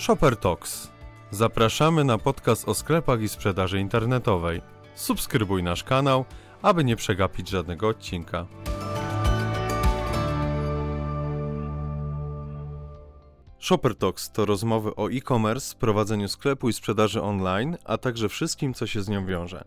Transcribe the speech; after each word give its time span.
Shopper 0.00 0.36
Talks. 0.36 0.90
Zapraszamy 1.30 2.04
na 2.04 2.18
podcast 2.18 2.68
o 2.68 2.74
sklepach 2.74 3.22
i 3.22 3.28
sprzedaży 3.28 3.80
internetowej. 3.80 4.62
Subskrybuj 4.94 5.62
nasz 5.62 5.84
kanał, 5.84 6.24
aby 6.62 6.84
nie 6.84 6.96
przegapić 6.96 7.48
żadnego 7.48 7.88
odcinka. 7.88 8.46
Shopper 13.58 13.96
Talks 13.96 14.30
to 14.30 14.46
rozmowy 14.46 14.96
o 14.96 15.10
e-commerce, 15.10 15.76
prowadzeniu 15.76 16.28
sklepu 16.28 16.68
i 16.68 16.72
sprzedaży 16.72 17.22
online, 17.22 17.76
a 17.84 17.98
także 17.98 18.28
wszystkim, 18.28 18.74
co 18.74 18.86
się 18.86 19.02
z 19.02 19.08
nią 19.08 19.26
wiąże. 19.26 19.64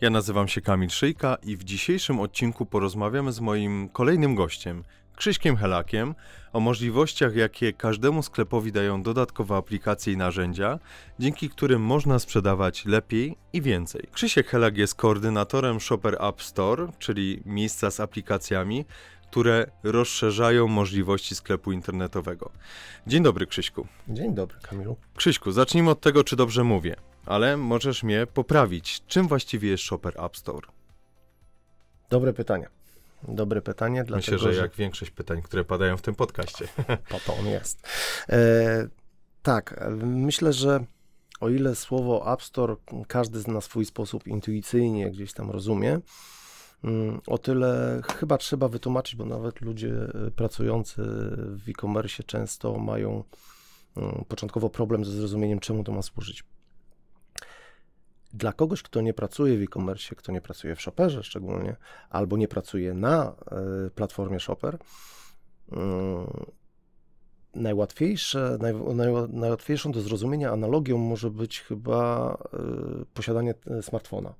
Ja 0.00 0.10
nazywam 0.10 0.48
się 0.48 0.60
Kamil 0.60 0.90
Szyjka 0.90 1.36
i 1.42 1.56
w 1.56 1.64
dzisiejszym 1.64 2.20
odcinku 2.20 2.66
porozmawiamy 2.66 3.32
z 3.32 3.40
moim 3.40 3.88
kolejnym 3.88 4.34
gościem, 4.34 4.84
Krzyśkiem 5.16 5.56
Helakiem, 5.56 6.14
o 6.52 6.60
możliwościach, 6.60 7.34
jakie 7.34 7.72
każdemu 7.72 8.22
sklepowi 8.22 8.72
dają 8.72 9.02
dodatkowe 9.02 9.56
aplikacje 9.56 10.12
i 10.12 10.16
narzędzia, 10.16 10.78
dzięki 11.18 11.50
którym 11.50 11.82
można 11.82 12.18
sprzedawać 12.18 12.84
lepiej 12.84 13.36
i 13.52 13.62
więcej. 13.62 14.08
Krzysiek 14.12 14.46
Helak 14.46 14.76
jest 14.76 14.94
koordynatorem 14.94 15.80
Shopper 15.80 16.14
App 16.24 16.42
Store, 16.42 16.88
czyli 16.98 17.42
miejsca 17.44 17.90
z 17.90 18.00
aplikacjami, 18.00 18.84
które 19.30 19.66
rozszerzają 19.82 20.68
możliwości 20.68 21.34
sklepu 21.34 21.72
internetowego. 21.72 22.50
Dzień 23.06 23.22
dobry, 23.22 23.46
Krzyśku. 23.46 23.86
Dzień 24.08 24.34
dobry, 24.34 24.58
Kamilu. 24.62 24.96
Krzyśku, 25.16 25.52
zacznijmy 25.52 25.90
od 25.90 26.00
tego, 26.00 26.24
czy 26.24 26.36
dobrze 26.36 26.64
mówię, 26.64 26.96
ale 27.26 27.56
możesz 27.56 28.02
mnie 28.02 28.26
poprawić. 28.26 29.02
Czym 29.06 29.28
właściwie 29.28 29.68
jest 29.68 29.84
Shopper 29.84 30.24
App 30.24 30.36
Store? 30.36 30.68
Dobre 32.10 32.32
pytanie. 32.32 32.68
Dobre 33.28 33.62
pytanie, 33.62 34.04
dlatego 34.04 34.36
Myślę, 34.36 34.52
że 34.52 34.60
jak 34.60 34.74
większość 34.74 35.10
pytań, 35.10 35.42
które 35.42 35.64
padają 35.64 35.96
w 35.96 36.02
tym 36.02 36.14
podcaście. 36.14 36.68
po 37.10 37.20
to 37.20 37.36
on 37.36 37.46
jest. 37.46 37.88
E, 38.28 38.88
tak, 39.42 39.88
myślę, 40.02 40.52
że 40.52 40.84
o 41.40 41.48
ile 41.48 41.74
słowo 41.74 42.32
App 42.32 42.42
Store 42.42 42.76
każdy 43.08 43.52
na 43.52 43.60
swój 43.60 43.84
sposób 43.84 44.26
intuicyjnie 44.26 45.10
gdzieś 45.10 45.32
tam 45.32 45.50
rozumie, 45.50 46.00
mm, 46.84 47.20
o 47.26 47.38
tyle 47.38 48.02
chyba 48.18 48.38
trzeba 48.38 48.68
wytłumaczyć, 48.68 49.16
bo 49.16 49.24
nawet 49.24 49.60
ludzie 49.60 49.92
e, 50.26 50.30
pracujący 50.30 51.02
w 51.36 51.62
e-commerce 51.68 52.22
często 52.22 52.78
mają 52.78 53.24
mm, 53.96 54.24
początkowo 54.28 54.70
problem 54.70 55.04
ze 55.04 55.12
zrozumieniem, 55.12 55.60
czemu 55.60 55.84
to 55.84 55.92
ma 55.92 56.02
służyć. 56.02 56.44
Dla 58.36 58.52
kogoś, 58.52 58.82
kto 58.82 59.00
nie 59.00 59.14
pracuje 59.14 59.58
w 59.58 59.62
e-commerce, 59.62 60.14
kto 60.14 60.32
nie 60.32 60.40
pracuje 60.40 60.76
w 60.76 60.80
Shopperze 60.80 61.22
szczególnie, 61.22 61.76
albo 62.10 62.36
nie 62.36 62.48
pracuje 62.48 62.94
na 62.94 63.34
y, 63.86 63.90
platformie 63.90 64.40
Shopper, 64.40 64.74
y, 64.74 65.76
najłatwiejsze, 67.54 68.58
naj, 68.60 68.74
naj, 68.74 69.08
najłatwiejszą 69.28 69.92
do 69.92 70.00
zrozumienia 70.00 70.52
analogią 70.52 70.98
może 70.98 71.30
być 71.30 71.60
chyba 71.60 72.34
y, 73.02 73.06
posiadanie 73.14 73.54
smartfona. 73.82 74.34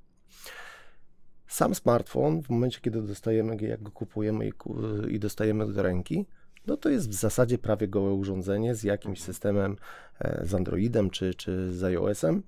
Sam 1.47 1.75
smartfon, 1.75 2.43
w 2.43 2.49
momencie, 2.49 2.79
kiedy 2.81 3.01
dostajemy, 3.01 3.57
jak 3.61 3.83
go 3.83 3.91
kupujemy 3.91 4.47
i, 4.47 4.51
i 5.13 5.19
dostajemy 5.19 5.73
do 5.73 5.81
ręki, 5.81 6.25
no 6.67 6.77
to 6.77 6.89
jest 6.89 7.09
w 7.09 7.13
zasadzie 7.13 7.57
prawie 7.57 7.87
gołe 7.87 8.13
urządzenie 8.13 8.75
z 8.75 8.83
jakimś 8.83 9.21
systemem, 9.21 9.75
e, 10.19 10.45
z 10.45 10.53
Androidem 10.53 11.09
czy, 11.09 11.33
czy 11.33 11.73
z 11.73 11.83
iOS-em, 11.83 12.43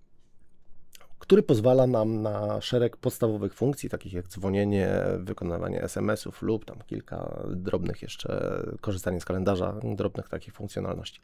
który 1.29 1.43
pozwala 1.43 1.87
nam 1.87 2.21
na 2.21 2.61
szereg 2.61 2.97
podstawowych 2.97 3.53
funkcji, 3.53 3.89
takich 3.89 4.13
jak 4.13 4.27
dzwonienie, 4.27 4.89
wykonywanie 5.19 5.81
SMS-ów 5.81 6.41
lub 6.41 6.65
tam 6.65 6.77
kilka 6.87 7.43
drobnych 7.55 8.01
jeszcze, 8.01 8.63
korzystanie 8.81 9.21
z 9.21 9.25
kalendarza, 9.25 9.79
drobnych 9.95 10.29
takich 10.29 10.53
funkcjonalności. 10.53 11.21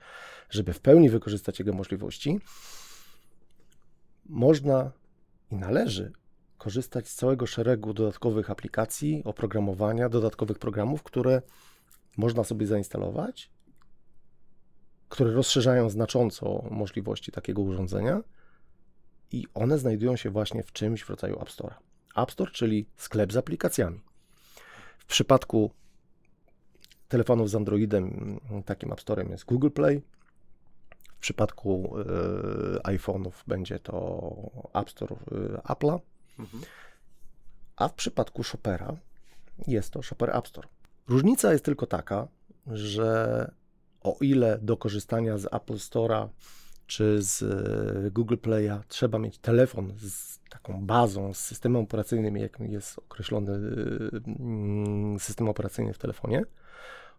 Żeby 0.50 0.74
w 0.74 0.80
pełni 0.80 1.10
wykorzystać 1.10 1.60
jego 1.60 1.74
możliwości, 1.74 2.40
można 4.26 4.92
i 5.52 5.56
należy 5.56 6.12
korzystać 6.58 7.08
z 7.08 7.16
całego 7.16 7.46
szeregu 7.46 7.94
dodatkowych 7.94 8.52
aplikacji, 8.52 9.22
oprogramowania, 9.24 10.10
dodatkowych 10.10 10.60
programów, 10.60 11.04
które 11.04 11.42
można 12.18 12.44
sobie 12.44 12.68
zainstalować, 12.68 13.52
które 15.10 15.32
rozszerzają 15.32 15.90
znacząco 15.90 16.64
możliwości 16.72 17.32
takiego 17.32 17.62
urządzenia 17.62 18.22
i 19.32 19.46
one 19.54 19.78
znajdują 19.78 20.16
się 20.16 20.30
właśnie 20.30 20.64
w 20.64 20.72
czymś 20.72 21.04
w 21.04 21.10
rodzaju 21.10 21.42
App 21.42 21.52
Store. 21.52 21.76
App 22.16 22.32
Store, 22.32 22.52
czyli 22.52 22.86
sklep 22.96 23.34
z 23.34 23.38
aplikacjami. 23.38 24.02
W 24.98 25.06
przypadku 25.06 25.72
telefonów 27.08 27.50
z 27.50 27.56
Androidem 27.56 28.40
takim 28.66 28.92
App 28.92 29.02
Storem 29.02 29.30
jest 29.30 29.46
Google 29.46 29.70
Play. 29.70 30.02
W 31.18 31.20
przypadku 31.20 31.98
y, 32.00 32.04
iPhone'ów 32.84 33.32
będzie 33.48 33.80
to 33.80 34.32
App 34.74 34.90
Store 34.90 35.16
y, 35.16 35.58
Apple'a. 35.58 36.00
Mhm. 36.40 36.64
A 37.76 37.88
w 37.88 37.94
przypadku 37.94 38.44
Shoppera 38.44 38.96
jest 39.68 39.92
to 39.92 40.02
Shopper 40.02 40.36
App 40.38 40.48
Store. 40.48 40.68
Różnica 41.08 41.52
jest 41.52 41.66
tylko 41.66 41.86
taka, 41.86 42.28
że 42.68 43.52
o 44.02 44.18
ile 44.22 44.60
do 44.62 44.78
korzystania 44.78 45.38
z 45.38 45.46
Apple 45.46 45.74
Store'a 45.74 46.28
czy 46.88 47.22
z 47.22 47.42
e, 47.42 48.12
Google 48.12 48.36
Play'a 48.36 48.80
trzeba 48.88 49.20
mieć 49.20 49.38
telefon 49.38 49.94
z 49.98 50.40
taką 50.50 50.86
bazą, 50.86 51.34
z 51.34 51.38
systemem 51.38 51.82
operacyjnym, 51.84 52.38
jakim 52.38 52.72
jest 52.72 53.00
określony 53.00 53.52
mm, 54.28 55.20
system 55.20 55.50
operacyjny 55.50 55.94
w 55.94 55.98
telefonie, 55.98 56.44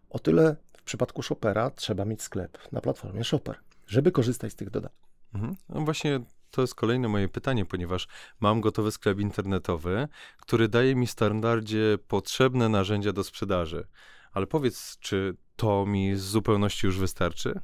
o 0.09 0.19
tyle 0.19 0.55
w 0.77 0.83
przypadku 0.83 1.21
Shoppera 1.21 1.69
trzeba 1.69 2.05
mieć 2.05 2.21
sklep 2.21 2.57
na 2.71 2.81
platformie 2.81 3.23
Shopper, 3.23 3.55
żeby 3.87 4.11
korzystać 4.11 4.51
z 4.51 4.55
tych 4.55 4.69
dodatków. 4.69 5.09
Mhm. 5.33 5.55
No 5.69 5.81
właśnie 5.81 6.19
to 6.51 6.61
jest 6.61 6.75
kolejne 6.75 7.07
moje 7.07 7.27
pytanie, 7.27 7.65
ponieważ 7.65 8.07
mam 8.39 8.61
gotowy 8.61 8.91
sklep 8.91 9.19
internetowy, 9.19 10.07
który 10.37 10.67
daje 10.67 10.95
mi 10.95 11.07
w 11.07 11.11
standardzie 11.11 11.97
potrzebne 12.07 12.69
narzędzia 12.69 13.13
do 13.13 13.23
sprzedaży. 13.23 13.87
Ale 14.31 14.47
powiedz, 14.47 14.97
czy 14.99 15.35
to 15.55 15.85
mi 15.85 16.15
z 16.15 16.21
zupełności 16.21 16.85
już 16.85 16.99
wystarczy? 16.99 17.59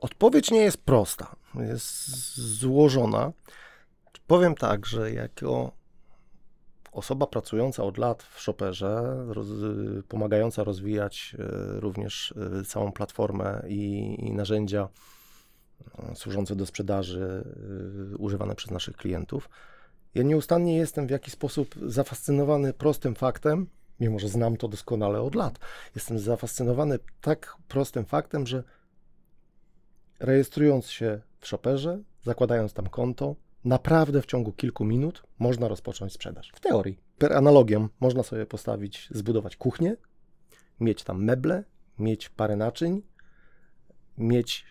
Odpowiedź 0.00 0.50
nie 0.50 0.60
jest 0.60 0.78
prosta, 0.78 1.36
jest 1.54 2.08
złożona. 2.36 3.32
Powiem 4.26 4.54
tak, 4.54 4.86
że 4.86 5.12
jako 5.12 5.72
osoba 6.92 7.26
pracująca 7.26 7.82
od 7.82 7.98
lat 7.98 8.22
w 8.22 8.40
Shopperze, 8.40 9.24
roz, 9.28 9.48
pomagająca 10.08 10.64
rozwijać 10.64 11.36
e, 11.38 11.80
również 11.80 12.34
e, 12.60 12.64
całą 12.64 12.92
platformę 12.92 13.62
i, 13.68 14.14
i 14.18 14.32
narzędzia 14.32 14.88
e, 15.98 16.14
służące 16.14 16.56
do 16.56 16.66
sprzedaży, 16.66 17.44
używane 18.18 18.54
przez 18.54 18.70
naszych 18.70 18.96
klientów, 18.96 19.48
ja 20.16 20.22
nieustannie 20.22 20.76
jestem 20.76 21.06
w 21.06 21.10
jakiś 21.10 21.32
sposób 21.32 21.74
zafascynowany 21.86 22.72
prostym 22.72 23.14
faktem, 23.14 23.66
mimo 24.00 24.18
że 24.18 24.28
znam 24.28 24.56
to 24.56 24.68
doskonale 24.68 25.20
od 25.20 25.34
lat. 25.34 25.58
Jestem 25.94 26.18
zafascynowany 26.18 26.98
tak 27.20 27.56
prostym 27.68 28.04
faktem, 28.04 28.46
że 28.46 28.64
rejestrując 30.18 30.90
się 30.90 31.20
w 31.38 31.46
shopperze, 31.46 32.02
zakładając 32.22 32.72
tam 32.72 32.86
konto, 32.86 33.36
naprawdę 33.64 34.22
w 34.22 34.26
ciągu 34.26 34.52
kilku 34.52 34.84
minut 34.84 35.22
można 35.38 35.68
rozpocząć 35.68 36.12
sprzedaż. 36.12 36.52
W 36.54 36.60
teorii. 36.60 36.98
Per 37.18 37.32
analogią 37.32 37.88
można 38.00 38.22
sobie 38.22 38.46
postawić, 38.46 39.08
zbudować 39.10 39.56
kuchnię, 39.56 39.96
mieć 40.80 41.04
tam 41.04 41.24
meble, 41.24 41.64
mieć 41.98 42.28
parę 42.28 42.56
naczyń, 42.56 43.02
mieć 44.18 44.64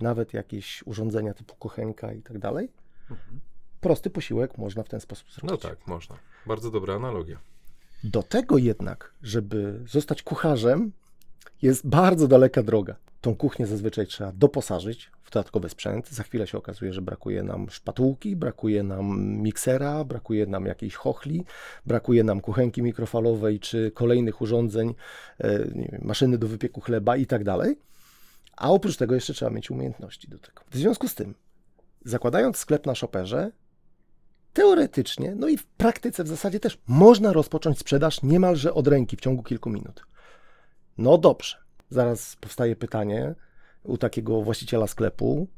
nawet 0.00 0.32
jakieś 0.32 0.82
urządzenia 0.86 1.34
typu 1.34 1.54
kuchenka 1.54 2.12
i 2.12 2.22
tak 2.22 2.38
dalej. 2.38 2.72
Mhm. 3.10 3.40
Prosty 3.80 4.10
posiłek 4.10 4.58
można 4.58 4.82
w 4.82 4.88
ten 4.88 5.00
sposób 5.00 5.32
zrobić. 5.32 5.50
No 5.50 5.70
tak, 5.70 5.86
można. 5.86 6.16
Bardzo 6.46 6.70
dobra 6.70 6.94
analogia. 6.94 7.38
Do 8.04 8.22
tego 8.22 8.58
jednak, 8.58 9.14
żeby 9.22 9.80
zostać 9.88 10.22
kucharzem, 10.22 10.92
jest 11.62 11.86
bardzo 11.86 12.28
daleka 12.28 12.62
droga. 12.62 12.96
Tą 13.24 13.36
kuchnię 13.36 13.66
zazwyczaj 13.66 14.06
trzeba 14.06 14.32
doposażyć 14.32 15.10
w 15.22 15.30
dodatkowy 15.30 15.68
sprzęt. 15.68 16.10
Za 16.10 16.22
chwilę 16.22 16.46
się 16.46 16.58
okazuje, 16.58 16.92
że 16.92 17.02
brakuje 17.02 17.42
nam 17.42 17.70
szpatułki, 17.70 18.36
brakuje 18.36 18.82
nam 18.82 19.20
miksera, 19.20 20.04
brakuje 20.04 20.46
nam 20.46 20.66
jakiejś 20.66 20.94
chochli, 20.94 21.44
brakuje 21.86 22.24
nam 22.24 22.40
kuchenki 22.40 22.82
mikrofalowej 22.82 23.60
czy 23.60 23.90
kolejnych 23.90 24.40
urządzeń, 24.40 24.94
e, 25.40 25.64
maszyny 26.02 26.38
do 26.38 26.48
wypieku 26.48 26.80
chleba 26.80 27.16
i 27.16 27.26
tak 27.26 27.44
dalej. 27.44 27.78
A 28.56 28.70
oprócz 28.70 28.96
tego 28.96 29.14
jeszcze 29.14 29.34
trzeba 29.34 29.50
mieć 29.50 29.70
umiejętności 29.70 30.28
do 30.28 30.38
tego. 30.38 30.62
W 30.70 30.76
związku 30.76 31.08
z 31.08 31.14
tym, 31.14 31.34
zakładając 32.04 32.56
sklep 32.56 32.86
na 32.86 32.94
shopperze, 32.94 33.50
teoretycznie, 34.52 35.34
no 35.34 35.48
i 35.48 35.56
w 35.56 35.66
praktyce 35.66 36.24
w 36.24 36.28
zasadzie 36.28 36.60
też 36.60 36.78
można 36.86 37.32
rozpocząć 37.32 37.78
sprzedaż 37.78 38.22
niemalże 38.22 38.74
od 38.74 38.88
ręki 38.88 39.16
w 39.16 39.20
ciągu 39.20 39.42
kilku 39.42 39.70
minut. 39.70 40.06
No 40.98 41.18
dobrze. 41.18 41.63
Zaraz 41.90 42.36
powstaje 42.36 42.76
pytanie 42.76 43.34
u 43.82 43.98
takiego 43.98 44.42
właściciela 44.42 44.86
sklepu, 44.86 45.48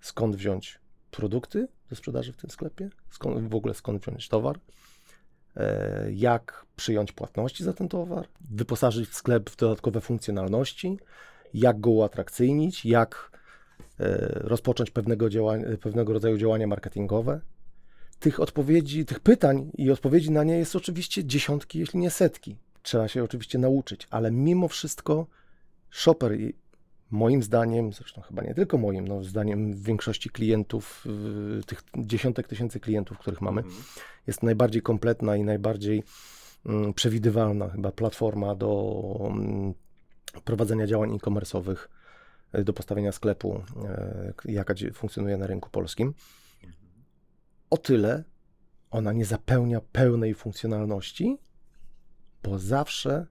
skąd 0.00 0.36
wziąć 0.36 0.80
produkty 1.10 1.68
do 1.90 1.96
sprzedaży 1.96 2.32
w 2.32 2.36
tym 2.36 2.50
sklepie, 2.50 2.90
skąd, 3.10 3.48
w 3.48 3.54
ogóle 3.54 3.74
skąd 3.74 4.02
wziąć 4.02 4.28
towar, 4.28 4.60
e, 5.56 6.12
jak 6.12 6.66
przyjąć 6.76 7.12
płatności 7.12 7.64
za 7.64 7.72
ten 7.72 7.88
towar, 7.88 8.28
wyposażyć 8.50 9.14
sklep 9.14 9.50
w 9.50 9.56
dodatkowe 9.56 10.00
funkcjonalności, 10.00 10.98
jak 11.54 11.80
go 11.80 11.90
uatrakcyjnić, 11.90 12.86
jak 12.86 13.30
rozpocząć 14.34 14.90
pewnego, 14.90 15.30
działania, 15.30 15.66
pewnego 15.80 16.12
rodzaju 16.12 16.38
działania 16.38 16.66
marketingowe. 16.66 17.40
Tych 18.18 18.40
odpowiedzi, 18.40 19.04
tych 19.04 19.20
pytań 19.20 19.70
i 19.78 19.90
odpowiedzi 19.90 20.30
na 20.30 20.44
nie 20.44 20.58
jest 20.58 20.76
oczywiście 20.76 21.24
dziesiątki, 21.24 21.78
jeśli 21.78 21.98
nie 21.98 22.10
setki. 22.10 22.58
Trzeba 22.82 23.08
się 23.08 23.24
oczywiście 23.24 23.58
nauczyć, 23.58 24.06
ale 24.10 24.30
mimo 24.30 24.68
wszystko 24.68 25.26
shopper, 25.90 26.32
moim 27.10 27.42
zdaniem, 27.42 27.92
zresztą 27.92 28.20
chyba 28.20 28.42
nie 28.42 28.54
tylko 28.54 28.78
moim, 28.78 29.08
no 29.08 29.24
zdaniem 29.24 29.82
większości 29.82 30.30
klientów, 30.30 31.06
tych 31.66 31.82
dziesiątek 31.98 32.48
tysięcy 32.48 32.80
klientów, 32.80 33.18
których 33.18 33.40
mamy, 33.40 33.60
mhm. 33.60 33.82
jest 34.26 34.42
najbardziej 34.42 34.82
kompletna 34.82 35.36
i 35.36 35.44
najbardziej 35.44 36.02
mm, 36.66 36.94
przewidywalna 36.94 37.68
chyba 37.68 37.92
platforma 37.92 38.54
do 38.54 38.92
mm, 39.30 39.74
prowadzenia 40.44 40.86
działań 40.86 41.14
e-commerce'owych, 41.14 41.88
e, 42.52 42.64
do 42.64 42.72
postawienia 42.72 43.12
sklepu, 43.12 43.62
e, 43.84 44.32
jaka 44.44 44.74
funkcjonuje 44.94 45.36
na 45.36 45.46
rynku 45.46 45.70
polskim. 45.70 46.14
O 47.70 47.76
tyle 47.76 48.24
ona 48.90 49.12
nie 49.12 49.24
zapełnia 49.24 49.80
pełnej 49.80 50.34
funkcjonalności, 50.34 51.38
bo 52.42 52.58
zawsze 52.58 53.26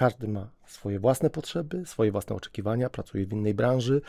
każdy 0.00 0.28
ma 0.28 0.50
swoje 0.66 1.00
własne 1.00 1.30
potrzeby, 1.30 1.86
swoje 1.86 2.12
własne 2.12 2.36
oczekiwania, 2.36 2.90
pracuje 2.90 3.26
w 3.26 3.32
innej 3.32 3.54
branży, 3.54 4.00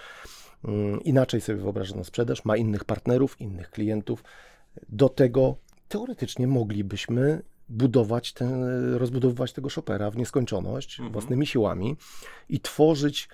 mm, 0.63 1.03
inaczej 1.03 1.41
sobie 1.41 1.57
wyobraża 1.57 1.95
na 1.95 2.03
sprzedaż, 2.03 2.45
ma 2.45 2.57
innych 2.57 2.83
partnerów, 2.83 3.41
innych 3.41 3.69
klientów. 3.69 4.23
Do 4.89 5.09
tego 5.09 5.55
teoretycznie 5.87 6.47
moglibyśmy 6.47 7.41
budować 7.69 8.33
ten, 8.33 8.63
rozbudowywać 8.93 9.53
tego 9.53 9.69
shopera 9.69 10.11
w 10.11 10.17
nieskończoność 10.17 10.99
mhm. 10.99 11.13
własnymi 11.13 11.47
siłami 11.47 11.97
i 12.49 12.59
tworzyć 12.59 13.29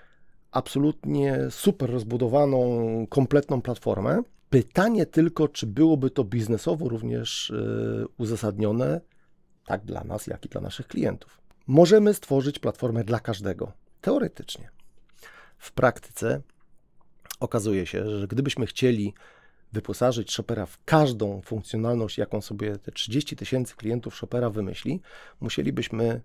absolutnie 0.52 1.40
super 1.50 1.90
rozbudowaną, 1.90 2.58
kompletną 3.10 3.62
platformę. 3.62 4.22
Pytanie 4.50 5.06
tylko, 5.06 5.48
czy 5.48 5.68
byłoby 5.68 6.10
to 6.10 6.24
biznesowo 6.24 6.90
również 6.90 7.50
y, 7.50 8.06
uzasadnione, 8.18 9.02
tak 9.66 9.86
dla 9.86 10.04
nas, 10.04 10.28
jak 10.28 10.46
i 10.46 10.50
dla 10.50 10.62
naszych 10.62 10.88
klientów. 10.88 11.47
Możemy 11.68 12.14
stworzyć 12.14 12.60
platformę 12.60 13.04
dla 13.04 13.20
każdego, 13.20 13.72
teoretycznie. 14.02 14.70
W 15.58 15.72
praktyce 15.72 16.42
okazuje 17.40 17.86
się, 17.86 18.20
że 18.20 18.28
gdybyśmy 18.28 18.66
chcieli 18.66 19.14
wyposażyć 19.74 20.32
Shopera 20.32 20.66
w 20.66 20.84
każdą 20.86 21.42
funkcjonalność, 21.42 22.18
jaką 22.18 22.42
sobie 22.42 22.78
te 22.78 22.92
30 22.92 23.36
tysięcy 23.36 23.76
klientów 23.76 24.16
Shopera 24.16 24.50
wymyśli, 24.50 25.02
musielibyśmy 25.40 26.22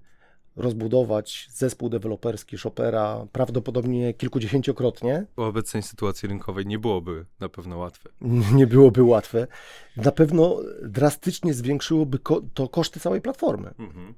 rozbudować 0.57 1.49
zespół 1.51 1.89
deweloperski 1.89 2.59
Shopera 2.59 3.27
prawdopodobnie 3.33 4.15
kilkudziesięciokrotnie. 4.15 5.27
W 5.37 5.41
obecnej 5.41 5.83
sytuacji 5.83 6.29
rynkowej 6.29 6.67
nie 6.67 6.79
byłoby 6.79 7.27
na 7.41 7.49
pewno 7.49 7.79
łatwe. 7.79 8.11
Nie 8.59 8.67
byłoby 8.67 9.03
łatwe. 9.03 9.47
Na 9.97 10.13
pewno 10.13 10.61
drastycznie 10.83 11.55
zwiększyłoby 11.55 12.19
ko 12.19 12.43
to 12.55 12.69
koszty 12.69 13.01
całej 13.01 13.21
platformy. 13.21 13.75
Mhm. 13.79 14.15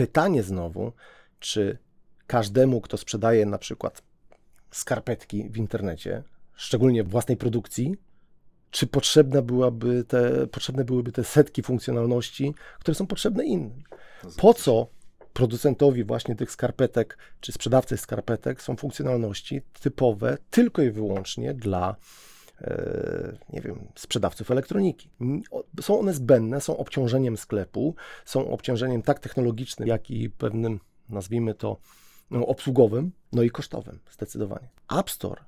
Pytanie 0.00 0.42
znowu, 0.42 0.92
czy 1.40 1.78
każdemu, 2.26 2.80
kto 2.80 2.96
sprzedaje 2.96 3.46
na 3.46 3.58
przykład 3.58 4.02
skarpetki 4.70 5.48
w 5.50 5.56
internecie, 5.56 6.22
szczególnie 6.54 7.04
własnej 7.04 7.36
produkcji, 7.36 7.94
czy 8.70 8.86
potrzebne, 8.86 9.42
byłaby 9.42 10.04
te, 10.04 10.46
potrzebne 10.46 10.84
byłyby 10.84 11.12
te 11.12 11.24
setki 11.24 11.62
funkcjonalności, 11.62 12.54
które 12.78 12.94
są 12.94 13.06
potrzebne 13.06 13.44
innym? 13.44 13.82
Po 14.36 14.54
co 14.54 14.86
producentowi 15.32 16.04
właśnie 16.04 16.36
tych 16.36 16.50
skarpetek, 16.50 17.18
czy 17.40 17.52
sprzedawcy 17.52 17.96
skarpetek 17.96 18.62
są 18.62 18.76
funkcjonalności 18.76 19.62
typowe 19.80 20.38
tylko 20.50 20.82
i 20.82 20.90
wyłącznie 20.90 21.54
dla 21.54 21.96
nie 23.52 23.60
wiem, 23.60 23.88
sprzedawców 23.94 24.50
elektroniki. 24.50 25.10
Są 25.80 26.00
one 26.00 26.14
zbędne, 26.14 26.60
są 26.60 26.76
obciążeniem 26.76 27.36
sklepu, 27.36 27.94
są 28.24 28.50
obciążeniem 28.50 29.02
tak 29.02 29.20
technologicznym, 29.20 29.88
jak 29.88 30.10
i 30.10 30.30
pewnym, 30.30 30.80
nazwijmy 31.08 31.54
to, 31.54 31.76
no, 32.30 32.46
obsługowym, 32.46 33.12
no 33.32 33.42
i 33.42 33.50
kosztowym, 33.50 33.98
zdecydowanie. 34.10 34.68
App 34.98 35.10
Store, 35.10 35.44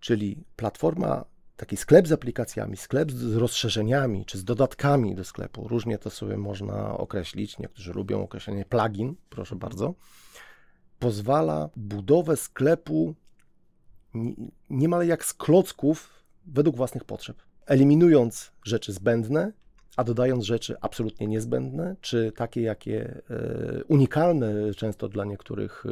czyli 0.00 0.44
platforma 0.56 1.24
taki 1.56 1.76
sklep 1.76 2.08
z 2.08 2.12
aplikacjami, 2.12 2.76
sklep 2.76 3.12
z 3.12 3.36
rozszerzeniami 3.36 4.24
czy 4.24 4.38
z 4.38 4.44
dodatkami 4.44 5.14
do 5.14 5.24
sklepu, 5.24 5.68
różnie 5.68 5.98
to 5.98 6.10
sobie 6.10 6.36
można 6.36 6.98
określić. 6.98 7.58
Niektórzy 7.58 7.92
lubią 7.92 8.22
określenie 8.22 8.64
plugin, 8.64 9.14
proszę 9.30 9.56
bardzo. 9.56 9.94
Pozwala 10.98 11.68
budowę 11.76 12.36
sklepu 12.36 13.14
niemal 14.70 15.06
jak 15.06 15.24
z 15.24 15.34
klocków 15.34 16.17
według 16.52 16.76
własnych 16.76 17.04
potrzeb, 17.04 17.42
eliminując 17.66 18.52
rzeczy 18.64 18.92
zbędne, 18.92 19.52
a 19.96 20.04
dodając 20.04 20.44
rzeczy 20.44 20.76
absolutnie 20.80 21.26
niezbędne, 21.26 21.96
czy 22.00 22.32
takie, 22.36 22.62
jakie 22.62 23.22
e, 23.30 23.84
unikalne 23.84 24.74
często 24.74 25.08
dla 25.08 25.24
niektórych 25.24 25.84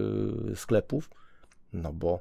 e, 0.52 0.56
sklepów, 0.56 1.10
no 1.72 1.92
bo 1.92 2.20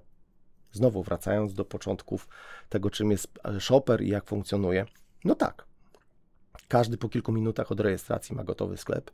Znowu 0.75 1.03
wracając 1.03 1.53
do 1.53 1.65
początków 1.65 2.27
tego, 2.69 2.89
czym 2.89 3.11
jest 3.11 3.27
shopper 3.59 4.01
i 4.01 4.09
jak 4.09 4.25
funkcjonuje. 4.25 4.85
No 5.23 5.35
tak, 5.35 5.65
każdy 6.67 6.97
po 6.97 7.09
kilku 7.09 7.31
minutach 7.31 7.71
od 7.71 7.79
rejestracji 7.79 8.35
ma 8.35 8.43
gotowy 8.43 8.77
sklep. 8.77 9.11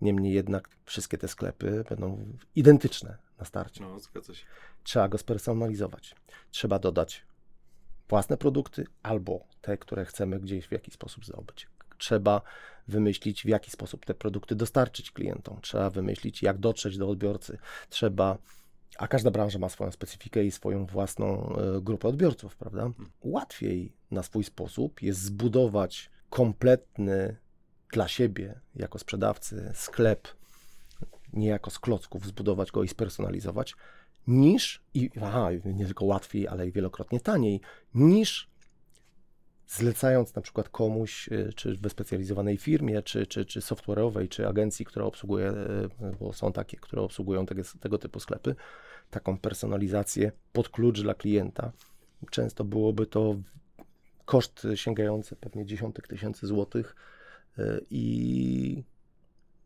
Niemniej 0.00 0.32
jednak 0.32 0.68
wszystkie 0.84 1.18
te 1.18 1.28
sklepy 1.28 1.84
będą 1.88 2.26
identyczne 2.54 3.18
na 3.38 3.44
starcie. 3.44 3.82
No, 3.82 3.98
zgadza 3.98 4.34
się. 4.34 4.46
Trzeba 4.82 5.08
go 5.08 5.18
spersonalizować. 5.18 6.14
Trzeba 6.50 6.78
dodać 6.78 7.26
własne 8.08 8.36
produkty 8.36 8.86
albo 9.02 9.46
te, 9.60 9.78
które 9.78 10.04
chcemy 10.04 10.40
gdzieś 10.40 10.66
w 10.66 10.72
jakiś 10.72 10.94
sposób 10.94 11.24
zdobyć. 11.26 11.68
Trzeba 11.98 12.42
wymyślić, 12.88 13.42
w 13.42 13.48
jaki 13.48 13.70
sposób 13.70 14.06
te 14.06 14.14
produkty 14.14 14.54
dostarczyć 14.54 15.10
klientom. 15.10 15.60
Trzeba 15.60 15.90
wymyślić, 15.90 16.42
jak 16.42 16.58
dotrzeć 16.58 16.98
do 16.98 17.08
odbiorcy. 17.08 17.58
Trzeba 17.88 18.38
a 18.98 19.08
każda 19.08 19.30
branża 19.30 19.58
ma 19.58 19.68
swoją 19.68 19.90
specyfikę 19.90 20.44
i 20.44 20.50
swoją 20.50 20.86
własną 20.86 21.56
e, 21.56 21.80
grupę 21.80 22.08
odbiorców, 22.08 22.56
prawda? 22.56 22.90
Łatwiej 23.22 23.92
na 24.10 24.22
swój 24.22 24.44
sposób 24.44 25.02
jest 25.02 25.20
zbudować 25.20 26.10
kompletny 26.30 27.36
dla 27.92 28.08
siebie, 28.08 28.60
jako 28.74 28.98
sprzedawcy, 28.98 29.72
sklep, 29.74 30.28
nie 31.32 31.48
jako 31.48 31.70
z 31.70 31.78
klocków, 31.78 32.26
zbudować 32.26 32.72
go 32.72 32.82
i 32.82 32.88
spersonalizować, 32.88 33.74
niż, 34.26 34.82
i 34.94 35.10
aha, 35.22 35.48
nie 35.64 35.86
tylko 35.86 36.04
łatwiej, 36.04 36.48
ale 36.48 36.68
i 36.68 36.72
wielokrotnie 36.72 37.20
taniej, 37.20 37.60
niż 37.94 38.50
zlecając 39.68 40.34
na 40.34 40.42
przykład 40.42 40.68
komuś, 40.68 41.28
e, 41.32 41.52
czy 41.52 41.76
wyspecjalizowanej 41.76 42.56
firmie, 42.56 43.02
czy, 43.02 43.26
czy, 43.26 43.44
czy 43.44 43.60
software'owej, 43.60 44.28
czy 44.28 44.48
agencji, 44.48 44.84
która 44.84 45.06
obsługuje, 45.06 45.48
e, 45.48 45.88
bo 46.20 46.32
są 46.32 46.52
takie, 46.52 46.76
które 46.76 47.02
obsługują 47.02 47.46
tego, 47.46 47.62
tego 47.80 47.98
typu 47.98 48.20
sklepy, 48.20 48.54
taką 49.10 49.38
personalizację 49.38 50.32
pod 50.52 50.68
klucz 50.68 51.02
dla 51.02 51.14
klienta. 51.14 51.72
Często 52.30 52.64
byłoby 52.64 53.06
to 53.06 53.36
koszt 54.24 54.66
sięgający 54.74 55.36
pewnie 55.36 55.66
dziesiątek 55.66 56.08
tysięcy 56.08 56.46
złotych 56.46 56.96
e, 57.58 57.80
i 57.90 58.84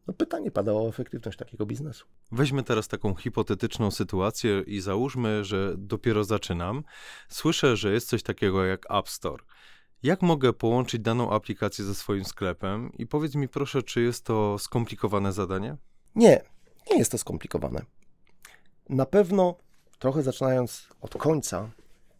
no 0.06 0.14
pytanie 0.14 0.50
pada 0.50 0.73
o 0.73 0.88
efektywność 0.88 1.38
takiego 1.38 1.66
biznesu. 1.66 2.06
Weźmy 2.32 2.62
teraz 2.62 2.88
taką 2.88 3.14
hipotetyczną 3.14 3.90
sytuację 3.90 4.61
i 4.66 4.80
załóżmy, 4.80 5.44
że 5.44 5.75
dopiero 5.78 6.25
zaczynam. 6.25 6.85
Słyszę, 7.28 7.76
że 7.76 7.92
jest 7.92 8.09
coś 8.09 8.23
takiego 8.23 8.64
jak 8.64 8.90
App 8.90 9.09
Store. 9.09 9.44
Jak 10.02 10.23
mogę 10.23 10.52
połączyć 10.52 11.00
daną 11.00 11.30
aplikację 11.30 11.85
ze 11.85 11.94
swoim 11.94 12.25
sklepem? 12.25 12.92
I 12.99 13.06
powiedz 13.06 13.35
mi 13.35 13.49
proszę, 13.49 13.82
czy 13.82 14.02
jest 14.02 14.25
to 14.25 14.59
skomplikowane 14.59 15.32
zadanie? 15.32 15.76
Nie, 16.14 16.42
nie 16.90 16.99
jest 16.99 17.12
to 17.12 17.18
skomplikowane. 17.18 17.82
Na 18.88 19.06
pewno, 19.06 19.56
trochę 19.99 20.23
zaczynając 20.23 20.88
od 21.00 21.14
końca, 21.16 21.71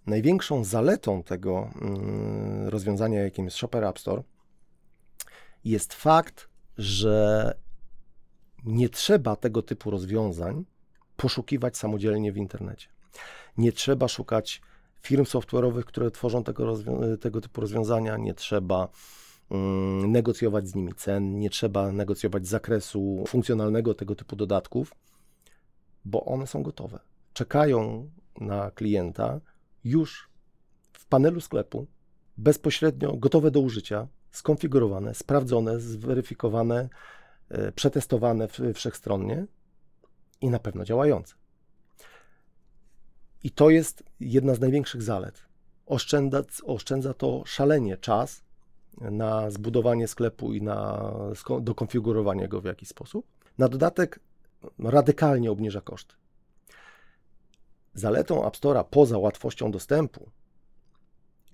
największą 0.07 0.65
zaletą 0.65 1.23
tego 1.23 1.71
mm, 1.81 2.69
rozwiązania, 2.69 3.21
jakim 3.21 3.45
jest 3.45 3.57
Shopper 3.57 3.85
App 3.85 3.99
Store, 3.99 4.23
jest 5.65 5.95
fakt, 5.95 6.49
że 6.79 7.55
nie 8.65 8.89
trzeba 8.89 9.37
tego 9.37 9.63
typu 9.63 9.91
rozwiązań 9.91 10.65
poszukiwać 11.17 11.77
samodzielnie 11.77 12.33
w 12.33 12.37
internecie. 12.37 12.89
Nie 13.57 13.73
trzeba 13.73 14.09
szukać 14.09 14.63
firm 15.03 15.25
software'owych, 15.25 15.85
które 15.85 16.11
tworzą 16.11 16.45
tego, 16.45 16.75
tego 17.21 17.41
typu 17.41 17.61
rozwiązania, 17.61 18.17
nie 18.17 18.35
trzeba 18.35 18.89
mm, 19.51 20.13
negocjować 20.13 20.69
z 20.69 20.75
nimi 20.75 20.95
cen, 20.95 21.39
nie 21.39 21.51
trzeba 21.51 21.93
negocjować 21.93 22.47
zakresu 22.47 23.25
funkcjonalnego 23.29 23.95
tego 23.95 24.15
typu 24.15 24.37
dodatków, 24.37 24.95
bo 26.05 26.25
one 26.25 26.47
są 26.47 26.63
gotowe. 26.63 26.99
Czekają 27.33 28.11
na 28.41 28.71
klienta 28.71 29.41
już 29.85 30.31
w 30.93 31.07
panelu 31.07 31.41
sklepu, 31.41 31.87
bezpośrednio 32.37 33.17
gotowe 33.17 33.51
do 33.51 33.61
użycia, 33.61 34.09
skonfigurowane, 34.31 35.15
sprawdzone, 35.15 35.81
zweryfikowane, 35.81 36.89
przetestowane 37.75 38.49
wszechstronnie 38.75 39.47
i 40.41 40.51
na 40.51 40.59
pewno 40.59 40.85
działające. 40.85 41.35
I 43.45 43.51
to 43.51 43.71
jest 43.71 44.03
jedna 44.21 44.55
z 44.55 44.61
największych 44.61 45.03
zalet. 45.03 45.43
Oszczędza, 45.87 46.43
oszczędza 46.65 47.15
to 47.15 47.43
szalenie 47.47 47.97
czas 47.97 48.43
na 49.01 49.51
zbudowanie 49.51 50.09
sklepu 50.09 50.53
i 50.53 50.63
na 50.63 51.13
dokonfigurowanie 51.61 52.49
go 52.49 52.61
w 52.61 52.65
jakiś 52.65 52.89
sposób. 52.89 53.27
Na 53.59 53.69
dodatek 53.69 54.21
radykalnie 54.79 55.51
obniża 55.51 55.81
koszty. 55.81 56.15
Zaletą 57.95 58.47
App 58.47 58.57
Store'a 58.57 58.85
poza 58.91 59.19
łatwością 59.19 59.71
dostępu, 59.71 60.31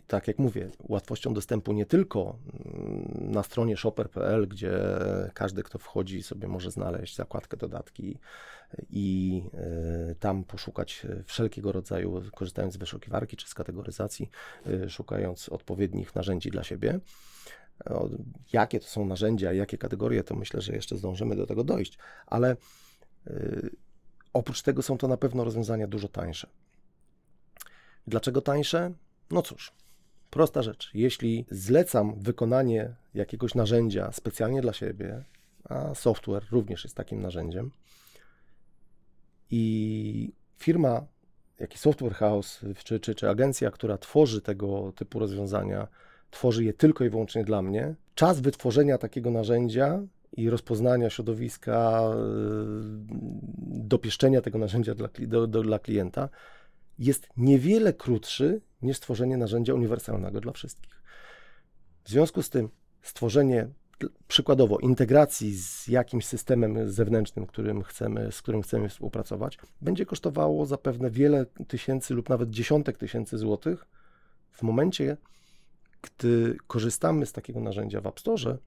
tak 0.08 0.28
jak 0.28 0.38
mówię, 0.38 0.70
łatwością 0.78 1.34
dostępu 1.34 1.72
nie 1.72 1.86
tylko 1.86 2.38
mm, 2.64 3.32
na 3.32 3.42
stronie 3.42 3.76
shopper.pl, 3.76 4.48
gdzie 4.48 4.72
każdy, 5.34 5.62
kto 5.62 5.78
wchodzi, 5.78 6.22
sobie 6.22 6.48
może 6.48 6.70
znaleźć 6.70 7.16
zakładkę 7.16 7.56
dodatki 7.56 8.18
i 8.90 9.42
y, 10.10 10.14
tam 10.14 10.44
poszukać 10.44 11.06
wszelkiego 11.24 11.72
rodzaju, 11.72 12.22
korzystając 12.34 12.74
z 12.74 12.76
wyszukiwarki 12.76 13.36
czy 13.36 13.48
z 13.48 13.54
kategoryzacji, 13.54 14.30
y, 14.66 14.90
szukając 14.90 15.48
odpowiednich 15.48 16.14
narzędzi 16.14 16.50
dla 16.50 16.64
siebie. 16.64 17.00
Jakie 18.52 18.80
to 18.80 18.86
są 18.86 19.06
narzędzia, 19.06 19.52
jakie 19.52 19.78
kategorie, 19.78 20.24
to 20.24 20.34
myślę, 20.34 20.60
że 20.60 20.72
jeszcze 20.72 20.96
zdążymy 20.96 21.36
do 21.36 21.46
tego 21.46 21.64
dojść, 21.64 21.98
ale 22.26 22.56
y, 23.26 23.70
oprócz 24.32 24.62
tego 24.62 24.82
są 24.82 24.98
to 24.98 25.08
na 25.08 25.16
pewno 25.16 25.44
rozwiązania 25.44 25.86
dużo 25.86 26.08
tańsze. 26.08 26.48
Dlaczego 28.06 28.40
tańsze? 28.40 28.92
No 29.30 29.42
cóż, 29.42 29.72
prosta 30.30 30.62
rzecz. 30.62 30.90
Jeśli 30.94 31.46
zlecam 31.50 32.20
wykonanie 32.20 32.94
jakiegoś 33.14 33.54
narzędzia 33.54 34.12
specjalnie 34.12 34.60
dla 34.60 34.72
siebie, 34.72 35.24
a 35.64 35.94
software 35.94 36.44
również 36.50 36.84
jest 36.84 36.96
takim 36.96 37.20
narzędziem, 37.22 37.70
i 39.50 40.32
firma, 40.58 41.06
jakiś 41.58 41.80
software 41.80 42.14
house, 42.14 42.60
czy, 42.84 43.00
czy, 43.00 43.14
czy 43.14 43.30
agencja, 43.30 43.70
która 43.70 43.98
tworzy 43.98 44.40
tego 44.40 44.92
typu 44.96 45.18
rozwiązania, 45.18 45.88
tworzy 46.30 46.64
je 46.64 46.72
tylko 46.72 47.04
i 47.04 47.10
wyłącznie 47.10 47.44
dla 47.44 47.62
mnie, 47.62 47.94
czas 48.14 48.40
wytworzenia 48.40 48.98
takiego 48.98 49.30
narzędzia 49.30 50.02
i 50.32 50.50
rozpoznania 50.50 51.10
środowiska, 51.10 52.02
yy, 52.16 53.06
dopieszczenia 53.88 54.40
tego 54.40 54.58
narzędzia 54.58 54.94
dla, 54.94 55.08
do, 55.18 55.46
do, 55.46 55.62
dla 55.62 55.78
klienta 55.78 56.28
jest 56.98 57.28
niewiele 57.36 57.92
krótszy 57.92 58.60
niż 58.82 58.96
stworzenie 58.96 59.36
narzędzia 59.36 59.74
uniwersalnego 59.74 60.40
dla 60.40 60.52
wszystkich. 60.52 61.02
W 62.04 62.10
związku 62.10 62.42
z 62.42 62.50
tym 62.50 62.68
stworzenie 63.02 63.68
przykładowo 64.28 64.78
integracji 64.78 65.54
z 65.54 65.88
jakimś 65.88 66.26
systemem 66.26 66.90
zewnętrznym, 66.90 67.46
którym 67.46 67.82
chcemy, 67.82 68.32
z 68.32 68.42
którym 68.42 68.62
chcemy 68.62 68.88
współpracować, 68.88 69.58
będzie 69.80 70.06
kosztowało 70.06 70.66
zapewne 70.66 71.10
wiele 71.10 71.46
tysięcy 71.46 72.14
lub 72.14 72.28
nawet 72.28 72.50
dziesiątek 72.50 72.98
tysięcy 72.98 73.38
złotych 73.38 73.86
w 74.52 74.62
momencie, 74.62 75.16
gdy 76.02 76.56
korzystamy 76.66 77.26
z 77.26 77.32
takiego 77.32 77.60
narzędzia 77.60 78.00
w 78.00 78.06
App 78.06 78.20
Store, 78.20 78.58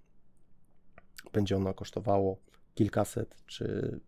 będzie 1.33 1.55
ono 1.55 1.73
kosztowało 1.73 2.37
kilkaset 2.73 3.43
czy 3.45 3.99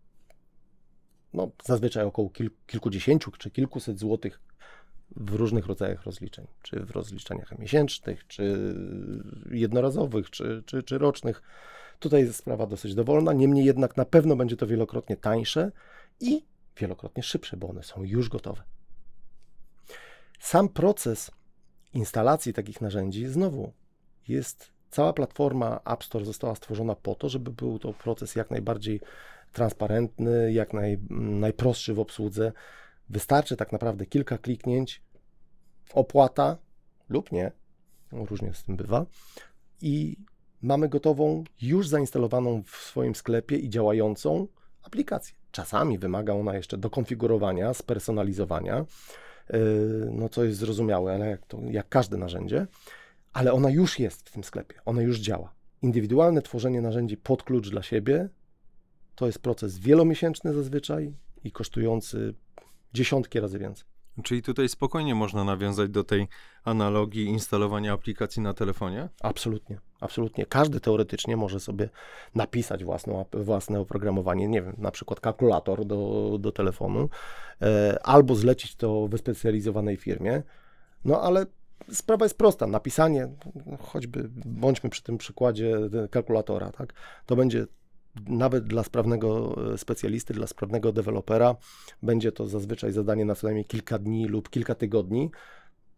no, 1.34 1.50
zazwyczaj 1.64 2.04
około 2.04 2.30
kil, 2.30 2.50
kilkudziesięciu 2.66 3.30
czy 3.30 3.50
kilkuset 3.50 3.98
złotych 3.98 4.40
w 5.16 5.34
różnych 5.34 5.66
rodzajach 5.66 6.02
rozliczeń, 6.02 6.46
czy 6.62 6.80
w 6.80 6.90
rozliczeniach 6.90 7.58
miesięcznych, 7.58 8.26
czy 8.26 8.74
jednorazowych, 9.50 10.30
czy, 10.30 10.62
czy, 10.66 10.82
czy 10.82 10.98
rocznych. 10.98 11.42
Tutaj 11.98 12.22
jest 12.22 12.38
sprawa 12.38 12.66
dosyć 12.66 12.94
dowolna, 12.94 13.32
niemniej 13.32 13.64
jednak 13.64 13.96
na 13.96 14.04
pewno 14.04 14.36
będzie 14.36 14.56
to 14.56 14.66
wielokrotnie 14.66 15.16
tańsze 15.16 15.72
i 16.20 16.44
wielokrotnie 16.76 17.22
szybsze, 17.22 17.56
bo 17.56 17.68
one 17.68 17.82
są 17.82 18.02
już 18.02 18.28
gotowe. 18.28 18.62
Sam 20.40 20.68
proces 20.68 21.30
instalacji 21.92 22.52
takich 22.52 22.80
narzędzi 22.80 23.26
znowu 23.26 23.72
jest 24.28 24.70
cała 24.90 25.12
platforma 25.12 25.80
App 25.84 26.04
Store 26.04 26.24
została 26.24 26.54
stworzona 26.54 26.94
po 26.94 27.14
to, 27.14 27.28
żeby 27.28 27.50
był 27.50 27.78
to 27.78 27.92
proces 27.92 28.34
jak 28.34 28.50
najbardziej 28.50 29.00
transparentny, 29.54 30.52
jak 30.52 30.72
naj, 30.72 30.98
najprostszy 31.10 31.94
w 31.94 32.00
obsłudze. 32.00 32.52
Wystarczy 33.10 33.56
tak 33.56 33.72
naprawdę 33.72 34.06
kilka 34.06 34.38
kliknięć, 34.38 35.02
opłata 35.92 36.58
lub 37.08 37.32
nie, 37.32 37.52
no, 38.12 38.24
różnie 38.24 38.54
z 38.54 38.64
tym 38.64 38.76
bywa, 38.76 39.06
i 39.82 40.16
mamy 40.62 40.88
gotową, 40.88 41.44
już 41.62 41.88
zainstalowaną 41.88 42.62
w 42.62 42.70
swoim 42.70 43.14
sklepie 43.14 43.56
i 43.56 43.70
działającą 43.70 44.48
aplikację. 44.82 45.36
Czasami 45.50 45.98
wymaga 45.98 46.32
ona 46.32 46.54
jeszcze 46.54 46.78
dokonfigurowania, 46.78 47.74
spersonalizowania, 47.74 48.84
yy, 49.50 49.58
no 50.12 50.28
co 50.28 50.44
jest 50.44 50.58
zrozumiałe, 50.58 51.14
ale 51.14 51.30
jak, 51.30 51.46
to, 51.46 51.60
jak 51.70 51.88
każde 51.88 52.16
narzędzie, 52.16 52.66
ale 53.32 53.52
ona 53.52 53.70
już 53.70 53.98
jest 53.98 54.28
w 54.28 54.32
tym 54.32 54.44
sklepie, 54.44 54.74
ona 54.84 55.02
już 55.02 55.20
działa. 55.20 55.54
Indywidualne 55.82 56.42
tworzenie 56.42 56.80
narzędzi 56.80 57.16
pod 57.16 57.42
klucz 57.42 57.70
dla 57.70 57.82
siebie 57.82 58.28
to 59.14 59.26
jest 59.26 59.38
proces 59.38 59.78
wielomiesięczny 59.78 60.54
zazwyczaj 60.54 61.14
i 61.44 61.52
kosztujący 61.52 62.34
dziesiątki 62.94 63.40
razy 63.40 63.58
więcej. 63.58 63.94
Czyli 64.22 64.42
tutaj 64.42 64.68
spokojnie 64.68 65.14
można 65.14 65.44
nawiązać 65.44 65.90
do 65.90 66.04
tej 66.04 66.28
analogii 66.64 67.24
instalowania 67.24 67.92
aplikacji 67.92 68.42
na 68.42 68.54
telefonie? 68.54 69.08
Absolutnie, 69.20 69.78
absolutnie. 70.00 70.46
Każdy 70.46 70.80
teoretycznie 70.80 71.36
może 71.36 71.60
sobie 71.60 71.88
napisać 72.34 72.84
własną, 72.84 73.24
własne 73.32 73.80
oprogramowanie, 73.80 74.48
nie 74.48 74.62
wiem, 74.62 74.74
na 74.78 74.90
przykład 74.90 75.20
kalkulator 75.20 75.84
do, 75.84 76.30
do 76.40 76.52
telefonu, 76.52 77.08
e, 77.62 77.98
albo 78.02 78.34
zlecić 78.34 78.76
to 78.76 79.08
wyspecjalizowanej 79.08 79.96
firmie. 79.96 80.42
No 81.04 81.22
ale 81.22 81.46
sprawa 81.92 82.24
jest 82.24 82.38
prosta. 82.38 82.66
Napisanie, 82.66 83.28
choćby 83.80 84.30
bądźmy 84.46 84.90
przy 84.90 85.02
tym 85.02 85.18
przykładzie 85.18 85.76
kalkulatora, 86.10 86.70
tak? 86.70 86.92
To 87.26 87.36
będzie 87.36 87.66
nawet 88.26 88.64
dla 88.64 88.82
sprawnego 88.82 89.56
e, 89.74 89.78
specjalisty, 89.78 90.34
dla 90.34 90.46
sprawnego 90.46 90.92
dewelopera, 90.92 91.56
będzie 92.02 92.32
to 92.32 92.46
zazwyczaj 92.46 92.92
zadanie 92.92 93.24
na 93.24 93.34
co 93.34 93.46
najmniej 93.46 93.64
kilka 93.64 93.98
dni 93.98 94.26
lub 94.26 94.50
kilka 94.50 94.74
tygodni. 94.74 95.30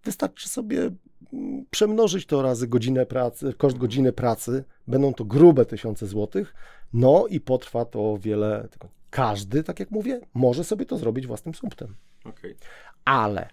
Wystarczy 0.04 0.48
sobie 0.48 0.90
mm, 1.32 1.66
przemnożyć 1.70 2.26
to 2.26 2.42
razy 2.42 2.68
godzinę 2.68 3.06
pracy, 3.06 3.54
koszt 3.58 3.78
godziny 3.78 4.12
pracy, 4.12 4.64
będą 4.88 5.14
to 5.14 5.24
grube 5.24 5.66
tysiące 5.66 6.06
złotych, 6.06 6.54
no 6.92 7.26
i 7.26 7.40
potrwa 7.40 7.84
to 7.84 8.18
wiele 8.20 8.68
tygodni. 8.70 8.96
Każdy, 9.10 9.62
tak 9.62 9.80
jak 9.80 9.90
mówię, 9.90 10.20
może 10.34 10.64
sobie 10.64 10.86
to 10.86 10.98
zrobić 10.98 11.26
własnym 11.26 11.54
sumptem. 11.54 11.94
Okej. 12.24 12.56
Ale 13.04 13.48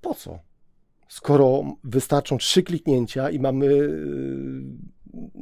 po 0.00 0.14
co? 0.14 0.38
Skoro 1.08 1.62
wystarczą 1.84 2.38
trzy 2.38 2.62
kliknięcia 2.62 3.30
i 3.30 3.38
mamy, 3.38 3.66
yy, 3.66 4.62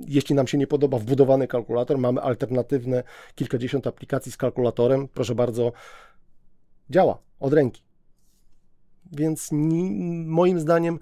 jeśli 0.06 0.34
nam 0.34 0.46
się 0.46 0.58
nie 0.58 0.66
podoba 0.66 0.98
wbudowany 0.98 1.48
kalkulator, 1.48 1.98
mamy 1.98 2.20
alternatywne 2.20 3.02
kilkadziesiąt 3.34 3.86
aplikacji 3.86 4.32
z 4.32 4.36
kalkulatorem, 4.36 5.08
proszę 5.08 5.34
bardzo, 5.34 5.72
działa 6.90 7.18
od 7.40 7.52
ręki. 7.52 7.82
Więc 9.12 9.48
ni, 9.52 9.90
moim 10.26 10.60
zdaniem 10.60 10.98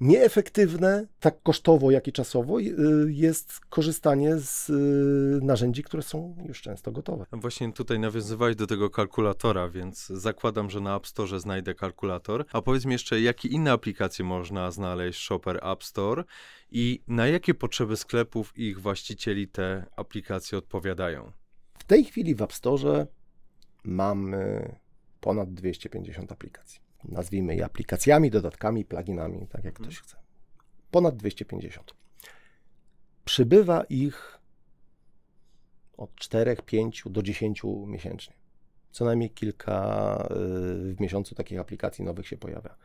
nieefektywne, 0.00 1.06
tak 1.20 1.42
kosztowo, 1.42 1.90
jak 1.90 2.08
i 2.08 2.12
czasowo, 2.12 2.58
yy, 2.58 2.74
jest 3.08 3.60
korzystanie 3.60 4.36
z 4.36 4.68
yy, 4.68 5.40
narzędzi, 5.42 5.82
które 5.82 6.02
są 6.02 6.36
już 6.48 6.62
często 6.62 6.92
gotowe. 6.92 7.26
Właśnie 7.32 7.72
tutaj 7.72 7.98
nawiązywałeś 7.98 8.56
do 8.56 8.66
tego 8.66 8.90
kalkulatora, 8.90 9.68
więc 9.68 10.06
zakładam, 10.06 10.70
że 10.70 10.80
na 10.80 10.96
App 10.96 11.06
Store 11.06 11.40
znajdę 11.40 11.74
kalkulator. 11.74 12.44
A 12.52 12.62
powiedz 12.62 12.84
mi 12.84 12.92
jeszcze, 12.92 13.20
jakie 13.20 13.48
inne 13.48 13.72
aplikacje 13.72 14.24
można 14.24 14.70
znaleźć 14.70 15.20
w 15.20 15.22
Shopper 15.22 15.60
App 15.72 15.84
Store 15.84 16.24
i 16.70 17.02
na 17.08 17.26
jakie 17.26 17.54
potrzeby 17.54 17.96
sklepów 17.96 18.58
i 18.58 18.62
ich 18.62 18.80
właścicieli 18.80 19.48
te 19.48 19.86
aplikacje 19.96 20.58
odpowiadają? 20.58 21.32
W 21.78 21.84
tej 21.84 22.04
chwili 22.04 22.34
w 22.34 22.42
App 22.42 22.52
Store 22.52 23.06
mamy 23.84 24.74
ponad 25.20 25.54
250 25.54 26.32
aplikacji. 26.32 26.89
Nazwijmy 27.04 27.56
je 27.56 27.64
aplikacjami, 27.64 28.30
dodatkami, 28.30 28.84
pluginami, 28.84 29.46
tak 29.46 29.64
jak 29.64 29.74
ktoś 29.74 29.98
chce. 30.00 30.16
Ponad 30.90 31.16
250. 31.16 31.94
Przybywa 33.24 33.84
ich 33.84 34.38
od 35.96 36.14
4, 36.14 36.56
5 36.66 37.02
do 37.06 37.22
10 37.22 37.62
miesięcznie. 37.86 38.34
Co 38.90 39.04
najmniej 39.04 39.30
kilka 39.30 40.28
y, 40.30 40.94
w 40.94 41.00
miesiącu 41.00 41.34
takich 41.34 41.60
aplikacji 41.60 42.04
nowych 42.04 42.28
się 42.28 42.36
pojawia. 42.36 42.76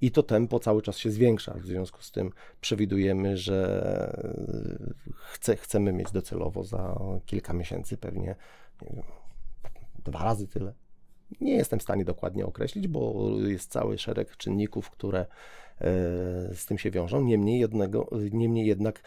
I 0.00 0.10
to 0.10 0.22
tempo 0.22 0.58
cały 0.58 0.82
czas 0.82 0.98
się 0.98 1.10
zwiększa. 1.10 1.54
W 1.54 1.66
związku 1.66 2.02
z 2.02 2.10
tym 2.10 2.30
przewidujemy, 2.60 3.36
że 3.36 4.22
y, 5.08 5.12
chce, 5.14 5.56
chcemy 5.56 5.92
mieć 5.92 6.10
docelowo 6.12 6.64
za 6.64 6.98
kilka 7.26 7.52
miesięcy 7.52 7.96
pewnie 7.96 8.36
nie 8.82 8.96
wiem, 8.96 9.04
dwa 10.04 10.24
razy 10.24 10.48
tyle. 10.48 10.74
Nie 11.40 11.54
jestem 11.54 11.78
w 11.78 11.82
stanie 11.82 12.04
dokładnie 12.04 12.46
określić, 12.46 12.88
bo 12.88 13.30
jest 13.46 13.70
cały 13.70 13.98
szereg 13.98 14.36
czynników, 14.36 14.90
które 14.90 15.20
e, 15.20 15.26
z 16.54 16.66
tym 16.66 16.78
się 16.78 16.90
wiążą. 16.90 17.20
Niemniej, 17.20 17.60
jednego, 17.60 18.08
niemniej 18.32 18.66
jednak 18.66 19.02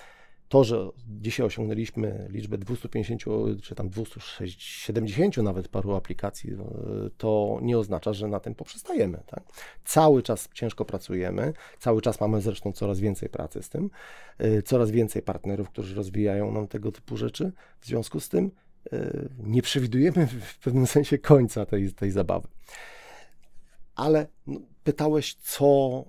to, 0.51 0.63
że 0.63 0.89
dzisiaj 1.07 1.45
osiągnęliśmy 1.45 2.27
liczbę 2.29 2.57
250 2.57 3.23
czy 3.63 3.75
tam 3.75 3.89
270 3.89 5.37
nawet 5.37 5.67
paru 5.67 5.95
aplikacji, 5.95 6.53
e, 6.53 6.57
to 7.17 7.59
nie 7.61 7.77
oznacza, 7.77 8.13
że 8.13 8.27
na 8.27 8.39
tym 8.39 8.55
poprzestajemy. 8.55 9.23
Tak? 9.27 9.43
Cały 9.85 10.23
czas 10.23 10.49
ciężko 10.53 10.85
pracujemy, 10.85 11.53
cały 11.79 12.01
czas 12.01 12.21
mamy 12.21 12.41
zresztą 12.41 12.71
coraz 12.71 12.99
więcej 12.99 13.29
pracy 13.29 13.63
z 13.63 13.69
tym, 13.69 13.89
e, 14.37 14.61
coraz 14.61 14.91
więcej 14.91 15.21
partnerów, 15.21 15.69
którzy 15.69 15.95
rozwijają 15.95 16.51
nam 16.51 16.67
tego 16.67 16.91
typu 16.91 17.17
rzeczy. 17.17 17.51
W 17.79 17.85
związku 17.85 18.19
z 18.19 18.29
tym 18.29 18.51
nie 19.43 19.61
przewidujemy 19.61 20.27
w 20.27 20.59
pewnym 20.59 20.87
sensie 20.87 21.17
końca 21.17 21.65
tej, 21.65 21.93
tej 21.93 22.11
zabawy. 22.11 22.47
Ale 23.95 24.27
no, 24.47 24.59
pytałeś, 24.83 25.35
co, 25.35 26.03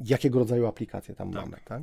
jakiego 0.00 0.38
rodzaju 0.38 0.66
aplikacje 0.66 1.14
tam 1.14 1.32
Tak. 1.32 1.44
mamy, 1.44 1.56
tak? 1.64 1.82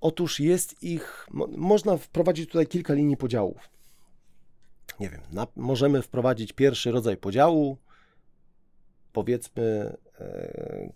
Otóż 0.00 0.40
jest 0.40 0.82
ich, 0.82 1.26
mo, 1.30 1.46
można 1.46 1.96
wprowadzić 1.96 2.46
tutaj 2.46 2.66
kilka 2.66 2.94
linii 2.94 3.16
podziałów. 3.16 3.70
Nie 5.00 5.10
wiem, 5.10 5.20
na, 5.32 5.46
możemy 5.56 6.02
wprowadzić 6.02 6.52
pierwszy 6.52 6.90
rodzaj 6.90 7.16
podziału, 7.16 7.76
powiedzmy 9.12 9.96
e, 10.20 10.92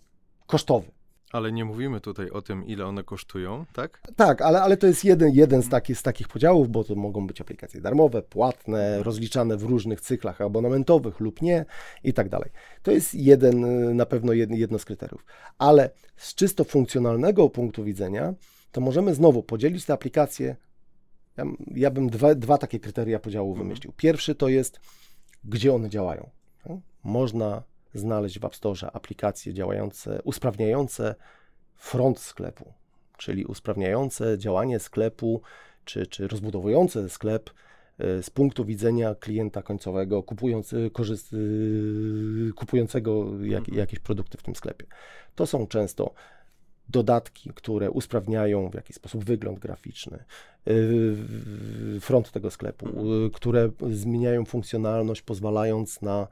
kosztowy. 0.47 0.91
Ale 1.31 1.51
nie 1.51 1.65
mówimy 1.65 2.01
tutaj 2.01 2.29
o 2.29 2.41
tym, 2.41 2.65
ile 2.65 2.85
one 2.85 3.03
kosztują, 3.03 3.65
tak? 3.73 4.01
Tak, 4.15 4.41
ale, 4.41 4.61
ale 4.61 4.77
to 4.77 4.87
jest 4.87 5.03
jeden, 5.05 5.31
jeden 5.33 5.61
z, 5.63 5.69
takich, 5.69 5.97
z 5.97 6.03
takich 6.03 6.27
podziałów, 6.27 6.69
bo 6.69 6.83
to 6.83 6.95
mogą 6.95 7.27
być 7.27 7.41
aplikacje 7.41 7.81
darmowe, 7.81 8.21
płatne, 8.21 9.03
rozliczane 9.03 9.57
w 9.57 9.63
różnych 9.63 10.01
cyklach 10.01 10.41
abonamentowych 10.41 11.19
lub 11.19 11.41
nie 11.41 11.65
i 12.03 12.13
tak 12.13 12.29
dalej. 12.29 12.49
To 12.83 12.91
jest 12.91 13.13
jeden, 13.15 13.65
na 13.95 14.05
pewno 14.05 14.33
jedno, 14.33 14.55
jedno 14.55 14.79
z 14.79 14.85
kryteriów. 14.85 15.25
Ale 15.57 15.89
z 16.17 16.35
czysto 16.35 16.63
funkcjonalnego 16.63 17.49
punktu 17.49 17.83
widzenia, 17.83 18.33
to 18.71 18.81
możemy 18.81 19.15
znowu 19.15 19.43
podzielić 19.43 19.85
te 19.85 19.93
aplikacje. 19.93 20.55
Ja, 21.37 21.43
ja 21.75 21.91
bym 21.91 22.09
dwa, 22.09 22.35
dwa 22.35 22.57
takie 22.57 22.79
kryteria 22.79 23.19
podziału 23.19 23.49
Mhm. 23.51 23.67
wymyślił. 23.67 23.93
Pierwszy 23.97 24.35
to 24.35 24.49
jest, 24.49 24.79
gdzie 25.43 25.73
one 25.73 25.89
działają. 25.89 26.29
No, 26.69 26.81
Można 27.03 27.63
znaleźć 27.99 28.39
w 28.39 28.45
App 28.45 28.55
Store 28.55 28.91
aplikacje 28.93 29.53
działające, 29.53 30.21
usprawniające 30.23 31.15
front 31.75 32.19
sklepu, 32.19 32.73
czyli 33.17 33.45
usprawniające 33.45 34.37
działanie 34.37 34.79
sklepu, 34.79 35.41
czy, 35.85 36.07
czy 36.07 36.27
rozbudowujące 36.27 37.09
sklep 37.09 37.49
y, 38.19 38.23
z 38.23 38.29
punktu 38.29 38.65
widzenia 38.65 39.15
klienta 39.15 39.61
końcowego, 39.61 40.23
kupując, 40.23 40.73
y, 40.73 40.89
korzyst, 40.93 41.33
y, 41.33 42.51
kupującego 42.55 43.25
jak, 43.41 43.59
Mhm. 43.59 43.77
jakieś 43.77 43.99
produkty 43.99 44.37
w 44.37 44.43
tym 44.43 44.55
sklepie. 44.55 44.85
To 45.35 45.45
są 45.45 45.67
często 45.67 46.13
dodatki, 46.89 47.51
które 47.55 47.91
usprawniają 47.91 48.69
w 48.69 48.73
jakiś 48.73 48.95
sposób 48.95 49.23
wygląd 49.25 49.59
graficzny, 49.59 50.23
front 52.01 52.31
tego 52.31 52.51
sklepu, 52.51 52.87
y, 53.25 53.31
które 53.33 53.69
zmieniają 53.89 54.45
funkcjonalność, 54.45 55.21
pozwalając 55.21 56.01
na 56.01 56.27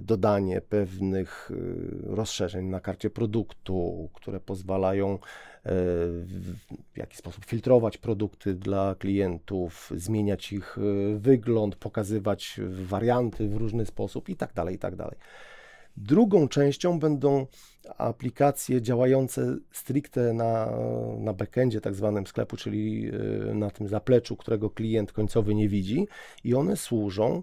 dodanie 0.00 0.60
pewnych 0.60 1.50
y, 1.50 1.56
rozszerzeń 2.02 2.66
na 2.66 2.80
karcie 2.80 3.10
produktu, 3.10 4.08
które 4.14 4.40
pozwalają 4.40 5.14
y, 5.14 5.18
w 5.64 6.96
jakiś 6.96 7.18
sposób 7.18 7.44
filtrować 7.44 7.98
produkty 7.98 8.54
dla 8.54 8.94
klientów, 8.94 9.92
zmieniać 9.96 10.52
ich 10.52 10.78
y, 10.78 11.18
wygląd, 11.18 11.76
pokazywać 11.76 12.60
warianty 12.68 13.48
w 13.48 13.56
różny 13.56 13.86
sposób 13.86 14.28
i 14.28 14.36
tak 14.36 14.54
dalej, 14.54 14.74
i 14.74 14.78
tak 14.78 14.96
dalej. 14.96 15.16
Drugą 15.96 16.48
częścią 16.48 16.98
będą 16.98 17.46
aplikacje 17.98 18.82
działające 18.82 19.56
stricte 19.72 20.32
na, 20.32 20.70
na 21.18 21.32
backendzie 21.32 21.80
tak 21.80 21.94
zwanym 21.94 22.26
sklepu, 22.26 22.56
czyli 22.56 23.10
na 23.54 23.70
tym 23.70 23.88
zapleczu, 23.88 24.36
którego 24.36 24.70
klient 24.70 25.12
końcowy 25.12 25.54
nie 25.54 25.68
widzi 25.68 26.08
i 26.44 26.54
one 26.54 26.76
służą 26.76 27.42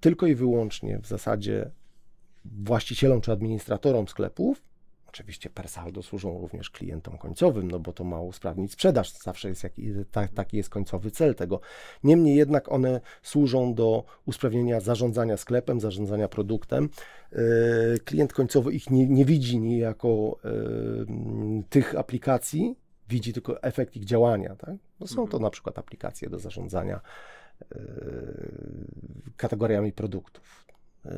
tylko 0.00 0.26
i 0.26 0.34
wyłącznie 0.34 0.98
w 0.98 1.06
zasadzie 1.06 1.70
właścicielom 2.44 3.20
czy 3.20 3.32
administratorom 3.32 4.08
sklepów. 4.08 4.62
Oczywiście 5.08 5.50
per 5.50 5.68
saldo 5.68 6.02
służą 6.02 6.40
również 6.40 6.70
klientom 6.70 7.18
końcowym, 7.18 7.70
no 7.70 7.78
bo 7.78 7.92
to 7.92 8.04
ma 8.04 8.20
usprawnić 8.20 8.72
sprzedaż, 8.72 9.12
zawsze 9.12 9.48
jest 9.48 9.64
jaki, 9.64 9.92
ta, 10.10 10.28
taki 10.28 10.56
jest 10.56 10.68
końcowy 10.70 11.10
cel 11.10 11.34
tego. 11.34 11.60
Niemniej 12.04 12.36
jednak 12.36 12.72
one 12.72 13.00
służą 13.22 13.74
do 13.74 14.04
usprawnienia 14.26 14.80
zarządzania 14.80 15.36
sklepem, 15.36 15.80
zarządzania 15.80 16.28
produktem. 16.28 16.88
Yy, 17.32 17.38
Klient 18.04 18.32
końcowy 18.32 18.72
ich 18.72 18.90
nie, 18.90 19.06
nie 19.06 19.24
widzi 19.24 19.58
niejako 19.58 20.38
yy, 20.44 21.06
tych 21.68 21.98
aplikacji, 21.98 22.76
widzi 23.08 23.32
tylko 23.32 23.62
efekt 23.62 23.96
ich 23.96 24.04
działania. 24.04 24.56
Tak? 24.56 24.74
No 25.00 25.06
są 25.06 25.16
to 25.16 25.22
Mhm. 25.22 25.42
na 25.42 25.50
przykład 25.50 25.78
aplikacje 25.78 26.30
do 26.30 26.38
zarządzania 26.38 27.00
kategoriami 29.36 29.92
produktów, 29.92 30.66
yy, 31.04 31.12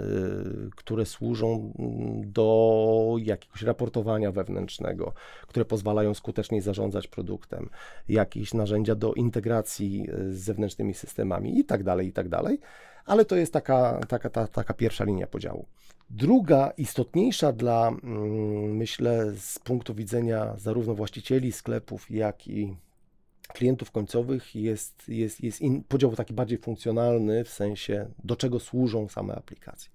które 0.76 1.06
służą 1.06 1.72
mm, 1.78 2.32
do 2.32 3.16
jakiegoś 3.18 3.62
raportowania 3.62 4.32
wewnętrznego, 4.32 5.12
które 5.46 5.64
pozwalają 5.64 6.14
skuteczniej 6.14 6.60
zarządzać 6.60 7.06
produktem, 7.08 7.70
jakieś 8.08 8.54
narzędzia 8.54 8.94
do 8.94 9.14
integracji 9.14 10.02
yy, 10.02 10.34
z 10.34 10.38
zewnętrznymi 10.38 10.94
systemami 10.94 11.58
i 11.58 11.64
tak 11.64 11.84
dalej, 11.84 12.06
i 12.06 12.12
tak 12.12 12.28
dalej. 12.28 12.60
Ale 13.06 13.24
to 13.24 13.36
jest 13.36 13.52
taka, 13.52 14.00
taka, 14.08 14.30
ta, 14.30 14.46
taka 14.46 14.74
pierwsza 14.74 15.04
linia 15.04 15.26
podziału. 15.26 15.66
Druga, 16.10 16.72
istotniejsza 16.76 17.52
dla, 17.52 17.88
mm, 17.88 18.76
myślę, 18.76 19.32
z 19.36 19.58
punktu 19.58 19.94
widzenia 19.94 20.56
zarówno 20.56 20.94
właścicieli 20.94 21.52
sklepów, 21.52 22.10
jak 22.10 22.48
i 22.48 22.76
klientów 23.52 23.90
końcowych 23.90 24.54
jest, 24.54 25.08
jest, 25.08 25.40
jest 25.40 25.60
in, 25.60 25.84
podział 25.84 26.16
taki 26.16 26.34
bardziej 26.34 26.58
funkcjonalny, 26.58 27.44
w 27.44 27.48
sensie 27.48 28.10
do 28.24 28.36
czego 28.36 28.60
służą 28.60 29.08
same 29.08 29.34
aplikacje. 29.34 29.90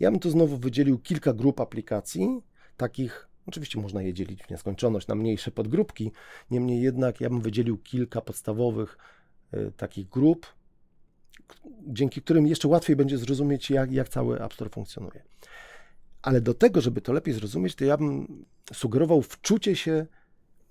Ja 0.00 0.10
bym 0.10 0.20
tu 0.20 0.30
znowu 0.30 0.56
wydzielił 0.56 0.98
kilka 0.98 1.32
grup 1.32 1.60
aplikacji, 1.60 2.42
takich, 2.76 3.28
oczywiście 3.46 3.80
można 3.80 4.02
je 4.02 4.14
dzielić 4.14 4.42
w 4.42 4.50
nieskończoność 4.50 5.06
na 5.06 5.14
mniejsze 5.14 5.50
podgrupki, 5.50 6.12
niemniej 6.50 6.82
jednak 6.82 7.20
ja 7.20 7.30
bym 7.30 7.40
wydzielił 7.40 7.78
kilka 7.78 8.20
podstawowych 8.20 8.98
y, 9.54 9.72
takich 9.76 10.08
grup, 10.08 10.46
dzięki 11.86 12.22
którym 12.22 12.46
jeszcze 12.46 12.68
łatwiej 12.68 12.96
będzie 12.96 13.18
zrozumieć, 13.18 13.70
jak, 13.70 13.92
jak 13.92 14.08
cały 14.08 14.44
App 14.44 14.54
Store 14.54 14.70
funkcjonuje. 14.70 15.22
Ale 16.22 16.40
do 16.40 16.54
tego, 16.54 16.80
żeby 16.80 17.00
to 17.00 17.12
lepiej 17.12 17.34
zrozumieć, 17.34 17.74
to 17.74 17.84
ja 17.84 17.96
bym 17.96 18.44
sugerował 18.72 19.22
wczucie 19.22 19.76
się 19.76 20.06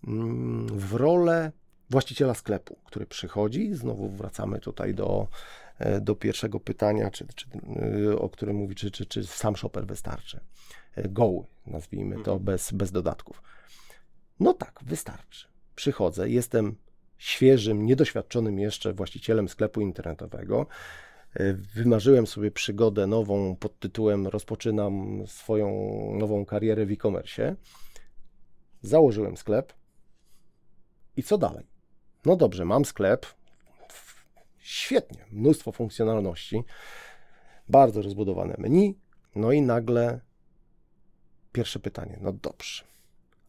mm, 0.08 0.68
w 0.68 0.94
rolę 0.94 1.52
właściciela 1.92 2.34
sklepu, 2.34 2.78
który 2.86 3.06
przychodzi. 3.06 3.74
Znowu 3.74 4.10
wracamy 4.10 4.60
tutaj 4.60 4.94
do, 4.94 5.28
e, 5.80 6.02
do 6.02 6.16
pierwszego 6.16 6.60
pytania, 6.60 7.12
czy, 7.12 7.28
czy, 7.36 7.46
y, 8.10 8.20
o 8.20 8.30
którym 8.30 8.56
mówi, 8.56 8.76
czy, 8.76 8.92
czy, 8.92 9.06
czy 9.06 9.28
sam 9.28 9.56
shopper 9.56 9.86
wystarczy. 9.88 10.40
E, 10.96 11.10
Goły, 11.10 11.44
nazwijmy 11.68 12.16
to, 12.16 12.32
Mhm. 12.32 12.40
bez, 12.40 12.72
bez 12.72 12.92
dodatków. 12.92 13.42
No 14.40 14.54
tak, 14.54 14.80
wystarczy. 14.82 15.48
Przychodzę, 15.76 16.30
jestem 16.30 16.76
świeżym, 17.18 17.86
niedoświadczonym 17.86 18.60
jeszcze 18.60 18.94
właścicielem 18.94 19.50
sklepu 19.50 19.82
internetowego. 19.82 20.66
E, 21.34 21.54
Wymarzyłem 21.54 22.28
sobie 22.28 22.52
przygodę 22.52 23.08
nową 23.08 23.56
pod 23.56 23.80
tytułem 23.80 24.28
Rozpoczynam 24.28 25.24
swoją 25.28 25.72
nową 26.20 26.46
karierę 26.46 26.86
w 26.86 26.92
e-commerce. 26.92 27.56
Założyłem 28.82 29.38
sklep. 29.38 29.74
I 31.18 31.24
co 31.24 31.38
dalej? 31.38 31.71
No 32.26 32.36
dobrze, 32.36 32.66
mam 32.66 32.86
sklep. 32.86 33.26
Świetnie, 34.60 35.26
mnóstwo 35.32 35.72
funkcjonalności, 35.72 36.64
bardzo 37.70 38.02
rozbudowane 38.02 38.56
menu. 38.58 39.00
No 39.36 39.52
i 39.52 39.62
nagle 39.62 40.20
pierwsze 41.52 41.80
pytanie. 41.80 42.18
No 42.22 42.34
dobrze, 42.34 42.84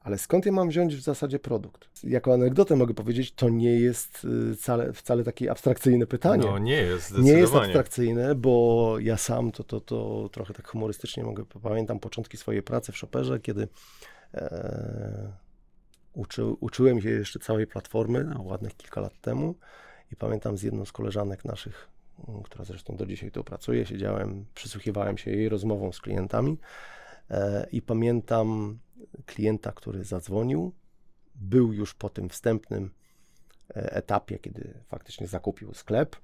ale 0.00 0.18
skąd 0.18 0.46
ja 0.46 0.52
mam 0.52 0.68
wziąć 0.68 0.96
w 0.96 1.00
zasadzie 1.00 1.38
produkt? 1.38 2.04
Jako 2.04 2.35
anegdotę 2.35 2.76
mogę 2.76 2.94
powiedzieć, 2.94 3.32
to 3.32 3.48
nie 3.48 3.80
jest 3.80 4.26
y, 4.52 4.56
wcale, 4.56 4.92
wcale 4.92 5.24
takie 5.24 5.50
abstrakcyjne 5.50 6.06
pytanie. 6.06 6.44
No 6.44 6.58
nie 6.58 6.76
jest, 6.76 7.18
Nie 7.18 7.32
jest 7.32 7.54
abstrakcyjne, 7.54 8.35
bo 8.35 8.96
ja 9.00 9.16
sam 9.16 9.52
to, 9.52 9.64
to, 9.64 9.80
to 9.80 10.28
trochę 10.32 10.54
tak 10.54 10.68
humorystycznie 10.68 11.24
mogę, 11.24 11.44
pamiętam 11.62 12.00
początki 12.00 12.37
swojej 12.37 12.62
pracy 12.62 12.92
w 12.92 12.96
Shopperze, 12.96 13.40
kiedy 13.40 13.68
e, 14.35 15.32
uczy, 16.12 16.44
uczyłem 16.44 17.01
się 17.01 17.11
jeszcze 17.11 17.38
całej 17.38 17.66
platformy, 17.66 18.25
no, 18.25 18.42
ładnych 18.42 18.77
kilka 18.77 19.01
lat 19.01 19.20
temu. 19.20 19.55
I 20.12 20.16
pamiętam 20.16 20.59
z 20.59 20.62
jedną 20.62 20.85
z 20.85 20.92
koleżanek 20.92 21.44
naszych, 21.44 21.88
m, 22.29 22.42
która 22.42 22.64
zresztą 22.64 22.96
do 22.96 23.07
dzisiaj 23.07 23.31
tu 23.31 23.44
pracuje, 23.44 23.87
siedziałem, 23.87 24.46
przysłuchiwałem 24.55 25.18
się 25.18 25.31
jej 25.31 25.48
rozmowom 25.48 25.92
z 25.92 26.01
klientami. 26.01 26.59
E, 27.31 27.66
i 27.72 27.83
pamiętam 27.83 28.79
klienta, 29.27 29.72
który 29.72 30.05
zadzwonił, 30.05 30.72
był 31.35 31.72
już 31.72 31.94
po 31.94 32.09
tym 32.09 32.29
wstępnym 32.29 32.90
e, 33.70 33.92
etapie, 33.92 34.38
kiedy 34.38 34.75
faktycznie 34.88 35.27
zakupił 35.27 35.75
sklep, 35.75 36.16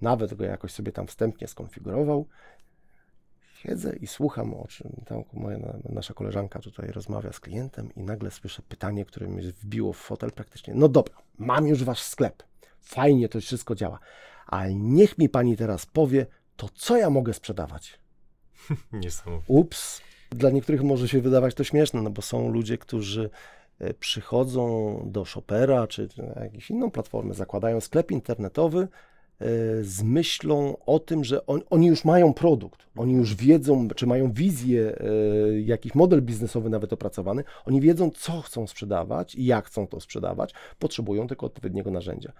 nawet 0.00 0.34
go 0.34 0.44
jakoś 0.44 0.72
sobie 0.72 0.92
tam 0.92 1.06
wstępnie 1.06 1.48
skonfigurował. 1.48 2.26
Siedzę 3.66 3.96
i 3.96 4.06
słucham, 4.06 4.54
o 4.54 4.66
czym 4.68 5.02
tam 5.06 5.24
moja, 5.32 5.58
nasza 5.88 6.14
koleżanka 6.14 6.58
tutaj 6.58 6.90
rozmawia 6.90 7.32
z 7.32 7.40
klientem 7.40 7.94
i 7.96 8.02
nagle 8.02 8.30
słyszę 8.30 8.62
pytanie, 8.68 9.04
które 9.04 9.28
mnie 9.28 9.42
wbiło 9.42 9.92
w 9.92 9.96
fotel 9.96 10.32
praktycznie. 10.32 10.74
No 10.74 10.88
dobra, 10.88 11.16
mam 11.38 11.66
już 11.66 11.84
wasz 11.84 12.02
sklep. 12.02 12.42
Fajnie 12.80 13.28
to 13.28 13.40
wszystko 13.40 13.74
działa. 13.74 13.98
Ale 14.46 14.74
niech 14.74 15.18
mi 15.18 15.28
pani 15.28 15.56
teraz 15.56 15.86
powie, 15.86 16.26
to 16.56 16.68
co 16.74 16.96
ja 16.96 17.10
mogę 17.10 17.34
sprzedawać? 17.34 18.00
Niesamowite. 18.92 19.52
Ups. 19.52 20.00
Dla 20.30 20.50
niektórych 20.50 20.82
może 20.82 21.08
się 21.08 21.20
wydawać 21.20 21.54
to 21.54 21.64
śmieszne, 21.64 22.02
no 22.02 22.10
bo 22.10 22.22
są 22.22 22.48
ludzie, 22.48 22.78
którzy 22.78 23.30
e, 23.78 23.94
przychodzą 23.94 25.00
do 25.06 25.24
Shopera 25.24 25.86
czy 25.86 26.08
na 26.34 26.44
jakąś 26.44 26.70
inną 26.70 26.90
platformę, 26.90 27.34
zakładają 27.34 27.80
sklep 27.80 28.10
internetowy 28.10 28.88
z 29.82 30.02
myślą 30.02 30.76
o 30.86 30.98
tym, 30.98 31.24
że 31.24 31.46
on, 31.46 31.60
oni 31.70 31.86
już 31.86 32.04
mają 32.04 32.34
produkt, 32.34 32.86
oni 32.96 33.12
już 33.12 33.34
wiedzą, 33.34 33.88
czy 33.88 34.06
mają 34.06 34.32
wizję, 34.32 34.98
e, 35.00 35.60
jakiś 35.60 35.94
model 35.94 36.22
biznesowy 36.22 36.70
nawet 36.70 36.92
opracowany, 36.92 37.44
oni 37.64 37.80
wiedzą, 37.80 38.10
co 38.10 38.40
chcą 38.40 38.66
sprzedawać 38.66 39.34
i 39.34 39.44
jak 39.44 39.66
chcą 39.66 39.86
to 39.86 40.00
sprzedawać, 40.00 40.54
potrzebują 40.78 41.26
tylko 41.26 41.46
odpowiedniego 41.46 41.90
narzędzia. 41.90 42.32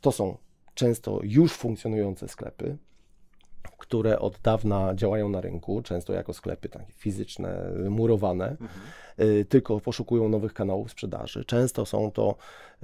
To 0.00 0.12
są 0.12 0.36
często 0.74 1.20
już 1.22 1.52
funkcjonujące 1.52 2.28
sklepy, 2.28 2.76
które 3.90 4.18
od 4.18 4.38
dawna 4.42 4.94
działają 4.94 5.28
na 5.28 5.40
rynku, 5.40 5.82
często 5.82 6.12
jako 6.12 6.32
sklepy 6.32 6.68
takie 6.68 6.92
fizyczne, 6.92 7.72
murowane, 7.90 8.56
y, 9.20 9.44
tylko 9.44 9.80
poszukują 9.80 10.28
nowych 10.28 10.54
kanałów 10.54 10.90
sprzedaży. 10.90 11.44
Często 11.44 11.86
są 11.86 12.10
to 12.10 12.36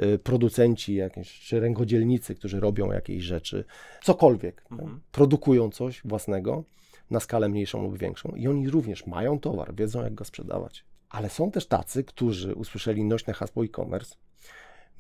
y, 0.02 0.18
producenci 0.18 0.94
jakieś, 0.94 1.40
czy 1.40 1.60
rękodzielnicy, 1.60 2.34
którzy 2.34 2.60
robią 2.60 2.92
jakieś 2.92 3.22
rzeczy, 3.22 3.64
cokolwiek, 4.02 4.62
Mhm. 4.70 4.90
tak? 4.90 5.00
produkują 5.12 5.70
coś 5.70 6.00
własnego 6.04 6.64
na 7.10 7.20
skalę 7.20 7.48
mniejszą 7.48 7.82
lub 7.82 7.98
większą 7.98 8.28
i 8.28 8.48
oni 8.48 8.70
również 8.70 9.06
mają 9.06 9.38
towar, 9.40 9.74
wiedzą 9.74 10.02
jak 10.02 10.14
go 10.14 10.24
sprzedawać. 10.24 10.84
Ale 11.10 11.30
są 11.30 11.50
też 11.50 11.66
tacy, 11.66 12.04
którzy 12.04 12.54
usłyszeli 12.54 13.04
nośne 13.04 13.32
hasło 13.32 13.64
e-commerce, 13.64 14.14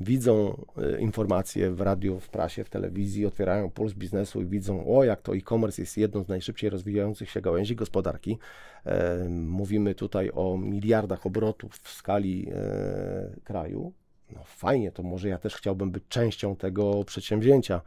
widzą 0.00 0.64
y, 0.96 1.00
informacje 1.00 1.70
w 1.70 1.80
radiu, 1.80 2.20
w 2.20 2.28
prasie, 2.28 2.64
w 2.64 2.70
telewizji, 2.70 3.26
otwierają 3.26 3.70
puls 3.70 3.92
biznesu 3.92 4.42
i 4.42 4.46
widzą, 4.46 4.96
o 4.96 5.04
jak 5.04 5.22
to 5.22 5.36
e-commerce 5.36 5.82
jest 5.82 5.96
jedną 5.96 6.24
z 6.24 6.28
najszybciej 6.28 6.70
rozwijających 6.70 7.30
się 7.30 7.40
gałęzi 7.40 7.76
gospodarki. 7.76 8.38
E, 8.86 9.28
mówimy 9.28 9.94
tutaj 9.94 10.30
o 10.34 10.58
miliardach 10.58 11.26
obrotów 11.26 11.72
w 11.82 11.88
skali 11.88 12.48
e, 12.54 13.40
kraju. 13.44 13.92
No 14.30 14.40
fajnie, 14.44 14.92
to 14.92 15.02
może 15.02 15.28
ja 15.28 15.38
też 15.38 15.54
chciałbym 15.54 15.90
być 15.90 16.04
częścią 16.08 16.56
tego 16.56 17.04
przedsięwzięcia, 17.04 17.80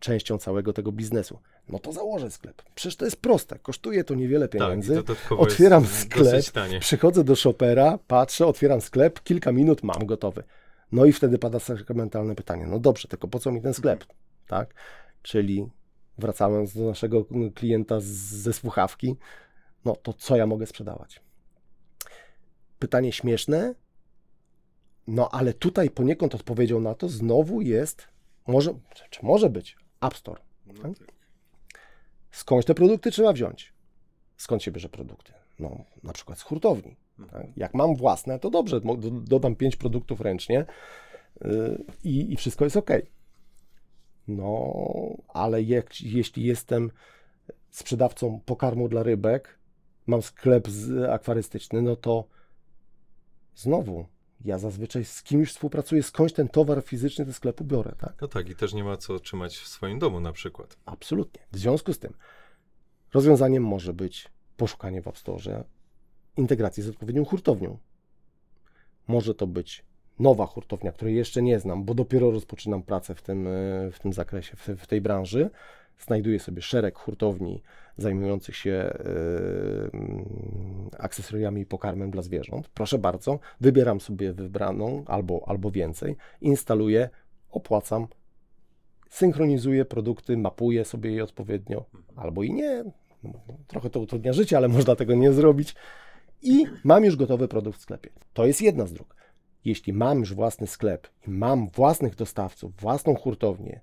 częścią 0.00 0.38
całego 0.38 0.72
tego 0.72 0.92
biznesu. 0.92 1.38
No 1.68 1.78
to 1.78 1.92
założę 1.92 2.30
sklep. 2.30 2.62
Przecież 2.74 2.96
to 2.96 3.04
jest 3.04 3.16
proste, 3.16 3.58
kosztuje 3.58 4.04
to 4.04 4.14
niewiele 4.14 4.48
Tak, 4.48 4.60
pieniędzy. 4.60 4.94
dodatkowo 4.94 5.42
Otwieram 5.42 5.86
sklep. 5.86 6.44
Przychodzę 6.80 7.24
do 7.24 7.36
Shopera, 7.36 7.98
patrzę, 8.06 8.46
otwieram 8.46 8.80
sklep, 8.80 9.22
kilka 9.22 9.52
minut, 9.52 9.82
mam 9.82 10.06
gotowy. 10.06 10.42
No 10.94 11.04
i 11.04 11.12
wtedy 11.12 11.38
pada 11.38 11.60
sakramentalne 11.60 12.34
pytanie, 12.34 12.66
no 12.66 12.78
dobrze, 12.78 13.08
tylko 13.08 13.28
po 13.28 13.38
co 13.38 13.52
mi 13.52 13.62
ten 13.62 13.74
sklep, 13.74 14.04
tak? 14.48 14.74
Czyli 15.22 15.68
wracając 16.18 16.74
do 16.74 16.84
naszego 16.84 17.26
klienta 17.54 18.00
z, 18.00 18.04
ze 18.06 18.52
słuchawki, 18.52 19.16
no 19.84 19.96
to 19.96 20.12
co 20.12 20.36
ja 20.36 20.46
mogę 20.46 20.66
sprzedawać? 20.66 21.20
Pytanie 22.78 23.12
śmieszne, 23.12 23.74
no 25.06 25.28
ale 25.30 25.54
tutaj 25.54 25.90
poniekąd 25.90 26.34
odpowiedzią 26.34 26.80
na 26.80 26.94
to 26.94 27.08
znowu 27.08 27.60
jest, 27.60 28.08
może, 28.46 28.74
czy 29.10 29.26
może 29.26 29.50
być 29.50 29.76
App 30.00 30.16
Store. 30.16 30.42
tak? 30.82 30.92
Skądś 32.30 32.66
te 32.66 32.74
produkty 32.74 33.10
trzeba 33.10 33.32
wziąć? 33.32 33.72
Skąd 34.36 34.62
się 34.62 34.70
bierze 34.70 34.88
produkty? 34.88 35.32
No, 35.58 35.84
na 36.02 36.12
przykład 36.12 36.38
z 36.38 36.42
hurtowni. 36.42 36.96
Tak? 37.30 37.46
Jak 37.56 37.74
mam 37.74 37.96
własne, 37.96 38.38
to 38.38 38.50
dobrze, 38.50 38.80
dodam 39.10 39.56
pięć 39.56 39.76
produktów 39.76 40.20
ręcznie 40.20 40.64
yy, 41.44 41.84
i, 42.04 42.32
i 42.32 42.36
wszystko 42.36 42.64
jest 42.64 42.76
ok. 42.76 42.90
No, 44.28 44.74
ale 45.28 45.62
jak, 45.62 46.00
jeśli 46.00 46.44
jestem 46.44 46.90
sprzedawcą 47.70 48.40
pokarmu 48.46 48.88
dla 48.88 49.02
rybek, 49.02 49.58
mam 50.06 50.22
sklep 50.22 50.68
z, 50.68 51.10
akwarystyczny, 51.10 51.82
no 51.82 51.96
to 51.96 52.24
znowu 53.54 54.06
ja 54.44 54.58
zazwyczaj 54.58 55.04
z 55.04 55.22
kimś 55.22 55.48
współpracuję, 55.48 56.02
skądś 56.02 56.32
ten 56.32 56.48
towar 56.48 56.82
fizyczny 56.82 57.24
do 57.24 57.32
sklepu 57.32 57.64
biorę, 57.64 57.94
tak? 57.98 58.14
No 58.20 58.28
tak, 58.28 58.48
i 58.48 58.56
też 58.56 58.74
nie 58.74 58.84
ma 58.84 58.96
co 58.96 59.18
trzymać 59.18 59.56
w 59.56 59.68
swoim 59.68 59.98
domu 59.98 60.20
na 60.20 60.32
przykład. 60.32 60.76
Absolutnie. 60.86 61.40
W 61.52 61.58
związku 61.58 61.92
z 61.92 61.98
tym 61.98 62.14
rozwiązaniem 63.14 63.64
może 63.64 63.92
być 63.92 64.28
poszukanie 64.56 65.02
w 65.02 65.08
App 65.08 65.18
Store 65.18 65.64
integracji 66.36 66.82
z 66.82 66.88
odpowiednią 66.88 67.24
hurtownią. 67.24 67.78
Może 69.08 69.34
to 69.34 69.46
być 69.46 69.84
nowa 70.18 70.46
hurtownia, 70.46 70.92
której 70.92 71.14
jeszcze 71.16 71.42
nie 71.42 71.60
znam, 71.60 71.84
bo 71.84 71.94
dopiero 71.94 72.30
rozpoczynam 72.30 72.82
pracę 72.82 73.14
w 73.14 73.22
tym, 73.22 73.46
e, 73.46 73.50
w 73.90 73.98
tym 73.98 74.12
zakresie, 74.12 74.56
w, 74.56 74.68
w 74.68 74.86
tej 74.86 75.00
branży. 75.00 75.50
Znajduję 75.98 76.40
sobie 76.40 76.62
szereg 76.62 76.98
hurtowni 76.98 77.62
zajmujących 77.96 78.56
się 78.56 78.92
mm, 79.92 80.90
akcesoriami 80.98 81.60
i 81.60 81.66
pokarmem 81.66 82.10
dla 82.10 82.22
zwierząt. 82.22 82.68
Proszę 82.68 82.98
bardzo, 82.98 83.38
wybieram 83.60 84.00
sobie 84.00 84.32
wybraną 84.32 85.04
albo, 85.06 85.44
albo 85.46 85.70
więcej, 85.70 86.16
instaluję, 86.40 87.10
opłacam, 87.50 88.06
synchronizuję 89.10 89.84
produkty, 89.84 90.36
mapuję 90.36 90.84
sobie 90.84 91.12
je 91.12 91.24
odpowiednio, 91.24 91.84
albo 92.16 92.42
i 92.42 92.52
nie. 92.52 92.84
Trochę 93.66 93.90
to 93.90 94.00
utrudnia 94.00 94.32
życie, 94.32 94.56
ale 94.56 94.68
można 94.68 94.96
tego 94.96 95.14
nie 95.14 95.32
zrobić. 95.32 95.74
I 96.44 96.66
mam 96.84 97.04
już 97.04 97.16
gotowy 97.16 97.48
produkt 97.48 97.78
w 97.78 97.82
sklepie. 97.82 98.10
To 98.32 98.46
jest 98.46 98.62
jedna 98.62 98.86
z 98.86 98.92
dróg. 98.92 99.16
Jeśli 99.64 99.92
mam 99.92 100.18
już 100.18 100.34
własny 100.34 100.66
sklep 100.66 101.08
i 101.26 101.30
mam 101.30 101.68
własnych 101.68 102.14
dostawców, 102.14 102.76
własną 102.76 103.14
hurtownię, 103.14 103.80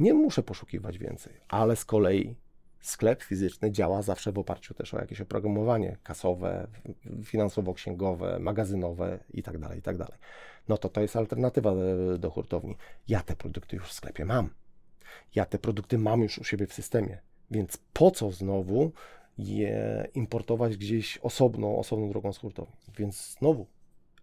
nie 0.00 0.14
muszę 0.14 0.42
poszukiwać 0.42 0.98
więcej, 0.98 1.32
ale 1.48 1.76
z 1.76 1.84
kolei 1.84 2.36
sklep 2.80 3.22
fizyczny 3.22 3.72
działa 3.72 4.02
zawsze 4.02 4.32
w 4.32 4.38
oparciu 4.38 4.74
też 4.74 4.94
o 4.94 4.98
jakieś 4.98 5.20
oprogramowanie 5.20 5.96
kasowe, 6.02 6.66
finansowo-księgowe, 7.24 8.38
magazynowe 8.38 9.18
itd., 9.34 9.68
itd. 9.74 10.06
No 10.68 10.78
to 10.78 10.88
to 10.88 11.00
jest 11.00 11.16
alternatywa 11.16 11.74
do, 11.74 12.18
do 12.18 12.30
hurtowni. 12.30 12.76
Ja 13.08 13.20
te 13.20 13.36
produkty 13.36 13.76
już 13.76 13.88
w 13.88 13.92
sklepie 13.92 14.24
mam. 14.24 14.50
Ja 15.34 15.44
te 15.44 15.58
produkty 15.58 15.98
mam 15.98 16.22
już 16.22 16.38
u 16.38 16.44
siebie 16.44 16.66
w 16.66 16.72
systemie, 16.72 17.18
więc 17.50 17.78
po 17.92 18.10
co 18.10 18.30
znowu 18.30 18.92
je 19.38 20.08
importować 20.14 20.76
gdzieś 20.76 21.18
osobną, 21.18 21.78
osobną 21.78 22.10
drogą 22.10 22.32
z 22.32 22.38
hurtowni? 22.38 22.76
Więc 22.98 23.36
znowu 23.38 23.66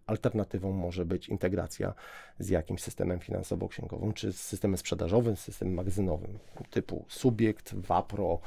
alternatywą 0.06 0.72
może 0.72 1.06
być 1.06 1.30
integracja 1.30 1.94
z 2.40 2.50
jakimś 2.50 2.82
systemem 2.82 3.20
finansowo-księgowym, 3.20 4.14
czy 4.14 4.34
z 4.34 4.42
systemem 4.42 4.78
sprzedażowym, 4.78 5.36
z 5.36 5.40
systemem 5.40 5.74
magazynowym, 5.74 6.40
typu 6.70 7.06
Subiekt, 7.08 7.76
Wapro, 7.76 8.40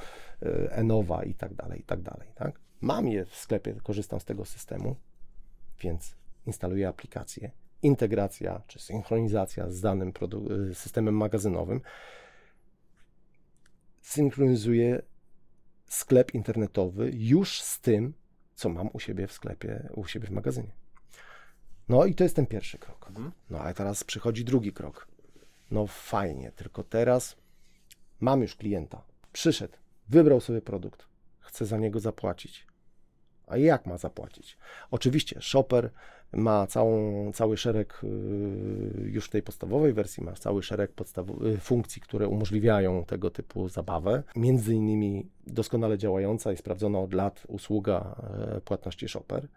y, 0.42 0.70
Enowa 0.70 1.24
i 1.24 1.35
tak 1.35 1.55
dalej, 1.55 1.81
i 1.81 1.85
tak 1.85 2.02
dalej. 2.02 2.29
Tak? 2.35 2.61
Mam 2.81 3.09
je 3.09 3.24
w 3.24 3.35
sklepie, 3.35 3.74
korzystam 3.83 4.20
z 4.20 4.24
tego 4.24 4.44
systemu, 4.44 4.96
więc 5.81 6.16
instaluję 6.46 6.88
aplikację. 6.88 7.50
Integracja 7.83 8.62
czy 8.66 8.79
synchronizacja 8.79 9.70
z 9.70 9.81
danym 9.81 10.12
y, 10.70 10.74
systemem 10.74 11.16
magazynowym 11.16 11.81
synchronizuje 14.00 15.02
sklep 15.87 16.35
internetowy 16.35 17.11
już 17.14 17.62
z 17.62 17.81
tym, 17.81 18.14
co 18.55 18.68
mam 18.68 18.90
u 18.92 19.01
siebie 19.01 19.27
w 19.27 19.33
sklepie, 19.33 19.88
u 19.94 20.07
siebie 20.07 20.27
w 20.27 20.31
magazynie. 20.31 20.72
No 21.88 22.05
i 22.05 22.14
to 22.14 22.25
jest 22.25 22.37
ten 22.37 22.46
pierwszy 22.46 22.79
krok. 22.79 23.09
Mhm. 23.09 23.33
No 23.51 23.61
a 23.61 23.75
teraz 23.75 24.05
przychodzi 24.05 24.44
drugi 24.44 24.72
krok. 24.72 25.09
No 25.70 25.87
fajnie, 25.87 26.53
tylko 26.53 26.85
teraz 26.85 27.37
mam 28.20 28.42
już 28.42 28.57
klienta. 28.57 29.03
Przyszedł, 29.33 29.77
wybrał 30.09 30.40
sobie 30.40 30.62
produkt, 30.62 31.07
chce 31.40 31.66
za 31.66 31.79
niego 31.79 32.01
zapłacić. 32.01 32.66
A 33.47 33.57
jak 33.57 33.87
ma 33.87 33.99
zapłacić? 33.99 34.57
Oczywiście 34.91 35.41
Shopper 35.41 35.91
ma 36.33 36.67
całą, 36.67 37.33
cały 37.33 37.57
szereg, 37.57 38.01
yy, 38.03 39.11
już 39.11 39.27
w 39.27 39.31
tej 39.31 39.43
podstawowej 39.43 39.93
wersji 39.93 40.23
ma 40.23 40.33
cały 40.33 40.63
szereg 40.63 40.93
yy, 41.41 41.59
funkcji, 41.59 42.03
które 42.03 42.29
umożliwiają 42.29 43.05
tego 43.05 43.31
typu 43.31 43.69
zabawę. 43.69 44.23
Między 44.37 44.75
innymi 44.75 45.27
doskonale 45.47 45.99
działająca 45.99 46.53
i 46.53 46.57
sprawdzona 46.57 46.99
od 46.99 47.15
lat 47.15 47.43
usługa 47.49 48.17
e, 48.57 48.61
płatności 48.61 49.09
Shopper. 49.09 49.49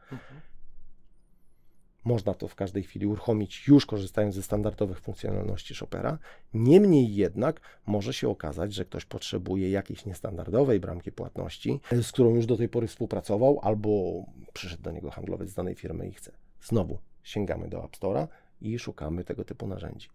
Można 2.05 2.33
to 2.33 2.47
w 2.47 2.55
każdej 2.55 2.83
chwili 2.83 3.05
uruchomić, 3.07 3.67
już 3.67 3.85
korzystając 3.85 4.35
ze 4.35 4.43
standardowych 4.43 4.99
funkcjonalności 4.99 5.75
Shopera. 5.75 6.17
Niemniej 6.53 7.15
jednak 7.15 7.61
może 7.85 8.13
się 8.13 8.29
okazać, 8.29 8.73
że 8.73 8.85
ktoś 8.85 9.05
potrzebuje 9.05 9.69
jakiejś 9.69 10.05
niestandardowej 10.05 10.79
bramki 10.79 11.11
płatności, 11.11 11.79
z 12.01 12.11
którą 12.11 12.35
już 12.35 12.45
do 12.45 12.57
tej 12.57 12.69
pory 12.69 12.87
współpracował, 12.87 13.59
albo 13.61 14.23
przyszedł 14.53 14.83
do 14.83 14.91
niego 14.91 15.11
handlowiec 15.11 15.49
z 15.49 15.53
danej 15.53 15.75
firmy 15.75 16.07
i 16.07 16.11
chce. 16.13 16.31
Znowu 16.61 16.97
sięgamy 17.23 17.67
do 17.67 17.85
App 17.85 17.97
Store'a 17.97 18.27
i 18.61 18.79
szukamy 18.79 19.23
tego 19.23 19.43
typu 19.43 19.67
narzędzi. 19.67 20.09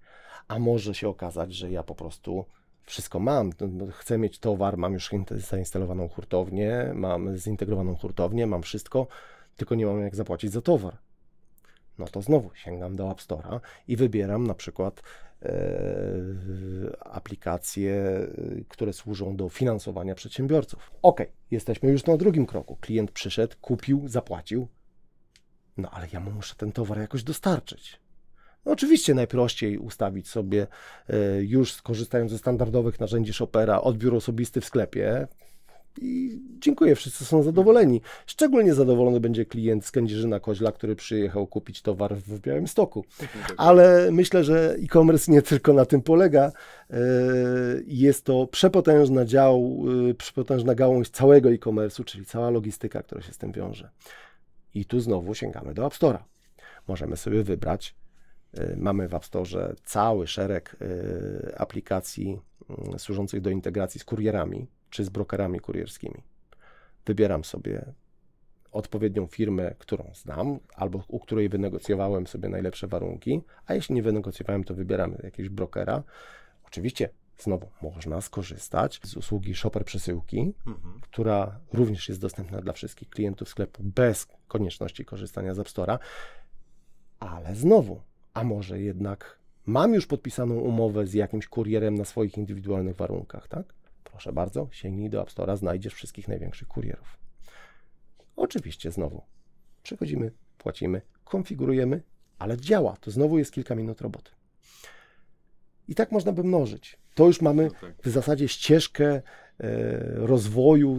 A 0.49 0.59
może 0.59 0.94
się 0.94 1.09
okazać, 1.09 1.55
że 1.55 1.70
ja 1.70 1.83
po 1.83 1.94
prostu 1.94 2.44
wszystko 2.83 3.18
mam, 3.18 3.51
no, 3.61 3.66
no, 3.66 3.87
chcę 3.92 4.18
mieć 4.18 4.38
towar, 4.38 4.77
mam 4.77 4.92
już 4.92 5.12
in- 5.12 5.25
zainstalowaną 5.31 6.09
hurtownię, 6.09 6.92
mam 6.94 7.37
zintegrowaną 7.37 7.97
hurtownię, 7.97 8.47
mam 8.47 8.62
wszystko, 8.62 9.07
tylko 9.57 9.75
nie 9.75 9.87
mam 9.87 10.01
jak 10.01 10.16
zapłacić 10.16 10.53
za 10.53 10.62
towar. 10.62 10.97
No 11.98 12.07
to 12.07 12.22
znowu 12.22 12.50
sięgam 12.54 12.96
do 12.96 13.11
App 13.11 13.20
Store'a 13.20 13.61
i 13.88 13.96
wybieram 13.96 14.46
na 14.46 14.54
przykład 14.54 15.02
e, 15.42 15.52
aplikacje, 17.00 17.94
e, 17.94 18.28
które 18.68 18.92
służą 18.92 19.37
do 19.37 19.48
finansowania 19.48 20.14
przedsiębiorców. 20.14 20.90
Ok, 21.02 21.20
jesteśmy 21.50 21.90
już 21.90 22.07
na 22.07 22.16
drugim 22.16 22.46
kroku. 22.46 22.76
Klient 22.80 23.11
przyszedł, 23.11 23.57
kupił, 23.61 24.09
zapłacił. 24.09 24.68
No 25.76 25.90
ale 25.90 26.07
ja 26.12 26.20
mu 26.20 26.30
muszę 26.30 26.54
ten 26.54 26.72
towar 26.72 26.98
jakoś 26.98 27.22
dostarczyć. 27.22 28.00
No, 28.64 28.72
oczywiście 28.72 29.14
najprościej 29.14 29.78
ustawić 29.78 30.28
sobie 30.28 30.66
e, 31.09 31.16
już 31.42 31.72
skorzystając 31.72 32.30
ze 32.30 32.38
standardowych 32.38 33.00
narzędzi 33.00 33.33
Shopera 33.33 33.80
odbiór 33.80 34.14
osobisty 34.14 34.61
w 34.61 34.64
sklepie. 34.64 35.28
I 36.00 36.38
dziękuję, 36.61 36.94
wszyscy 36.96 37.24
są 37.24 37.42
zadowoleni. 37.42 38.00
Szczególnie 38.26 38.74
zadowolony 38.74 39.20
będzie 39.20 39.46
klient 39.46 39.85
z 39.87 39.90
Kędzierzyna 39.90 40.40
Koźla, 40.40 40.72
który 40.72 40.96
przyjechał 40.96 41.46
kupić 41.46 41.83
towar 41.83 42.16
w 42.16 42.40
Białymstoku. 42.40 43.04
Ale 43.57 44.09
myślę, 44.12 44.44
że 44.44 44.76
e-commerce 44.83 45.33
nie 45.33 45.42
tylko 45.42 45.72
na 45.72 45.85
tym 45.85 46.02
polega. 46.02 46.52
E, 46.90 46.96
Jest 47.87 48.24
to 48.24 48.46
przepotężna 48.46 49.24
dział, 49.24 49.85
e, 50.11 50.14
przepotężna 50.14 50.74
gałąź 50.74 51.09
całego 51.09 51.50
e-commerce'u, 51.52 52.04
czyli 52.04 52.24
cała 52.24 52.50
logistyka, 52.50 53.02
która 53.02 53.22
się 53.22 53.33
z 53.33 53.38
tym 53.38 53.52
wiąże. 53.52 53.90
I 54.74 54.85
tu 54.85 55.00
znowu 55.00 55.35
sięgamy 55.35 55.74
do 55.74 55.87
App 55.87 55.92
Store'a. 55.94 56.18
Możemy 56.88 57.16
sobie 57.16 57.42
wybrać. 57.42 57.94
e, 58.54 58.76
Mamy 58.76 59.09
w 59.09 59.14
App 59.14 59.24
Store 59.24 59.74
cały 59.85 60.26
szereg 60.26 60.76
aplikacji 61.57 62.40
mm, 62.70 62.98
służących 62.98 63.40
do 63.40 63.50
integracji 63.50 64.00
z 64.00 64.04
kurierami 64.04 64.66
czy 64.94 65.04
z 65.04 65.09
brokerami 65.09 65.61
kurierskimi. 65.61 66.22
Wybieram 67.07 67.44
sobie 67.44 67.92
odpowiednią 68.72 69.26
firmę, 69.26 69.74
którą 69.78 70.11
znam, 70.14 70.59
albo 70.74 71.04
u 71.09 71.18
której 71.20 71.48
wynegocjowałem 71.48 72.26
sobie 72.26 72.48
najlepsze 72.48 72.87
warunki, 72.87 73.42
a 73.66 73.74
jeśli 73.74 73.94
nie 73.94 74.02
wynegocjowałem, 74.02 74.64
to 74.64 74.74
wybieramy 74.74 75.20
jakiegoś 75.22 75.48
brokera. 75.48 76.02
Oczywiście, 76.66 77.09
znowu 77.38 77.68
można 77.83 78.20
skorzystać 78.20 79.00
z 79.04 79.16
usługi 79.16 79.54
Shopper 79.54 79.85
Przesyłki, 79.85 80.54
Mhm. 80.66 81.00
która 81.00 81.61
również 81.72 82.09
jest 82.09 82.20
dostępna 82.20 82.61
dla 82.61 82.72
wszystkich 82.72 83.09
klientów 83.09 83.48
sklepu 83.48 83.83
bez 83.83 84.26
konieczności 84.48 85.04
korzystania 85.04 85.54
z 85.54 85.59
App 85.59 85.68
Store'a, 85.68 85.98
ale 87.20 87.54
znowu, 87.54 88.00
a 88.35 88.44
może 88.44 88.80
jednak 88.80 89.38
mam 89.66 89.94
już 89.94 90.07
podpisaną 90.07 90.54
umowę 90.54 91.07
z 91.07 91.14
jakimś 91.14 91.46
kurierem 91.46 91.94
na 91.94 92.04
swoich 92.04 92.37
indywidualnych 92.38 92.96
warunkach, 92.96 93.48
tak? 93.48 93.74
Proszę 94.14 94.33
bardzo, 94.33 94.68
sięgnij 94.70 95.11
do 95.11 95.22
App 95.22 95.31
Store'a, 95.31 95.57
znajdziesz 95.57 95.94
wszystkich 95.94 96.29
największych 96.29 96.68
kurierów. 96.68 97.18
Oczywiście 98.37 98.90
znowu 98.90 99.22
przychodzimy, 99.83 100.33
płacimy, 100.59 101.03
konfigurujemy, 101.24 102.03
ale 102.38 102.57
działa. 102.57 102.96
To 103.00 103.11
znowu 103.11 103.38
jest 103.38 103.53
kilka 103.53 103.74
minut 103.74 104.00
roboty. 104.00 104.31
I 105.88 105.94
tak 105.94 106.12
można 106.12 106.33
by 106.33 106.44
mnożyć. 106.44 106.98
To 107.14 107.27
już 107.27 107.40
mamy 107.40 107.64
No 107.64 107.70
tak. 107.81 107.94
w 108.03 108.09
zasadzie 108.09 108.48
ścieżkę 108.48 109.07
e, 109.14 109.22
rozwoju 110.14 110.98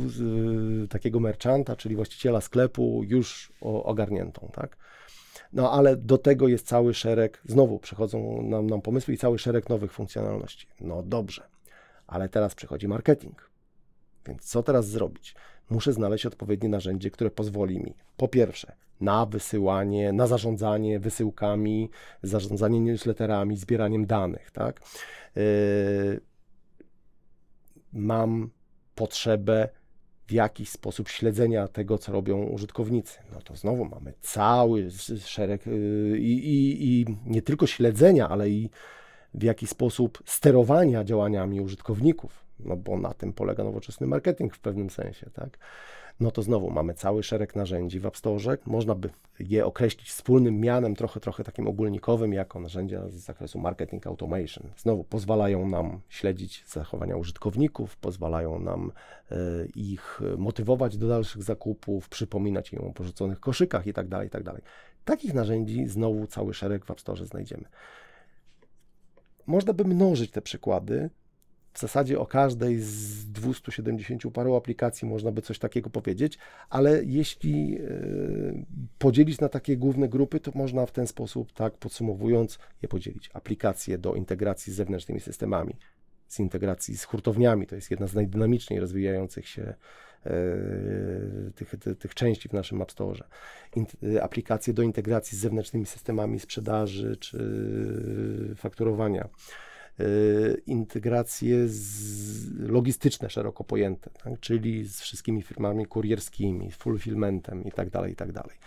e, 0.83 0.87
takiego 0.87 1.19
merchanta, 1.19 1.75
czyli 1.75 1.95
właściciela 1.95 2.41
sklepu, 2.41 3.01
już 3.07 3.53
ogarniętą, 3.61 4.49
tak? 4.53 4.77
No 5.53 5.71
ale 5.71 5.97
do 5.97 6.17
tego 6.17 6.47
jest 6.47 6.67
cały 6.67 6.93
szereg, 6.93 7.41
znowu 7.45 7.79
przychodzą 7.79 8.41
nam, 8.41 8.67
nam 8.67 8.81
pomysły 8.81 9.13
i 9.13 9.17
cały 9.17 9.39
szereg 9.39 9.69
nowych 9.69 9.91
funkcjonalności. 9.91 10.67
No 10.81 11.03
dobrze, 11.03 11.43
ale 12.07 12.29
teraz 12.29 12.55
przychodzi 12.55 12.87
marketing. 12.87 13.49
Więc 14.27 14.45
co 14.45 14.63
teraz 14.63 14.87
zrobić? 14.87 15.35
Muszę 15.69 15.93
znaleźć 15.93 16.25
odpowiednie 16.25 16.69
narzędzie, 16.69 17.11
które 17.11 17.31
pozwoli 17.31 17.79
mi, 17.79 17.95
po 18.17 18.27
pierwsze, 18.27 18.75
na 19.01 19.25
wysyłanie, 19.25 20.13
na 20.13 20.27
zarządzanie 20.27 20.99
wysyłkami, 20.99 21.89
zarządzanie 22.23 22.79
newsletterami, 22.79 23.57
zbieraniem 23.57 24.05
danych, 24.05 24.51
tak? 24.51 24.81
Yy, 25.35 26.21
mam 27.93 28.49
potrzebę 28.95 29.69
w 30.27 30.31
jakiś 30.31 30.69
sposób 30.69 31.09
śledzenia 31.09 31.67
tego, 31.67 31.97
co 31.97 32.11
robią 32.11 32.43
użytkownicy. 32.43 33.19
No 33.33 33.41
to 33.41 33.55
znowu 33.55 33.85
mamy 33.85 34.13
cały 34.21 34.85
sz- 34.85 35.27
szereg 35.27 35.65
yy, 35.65 36.17
i, 36.19 37.01
i 37.01 37.05
nie 37.25 37.41
tylko 37.41 37.67
śledzenia, 37.67 38.29
ale 38.29 38.49
i 38.49 38.69
w 39.35 39.43
jaki 39.43 39.67
sposób 39.67 40.23
sterowania 40.25 41.03
działaniami 41.03 41.61
użytkowników, 41.61 42.45
no 42.59 42.75
bo 42.75 42.97
na 42.97 43.13
tym 43.13 43.33
polega 43.33 43.63
nowoczesny 43.63 44.07
marketing 44.07 44.55
w 44.55 44.59
pewnym 44.59 44.89
sensie, 44.89 45.29
tak? 45.33 45.57
No 46.19 46.31
to 46.31 46.41
znowu 46.41 46.71
mamy 46.71 46.93
cały 46.93 47.23
szereg 47.23 47.55
narzędzi 47.55 47.99
w 47.99 48.05
App 48.05 48.17
Store. 48.17 48.57
Można 48.65 48.95
by 48.95 49.09
je 49.39 49.65
określić 49.65 50.09
wspólnym 50.09 50.59
mianem, 50.59 50.95
trochę, 50.95 51.19
trochę 51.19 51.43
takim 51.43 51.67
ogólnikowym, 51.67 52.33
jako 52.33 52.59
narzędzia 52.59 53.09
z 53.09 53.13
zakresu 53.13 53.59
marketing 53.59 54.07
automation. 54.07 54.69
Znowu 54.77 55.03
pozwalają 55.03 55.69
nam 55.69 55.99
śledzić 56.09 56.63
zachowania 56.67 57.17
użytkowników, 57.17 57.97
pozwalają 57.97 58.59
nam 58.59 58.91
e, 59.31 59.35
ich 59.75 60.21
motywować 60.37 60.97
do 60.97 61.07
dalszych 61.07 61.43
zakupów, 61.43 62.09
przypominać 62.09 62.73
im 62.73 62.79
o 62.79 62.93
porzuconych 62.93 63.39
koszykach 63.39 63.87
itd., 63.87 64.09
tak 64.09 64.23
itd. 64.23 64.61
Takich 65.05 65.33
narzędzi 65.33 65.87
znowu 65.87 66.27
cały 66.27 66.53
szereg 66.53 66.85
w 66.85 66.91
App 66.91 67.01
Store 67.01 67.25
znajdziemy 67.25 67.65
można 69.47 69.73
by 69.73 69.85
mnożyć 69.85 70.31
te 70.31 70.41
przykłady. 70.41 71.09
W 71.73 71.79
zasadzie 71.79 72.19
o 72.19 72.25
każdej 72.25 72.79
z 72.79 73.25
270 73.31 74.33
paru 74.33 74.55
aplikacji 74.55 75.07
można 75.07 75.31
by 75.31 75.41
coś 75.41 75.59
takiego 75.59 75.89
powiedzieć, 75.89 76.37
ale 76.69 77.03
jeśli 77.03 77.77
e, 77.77 77.87
podzielić 78.97 79.41
na 79.41 79.49
takie 79.49 79.77
główne 79.77 80.09
grupy, 80.09 80.39
to 80.39 80.51
można 80.55 80.85
w 80.85 80.91
ten 80.91 81.07
sposób, 81.07 81.51
tak 81.53 81.77
podsumowując, 81.77 82.59
je 82.81 82.89
podzielić. 82.89 83.29
Aplikacje 83.33 83.97
do 83.97 84.15
integracji 84.15 84.73
z 84.73 84.75
zewnętrznymi 84.75 85.21
systemami, 85.21 85.75
z 86.27 86.39
integracji 86.39 86.97
z 86.97 87.03
hurtowniami, 87.03 87.67
to 87.67 87.75
jest 87.75 87.91
jedna 87.91 88.07
z 88.07 88.13
najdynamiczniej 88.13 88.79
rozwijających 88.79 89.47
się 89.47 89.73
tych, 91.55 91.75
tych, 91.79 91.97
tych 91.97 92.13
części 92.13 92.49
w 92.49 92.53
naszym 92.53 92.81
App 92.81 92.91
Store. 92.91 93.23
Int- 93.77 94.19
aplikacje 94.21 94.73
do 94.73 94.83
integracji 94.83 95.37
z 95.37 95.41
zewnętrznymi 95.41 95.85
systemami 95.85 96.39
sprzedaży 96.39 97.17
czy 97.17 97.39
fakturowania. 98.55 99.29
Y, 99.99 100.61
Integracje 100.67 101.67
logistyczne 102.59 103.29
szeroko 103.29 103.63
pojęte, 103.63 104.09
tak? 104.23 104.39
czyli 104.39 104.85
z 104.85 105.01
wszystkimi 105.01 105.41
firmami 105.41 105.85
kurierskimi, 105.85 106.71
fulfillmentem 106.71 107.63
tak 107.71 107.89
tak 108.15 108.31
dalej. 108.31 108.57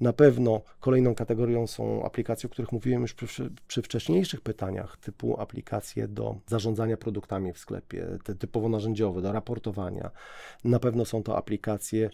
Na 0.00 0.12
pewno 0.12 0.62
kolejną 0.80 1.14
kategorią 1.14 1.66
są 1.66 2.04
aplikacje, 2.04 2.46
o 2.46 2.50
których 2.50 2.72
mówiłem 2.72 3.02
już 3.02 3.14
przy, 3.14 3.50
przy 3.68 3.82
wcześniejszych 3.82 4.40
pytaniach, 4.40 4.96
typu 4.96 5.40
aplikacje 5.40 6.08
do 6.08 6.36
zarządzania 6.46 6.96
produktami 6.96 7.52
w 7.52 7.58
sklepie, 7.58 8.06
te 8.24 8.34
typowo 8.34 8.68
narzędziowe, 8.68 9.22
do 9.22 9.32
raportowania. 9.32 10.10
Na 10.64 10.78
pewno 10.78 11.04
są 11.04 11.22
to 11.22 11.36
aplikacje 11.36 12.10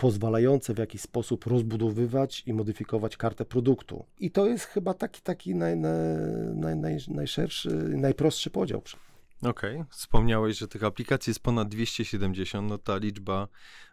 pozwalające 0.00 0.74
w 0.74 0.78
jakiś 0.78 1.00
sposób 1.00 1.46
rozbudowywać 1.46 2.42
i 2.46 2.52
modyfikować 2.52 3.16
kartę 3.16 3.44
produktu. 3.44 4.04
I 4.20 4.30
to 4.30 4.46
jest 4.46 4.64
chyba 4.64 4.94
taki, 4.94 5.22
taki 5.22 5.54
naj, 5.54 5.76
naj, 5.76 5.92
naj, 6.54 6.76
naj, 6.76 6.98
najszerszy, 7.08 7.68
najprostszy 7.96 8.50
podział. 8.50 8.82
Okej, 9.42 9.84
wspomniałeś, 9.90 10.58
że 10.58 10.68
tych 10.68 10.84
aplikacji 10.84 11.30
jest 11.30 11.40
ponad 11.40 11.68
270, 11.68 12.68
no 12.68 12.78
ta 12.78 12.96
liczba 12.96 13.48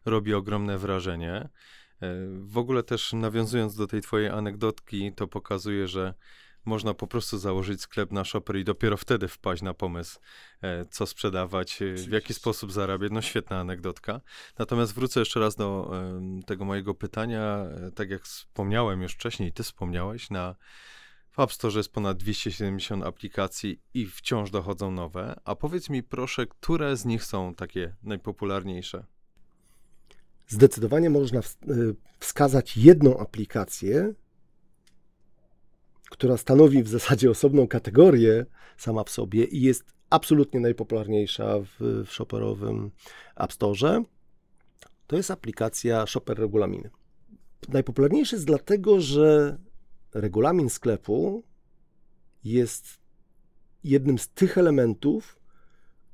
robi 0.06 0.34
ogromne 0.34 0.78
wrażenie. 0.78 1.34
E, 1.36 1.50
W 2.40 2.58
ogóle 2.58 2.84
też 2.84 3.14
nawiązując 3.14 3.76
do 3.76 3.88
tej 3.88 4.02
twojej 4.02 4.30
anegdotki, 4.30 5.14
to 5.14 5.28
pokazuje, 5.28 5.88
że 5.88 6.14
można 6.68 6.94
po 6.94 7.08
prostu 7.08 7.38
założyć 7.38 7.82
sklep 7.82 8.12
na 8.12 8.24
Shopper 8.26 8.56
i 8.58 8.64
dopiero 8.64 8.98
wtedy 8.98 9.28
wpaść 9.28 9.62
na 9.62 9.74
pomysł, 9.74 10.20
e, 10.62 10.86
co 10.86 11.06
sprzedawać, 11.06 11.82
e, 11.82 11.94
w 11.94 12.12
jaki 12.12 12.34
sposób 12.34 12.72
zarabiać. 12.72 13.12
No 13.12 13.22
świetna 13.22 13.60
anegdotka. 13.60 14.22
Natomiast 14.60 14.94
wrócę 14.94 15.20
jeszcze 15.20 15.40
raz 15.40 15.56
do 15.56 15.92
em, 16.18 16.44
tego 16.44 16.66
mojego 16.66 16.94
pytania. 16.94 17.66
E, 17.88 17.92
Tak 17.92 18.10
jak 18.10 18.24
wspomniałem 18.24 19.02
już 19.02 19.14
wcześniej, 19.14 19.54
ty 19.54 19.64
wspomniałeś, 19.64 20.30
na 20.30 20.56
w 21.32 21.40
App 21.40 21.54
Store 21.54 21.74
jest 21.78 21.92
ponad 21.92 22.18
270 22.18 23.04
aplikacji 23.06 23.82
i 23.94 24.06
wciąż 24.06 24.52
dochodzą 24.52 24.92
nowe. 24.92 25.40
A 25.46 25.56
powiedz 25.56 25.90
mi 25.90 26.04
proszę, 26.04 26.48
które 26.48 26.98
z 26.98 27.06
nich 27.06 27.24
są 27.24 27.56
takie 27.56 27.96
najpopularniejsze? 28.04 29.06
Zdecydowanie 30.48 31.10
można 31.10 31.40
ws- 31.40 31.58
wskazać 32.20 32.78
jedną 32.78 33.20
aplikację, 33.20 34.14
która 36.10 36.38
stanowi 36.38 36.84
w 36.84 36.88
zasadzie 36.88 37.32
osobną 37.32 37.68
kategorię 37.68 38.46
sama 38.78 39.04
w 39.04 39.10
sobie 39.10 39.44
i 39.44 39.62
jest 39.62 39.94
absolutnie 40.10 40.60
najpopularniejsza 40.60 41.60
w, 41.60 42.06
w 42.06 42.14
shopperowym 42.14 42.92
App 43.36 43.54
Store. 43.54 44.04
To 45.08 45.16
jest 45.16 45.32
aplikacja 45.32 46.06
Shopper 46.06 46.40
Regulaminy. 46.40 46.90
Najpopularniejszy 47.70 48.36
jest 48.36 48.46
dlatego, 48.46 49.02
że 49.02 49.58
regulamin 50.14 50.70
sklepu 50.70 51.44
jest 52.44 53.00
jednym 53.84 54.20
z 54.20 54.30
tych 54.30 54.58
elementów, 54.58 55.40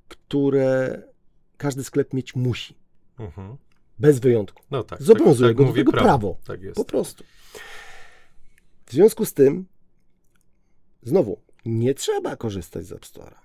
które 0.08 1.02
każdy 1.58 1.84
sklep 1.84 2.14
mieć 2.14 2.36
musi. 2.36 2.78
Mhm. 3.20 3.58
Bez 4.00 4.20
wyjątku. 4.20 4.64
No 4.72 4.84
tak. 4.84 5.02
Zobowiązuje 5.02 5.50
tak, 5.50 5.58
go 5.58 5.64
tak 5.64 5.68
do 5.68 5.72
mówi 5.72 5.82
tego 5.82 5.92
prawo. 5.92 6.38
Tak 6.46 6.62
jest. 6.62 6.76
Po 6.76 6.86
prostu. 6.86 7.24
W 8.86 8.92
związku 8.92 9.26
z 9.26 9.34
tym, 9.34 9.66
znowu, 11.06 11.38
nie 11.66 11.94
trzeba 11.94 12.36
korzystać 12.36 12.86
z 12.86 12.92
App 12.92 13.06
Store'a. 13.06 13.39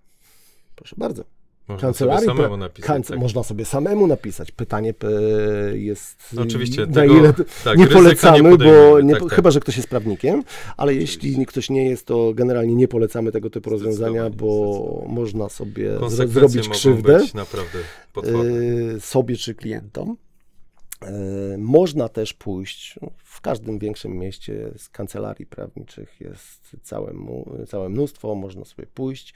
Proszę 0.77 0.94
bardzo. 0.99 1.25
Można 1.68 1.81
kancelarii 1.81 2.27
sobie 2.27 2.37
samemu 2.37 2.57
napisać. 2.57 2.90
Kanc- 2.90 3.09
tak. 3.09 3.18
Można 3.18 3.42
sobie 3.42 3.64
samemu 3.64 4.07
napisać. 4.07 4.53
Pytanie 4.53 4.94
e, 5.05 5.79
jest. 5.79 6.16
No 6.33 6.42
Oczywiście, 6.42 6.87
na 6.87 6.92
tego- 6.92 7.16
ile 7.16 7.35
tak, 7.64 7.79
nie 7.79 7.87
polecamy, 7.87 8.37
nie 8.37 8.42
bo 8.42 8.51
podejmujemy, 8.51 9.03
nie, 9.05 9.12
tak, 9.12 9.23
tak. 9.23 9.33
chyba, 9.33 9.51
że 9.51 9.61
ktoś 9.61 9.77
jest 9.77 9.88
prawnikiem, 9.88 10.44
ale 10.77 10.92
Oczywiście. 10.92 11.29
jeśli 11.29 11.47
ktoś 11.47 11.71
nie 11.71 11.90
jest, 11.90 12.07
to 12.07 12.33
generalnie 12.35 12.75
nie 12.75 12.88
polecamy 12.88 13.33
tego 13.33 13.51
typu 13.51 13.71
rozwiązania, 13.71 14.31
bo 14.31 15.05
można 15.09 15.49
sobie 15.49 15.99
zrobić 16.27 16.68
krzywdę 16.68 17.18
być 17.18 17.35
naprawdę 17.35 17.79
potworne. 18.12 18.51
e, 18.97 19.01
sobie 19.01 19.37
czy 19.37 19.55
klientom. 19.55 20.16
E, 21.03 21.59
Można 21.59 22.09
też 22.09 22.35
pójść 22.35 22.99
w 23.25 23.41
każdym 23.41 23.79
większym 23.79 24.13
mieście 24.19 24.71
z 24.77 24.89
kancelarii 24.89 25.47
prawniczych 25.47 26.21
jest 26.21 26.77
całe, 26.83 27.15
całe 27.69 27.89
mnóstwo. 27.89 28.35
Można 28.35 28.65
sobie 28.65 28.87
pójść, 28.87 29.35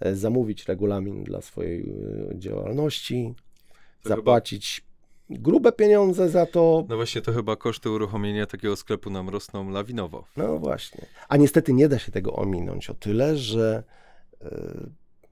e, 0.00 0.16
zamówić 0.16 0.64
regulamin 0.66 1.24
dla 1.24 1.40
swojej 1.40 1.90
e, 1.90 2.38
działalności, 2.38 3.34
To 4.02 4.08
chyba- 4.08 4.16
zapłacić 4.16 4.84
grube 5.30 5.72
pieniądze 5.72 6.28
za 6.28 6.46
to. 6.46 6.84
No 6.88 6.96
właśnie, 6.96 7.22
to 7.22 7.32
chyba 7.32 7.56
koszty 7.56 7.90
uruchomienia 7.90 8.46
takiego 8.46 8.76
sklepu 8.76 9.10
nam 9.10 9.28
rosną 9.28 9.70
lawinowo. 9.70 10.24
No 10.36 10.58
właśnie. 10.58 11.06
A 11.28 11.36
niestety 11.36 11.72
nie 11.72 11.88
da 11.88 11.98
się 11.98 12.12
tego 12.12 12.32
ominąć 12.32 12.90
o 12.90 12.94
tyle, 12.94 13.36
że 13.36 13.82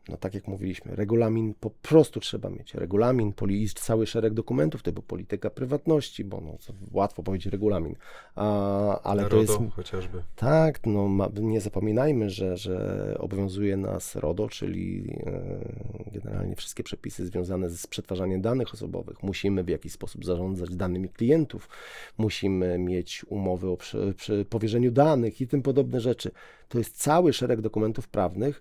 no 0.08 0.16
tak 0.16 0.34
jak 0.34 0.48
mówiliśmy, 0.48 0.96
regulamin 0.96 1.54
po 1.60 1.70
prostu 1.70 2.20
trzeba 2.20 2.50
mieć. 2.50 2.74
Regulamin, 2.74 3.32
poli, 3.32 3.68
cały 3.68 4.06
szereg 4.06 4.34
dokumentów 4.34 4.82
typu 4.82 5.02
polityka 5.02 5.50
prywatności, 5.50 6.24
bo 6.24 6.40
no, 6.40 6.56
łatwo 6.92 7.22
powiedzieć 7.22 7.52
regulamin, 7.52 7.96
a, 8.34 9.00
ale 9.00 9.22
to 9.22 9.28
RODO 9.28 9.42
jest 9.42 9.74
chociażby. 9.74 10.22
tak, 10.36 10.86
no 10.86 11.08
ma, 11.08 11.28
nie 11.40 11.60
zapominajmy, 11.60 12.30
że, 12.30 12.56
że 12.56 13.16
obowiązuje 13.18 13.76
nas 13.76 14.16
RODO, 14.16 14.48
czyli 14.48 15.16
e, 15.26 16.10
generalnie 16.12 16.56
wszystkie 16.56 16.82
przepisy 16.82 17.26
związane 17.26 17.70
z 17.70 17.86
przetwarzaniem 17.86 18.40
danych 18.40 18.74
osobowych. 18.74 19.22
Musimy 19.22 19.64
w 19.64 19.68
jakiś 19.68 19.92
sposób 19.92 20.24
zarządzać 20.24 20.76
danymi 20.76 21.08
klientów, 21.08 21.68
musimy 22.18 22.78
mieć 22.78 23.24
umowy 23.28 23.70
o 23.70 23.76
przy, 23.76 24.14
przy 24.16 24.44
powierzeniu 24.44 24.90
danych 24.90 25.40
i 25.40 25.46
tym 25.46 25.62
podobne 25.62 26.00
rzeczy. 26.00 26.30
To 26.68 26.78
jest 26.78 27.02
cały 27.02 27.32
szereg 27.32 27.60
dokumentów 27.60 28.08
prawnych. 28.08 28.60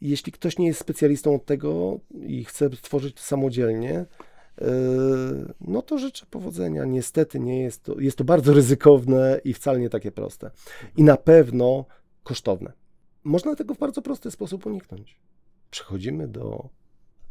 Jeśli 0.00 0.32
ktoś 0.32 0.58
nie 0.58 0.66
jest 0.66 0.80
specjalistą 0.80 1.34
od 1.34 1.44
tego 1.44 2.00
i 2.26 2.44
chce 2.44 2.70
tworzyć 2.70 3.20
samodzielnie, 3.20 4.06
Yy, 4.60 5.54
no 5.60 5.82
to 5.82 5.98
życzę 5.98 6.26
powodzenia. 6.30 6.84
Niestety 6.84 7.40
nie 7.40 7.62
jest 7.62 7.82
to, 7.82 8.00
jest 8.00 8.18
to 8.18 8.24
bardzo 8.24 8.52
ryzykowne 8.52 9.40
i 9.44 9.54
wcale 9.54 9.80
nie 9.80 9.90
takie 9.90 10.12
proste. 10.12 10.50
I 10.96 11.04
na 11.04 11.16
pewno 11.16 11.84
kosztowne. 12.22 12.72
Można 13.24 13.54
tego 13.56 13.74
w 13.74 13.78
bardzo 13.78 14.02
prosty 14.02 14.30
sposób 14.30 14.66
uniknąć. 14.66 15.20
Przechodzimy 15.70 16.28
do, 16.28 16.68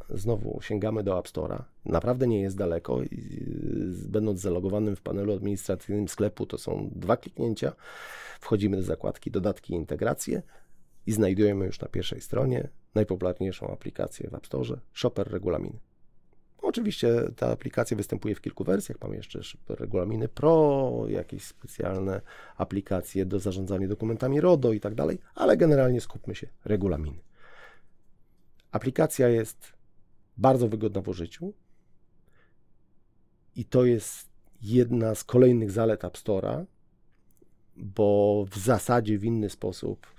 znowu 0.10 0.62
sięgamy 0.62 1.04
do 1.04 1.20
App 1.20 1.28
Store'a. 1.28 1.64
Naprawdę 1.86 2.28
nie 2.28 2.42
jest 2.42 2.58
daleko. 2.58 3.02
Yy, 3.02 3.08
będąc 4.08 4.40
zalogowanym 4.40 4.96
w 4.96 5.02
panelu 5.02 5.34
administracyjnym 5.34 6.08
sklepu, 6.08 6.46
to 6.46 6.58
są 6.58 6.90
dwa 6.96 7.18
kliknięcia. 7.18 7.72
Wchodzimy 8.40 8.78
do 8.78 8.84
zakładki 8.84 9.32
dodatki 9.32 9.74
i 9.74 9.76
integracje 9.76 10.42
i 11.08 11.12
znajdujemy 11.12 11.66
już 11.66 11.80
na 11.80 11.88
pierwszej 11.88 12.22
stronie 12.22 12.70
najpopularniejszą 12.96 13.68
aplikację 13.68 14.30
w 14.30 14.34
App 14.34 14.46
Store, 14.46 14.80
Shopper 14.94 15.32
Regulaminy. 15.32 15.80
Oczywiście 16.62 17.10
ta 17.36 17.52
aplikacja 17.52 17.98
występuje 17.98 18.36
w 18.36 18.42
kilku 18.42 18.64
wersjach. 18.64 18.98
Mamy 19.02 19.16
jeszcze 19.16 19.40
regulaminy 19.70 20.28
Pro, 20.28 21.06
jakieś 21.08 21.44
specjalne 21.44 22.22
aplikacje 22.58 23.26
do 23.26 23.40
zarządzania 23.40 23.88
dokumentami 23.88 24.42
RODO 24.42 24.74
i 24.74 24.80
tak 24.80 24.96
dalej, 24.96 25.20
ale 25.36 25.58
generalnie 25.58 26.02
skupmy 26.02 26.36
się 26.36 26.48
regulaminy. 26.66 27.18
Aplikacja 28.72 29.30
jest 29.30 29.74
bardzo 30.38 30.68
wygodna 30.68 31.02
w 31.02 31.08
użyciu 31.08 31.54
i 33.56 33.66
to 33.66 33.86
jest 33.86 34.30
jedna 34.62 35.16
z 35.16 35.24
kolejnych 35.24 35.72
zalet 35.72 36.06
App 36.06 36.18
Store'a, 36.18 36.66
bo 37.76 38.46
w 38.50 38.58
zasadzie 38.58 39.18
w 39.18 39.24
inny 39.24 39.50
sposób 39.50 40.15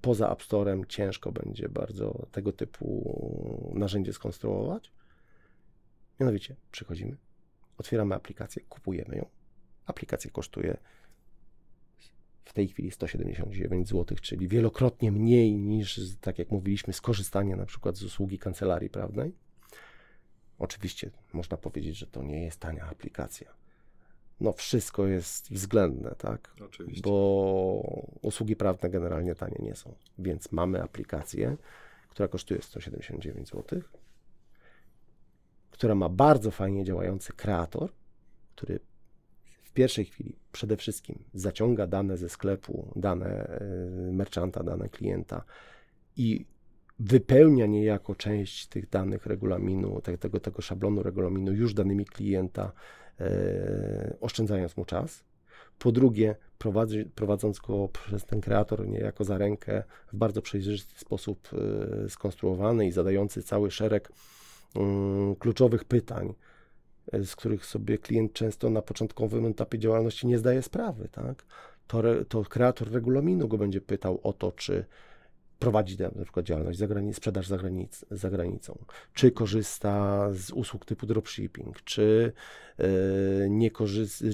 poza 0.00 0.32
App 0.32 0.42
Store'em 0.42 0.86
ciężko 0.86 1.32
będzie 1.32 1.68
bardzo 1.68 2.26
tego 2.32 2.52
typu 2.52 3.72
narzędzie 3.74 4.12
skonstruować. 4.12 4.92
Mianowicie 6.20 6.56
przychodzimy, 6.70 7.16
otwieramy 7.78 8.14
aplikację, 8.14 8.62
kupujemy 8.68 9.16
ją. 9.16 9.26
Aplikacja 9.86 10.30
kosztuje 10.30 10.76
w 12.44 12.52
tej 12.52 12.68
chwili 12.68 12.90
179 12.90 13.88
zł, 13.88 14.18
czyli 14.22 14.48
wielokrotnie 14.48 15.12
mniej 15.12 15.56
niż, 15.56 16.00
tak 16.20 16.38
jak 16.38 16.50
mówiliśmy, 16.50 16.92
skorzystanie 16.92 17.56
na 17.56 17.66
przykład 17.66 17.96
z 17.96 18.02
usługi 18.02 18.38
kancelarii 18.38 18.90
prawnej. 18.90 19.34
Oczywiście 20.58 21.10
można 21.32 21.56
powiedzieć, 21.56 21.96
że 21.96 22.06
to 22.06 22.22
nie 22.22 22.44
jest 22.44 22.60
tania 22.60 22.84
aplikacja. 22.84 23.63
No 24.40 24.52
wszystko 24.52 25.06
jest 25.06 25.52
względne, 25.52 26.14
tak? 26.18 26.54
Oczywiście. 26.64 27.02
Bo 27.02 28.10
usługi 28.22 28.56
prawne 28.56 28.90
generalnie 28.90 29.34
tanie 29.34 29.56
nie 29.62 29.74
są. 29.74 29.94
Więc 30.18 30.52
mamy 30.52 30.82
aplikację, 30.82 31.56
która 32.08 32.28
kosztuje 32.28 32.62
179 32.62 33.48
zł, 33.48 33.80
która 35.70 35.94
ma 35.94 36.08
bardzo 36.08 36.50
fajnie 36.50 36.84
działający 36.84 37.32
kreator, 37.32 37.92
który 38.54 38.80
w 39.62 39.72
pierwszej 39.72 40.04
chwili 40.04 40.36
przede 40.52 40.76
wszystkim 40.76 41.24
zaciąga 41.34 41.86
dane 41.86 42.16
ze 42.16 42.28
sklepu, 42.28 42.92
dane 42.96 43.60
y, 44.08 44.12
merchanta, 44.12 44.62
dane 44.62 44.88
klienta 44.88 45.44
i 46.16 46.46
wypełnia 46.98 47.66
niejako 47.66 48.14
część 48.14 48.66
tych 48.66 48.88
danych 48.88 49.26
regulaminu, 49.26 50.00
te- 50.00 50.18
tego, 50.18 50.40
tego 50.40 50.62
szablonu 50.62 51.02
regulaminu 51.02 51.52
już 51.52 51.74
danymi 51.74 52.04
klienta, 52.04 52.64
e, 52.64 52.72
oszczędzając 54.20 54.76
mu 54.76 54.84
czas. 54.84 55.24
Po 55.78 55.92
drugie, 55.92 56.36
prowadzi, 56.58 57.04
prowadząc 57.04 57.58
go 57.58 57.88
przez 57.88 58.24
ten 58.24 58.40
kreator 58.40 58.88
niejako 58.88 59.24
za 59.24 59.38
rękę 59.38 59.82
w 60.12 60.16
bardzo 60.16 60.42
przejrzysty 60.42 60.98
sposób 60.98 61.48
e, 62.04 62.08
skonstruowany 62.08 62.86
i 62.86 62.92
zadający 62.92 63.42
cały 63.42 63.70
szereg 63.70 64.12
mm, 64.76 65.36
kluczowych 65.36 65.84
pytań, 65.84 66.34
e, 67.12 67.24
z 67.24 67.36
których 67.36 67.66
sobie 67.66 67.98
klient 67.98 68.32
często 68.32 68.70
na 68.70 68.82
początkowym 68.82 69.46
etapie 69.46 69.78
działalności 69.78 70.26
nie 70.26 70.38
zdaje 70.38 70.62
sprawy, 70.62 71.08
tak? 71.08 71.44
To, 71.86 72.02
to 72.28 72.42
kreator 72.42 72.92
regulaminu 72.92 73.48
go 73.48 73.58
będzie 73.58 73.80
pytał 73.80 74.20
o 74.22 74.32
to, 74.32 74.52
czy 74.52 74.84
prowadzi 75.64 75.98
na 75.98 76.24
przykład 76.24 76.46
działalność 76.46 76.78
za 76.78 76.86
granic, 76.86 77.16
sprzedaż 77.16 77.46
za, 77.46 77.56
granic, 77.58 78.04
za 78.10 78.30
granicą, 78.30 78.78
czy 79.14 79.30
korzysta 79.30 80.28
z 80.32 80.50
usług 80.50 80.84
typu 80.84 81.06
dropshipping, 81.06 81.82
czy, 81.82 82.32
e, 82.78 82.86
nie 83.50 83.70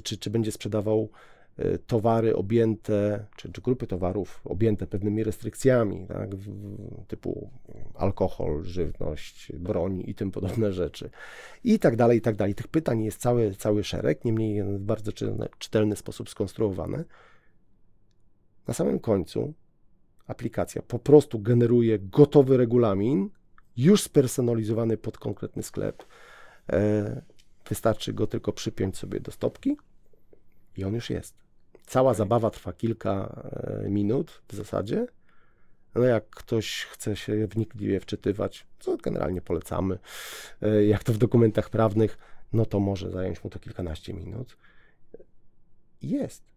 czy, 0.03 0.19
czy 0.19 0.31
będzie 0.31 0.53
sprzedawał 0.53 1.11
e, 1.57 1.79
towary 1.79 2.37
objęte, 2.37 3.27
czy, 3.37 3.53
czy 3.53 3.61
grupy 3.61 3.87
towarów 3.87 4.41
objęte 4.45 4.87
pewnymi 4.87 5.25
restrykcjami, 5.25 6.07
tak, 6.07 6.31
typu 7.09 7.51
alkohol, 7.95 8.63
żywność, 8.63 9.53
broń 9.53 10.03
i 10.07 10.15
tym 10.15 10.31
podobne 10.31 10.73
rzeczy. 10.73 11.11
I 11.65 11.79
tak 11.79 11.97
dalej, 11.97 12.19
i 12.19 12.21
tak 12.21 12.37
dalej. 12.37 12.55
Tych 12.55 12.69
pytań 12.69 13.05
jest 13.05 13.21
cały, 13.21 13.55
cały 13.55 13.85
szereg, 13.85 14.25
niemniej 14.25 14.63
w 14.63 14.79
bardzo 14.79 15.13
czytelny, 15.13 15.49
czytelny 15.59 15.97
sposób 15.97 16.31
skonstruowane. 16.31 17.05
Na 18.69 18.75
samym 18.75 18.99
końcu 18.99 19.55
aplikacja 20.31 20.83
po 20.83 20.99
prostu 20.99 21.39
generuje 21.39 21.99
gotowy 21.99 22.57
regulamin, 22.57 23.31
już 23.77 24.03
spersonalizowany 24.03 24.97
pod 24.97 25.19
konkretny 25.19 25.63
sklep. 25.63 26.05
E, 26.73 27.23
Wystarczy 27.69 28.13
go 28.13 28.27
tylko 28.27 28.53
przypiąć 28.53 28.97
sobie 28.97 29.21
do 29.21 29.33
stopki 29.33 29.77
i 30.77 30.85
on 30.85 30.95
już 30.95 31.11
jest. 31.11 31.35
Cała 31.87 32.15
zabawa 32.15 32.51
trwa 32.51 32.73
kilka 32.73 33.43
e, 33.85 33.91
minut 33.91 34.43
w 34.49 34.55
zasadzie. 34.55 35.07
No 35.95 36.05
jak 36.05 36.31
ktoś 36.31 36.85
chce 36.85 37.17
się 37.17 37.47
wnikliwie 37.47 38.01
wczytywać, 38.01 38.67
co 38.79 38.97
generalnie 38.97 39.41
polecamy, 39.41 39.99
e, 40.63 40.85
jak 40.85 41.05
to 41.05 41.13
w 41.13 41.19
dokumentach 41.19 41.71
prawnych, 41.71 42.19
no 42.53 42.67
to 42.67 42.81
może 42.81 43.11
zająć 43.11 43.45
mu 43.45 43.51
to 43.51 43.59
kilkanaście 43.59 44.15
minut. 44.15 44.57
Jest. 46.03 46.50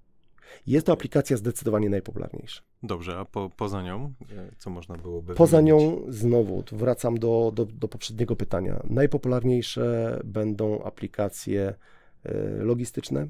Jest 0.67 0.85
to 0.85 0.93
aplikacja 0.93 1.37
zdecydowanie 1.37 1.89
najpopularniejsza. 1.89 2.61
Dobrze, 2.83 3.17
a 3.19 3.25
po, 3.25 3.49
poza 3.49 3.81
nią, 3.81 4.13
e, 4.31 4.51
co 4.57 4.69
można 4.69 4.97
byłoby 4.97 5.35
Poza 5.35 5.57
wymienić? 5.57 5.83
nią 5.83 6.11
znowu 6.11 6.63
wracam 6.71 7.19
do, 7.19 7.51
do, 7.55 7.65
do 7.65 7.87
poprzedniego 7.87 8.35
pytania. 8.35 8.83
Najpopularniejsze 8.89 10.19
będą 10.23 10.83
aplikacje 10.83 11.73
e, 12.23 12.33
logistyczne, 12.63 13.27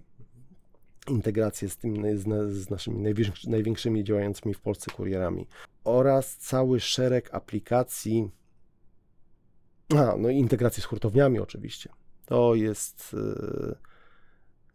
integracje 1.07 1.69
z, 1.69 1.77
tym, 1.77 2.17
z, 2.17 2.53
z 2.53 2.69
naszymi 2.69 2.99
największy, 2.99 3.49
największymi 3.49 4.03
działającymi 4.03 4.53
w 4.53 4.61
Polsce 4.61 4.91
kurierami 4.91 5.47
oraz 5.83 6.37
cały 6.37 6.79
szereg 6.79 7.33
aplikacji 7.33 8.31
A, 9.97 10.15
no 10.17 10.29
i 10.29 10.37
integrację 10.37 10.83
z 10.83 10.85
hurtowniami 10.85 11.39
oczywiście. 11.39 11.89
To 12.25 12.55
jest 12.55 13.15
e, 13.15 13.92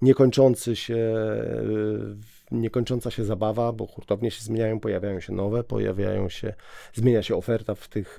niekończący 0.02 0.76
się, 0.76 0.96
e, 0.96 2.56
niekończąca 2.56 3.10
się 3.10 3.24
zabawa, 3.24 3.72
bo 3.72 3.86
hurtownie 3.86 4.30
się 4.30 4.42
zmieniają, 4.44 4.80
pojawiają 4.80 5.20
się 5.20 5.32
nowe, 5.32 5.64
pojawiają 5.64 6.28
się, 6.28 6.54
zmienia 6.94 7.22
się 7.22 7.36
oferta 7.36 7.74
w 7.74 7.88
tych 7.88 8.18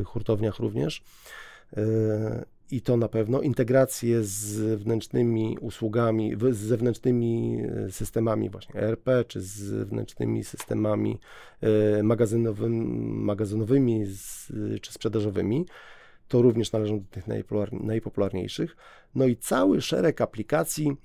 e, 0.00 0.04
hurtowniach 0.04 0.58
również. 0.58 1.02
E, 1.76 2.44
I 2.70 2.80
to 2.80 2.96
na 2.96 3.08
pewno 3.08 3.40
integracje 3.40 4.22
z 4.22 4.30
zewnętrznymi 4.30 5.58
usługami, 5.60 6.36
z 6.50 6.56
zewnętrznymi 6.56 7.62
systemami 7.90 8.50
właśnie 8.50 8.80
ERP, 8.80 9.08
czy 9.28 9.40
z 9.40 9.46
zewnętrznymi 9.54 10.44
systemami 10.44 11.18
magazynowym, 12.02 12.74
magazynowymi 13.24 14.06
z, 14.06 14.52
czy 14.82 14.92
sprzedażowymi. 14.92 15.66
To 16.32 16.42
również 16.42 16.72
należą 16.72 17.00
do 17.00 17.06
tych 17.06 17.26
najpopular- 17.28 17.84
najpopularniejszych. 17.84 18.76
No 19.14 19.26
i 19.26 19.36
cały 19.36 19.80
szereg 19.80 20.20
aplikacji, 20.20 20.96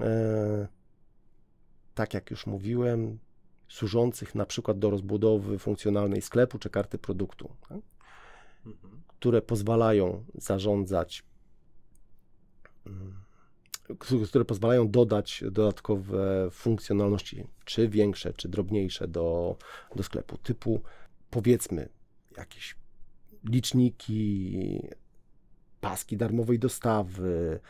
e, 0.00 0.68
tak 1.94 2.14
jak 2.14 2.30
już 2.30 2.46
mówiłem, 2.46 3.18
służących 3.68 4.34
na 4.34 4.46
przykład 4.46 4.78
do 4.78 4.90
rozbudowy 4.90 5.58
funkcjonalnej 5.58 6.22
sklepu 6.22 6.58
czy 6.58 6.70
karty 6.70 6.98
produktu, 6.98 7.50
tak? 7.68 7.78
które 9.08 9.42
pozwalają 9.42 10.24
zarządzać, 10.34 11.24
mm, 12.86 13.14
które 14.28 14.44
pozwalają 14.44 14.90
dodać 14.90 15.44
dodatkowe 15.50 16.50
funkcjonalności, 16.50 17.46
czy 17.64 17.88
większe, 17.88 18.32
czy 18.32 18.48
drobniejsze 18.48 19.08
do, 19.08 19.56
do 19.96 20.02
sklepu, 20.02 20.38
typu 20.38 20.82
powiedzmy 21.30 21.88
jakieś 22.36 22.83
liczniki, 23.44 24.82
paski 25.80 26.16
darmowej 26.16 26.58
dostawy, 26.58 27.60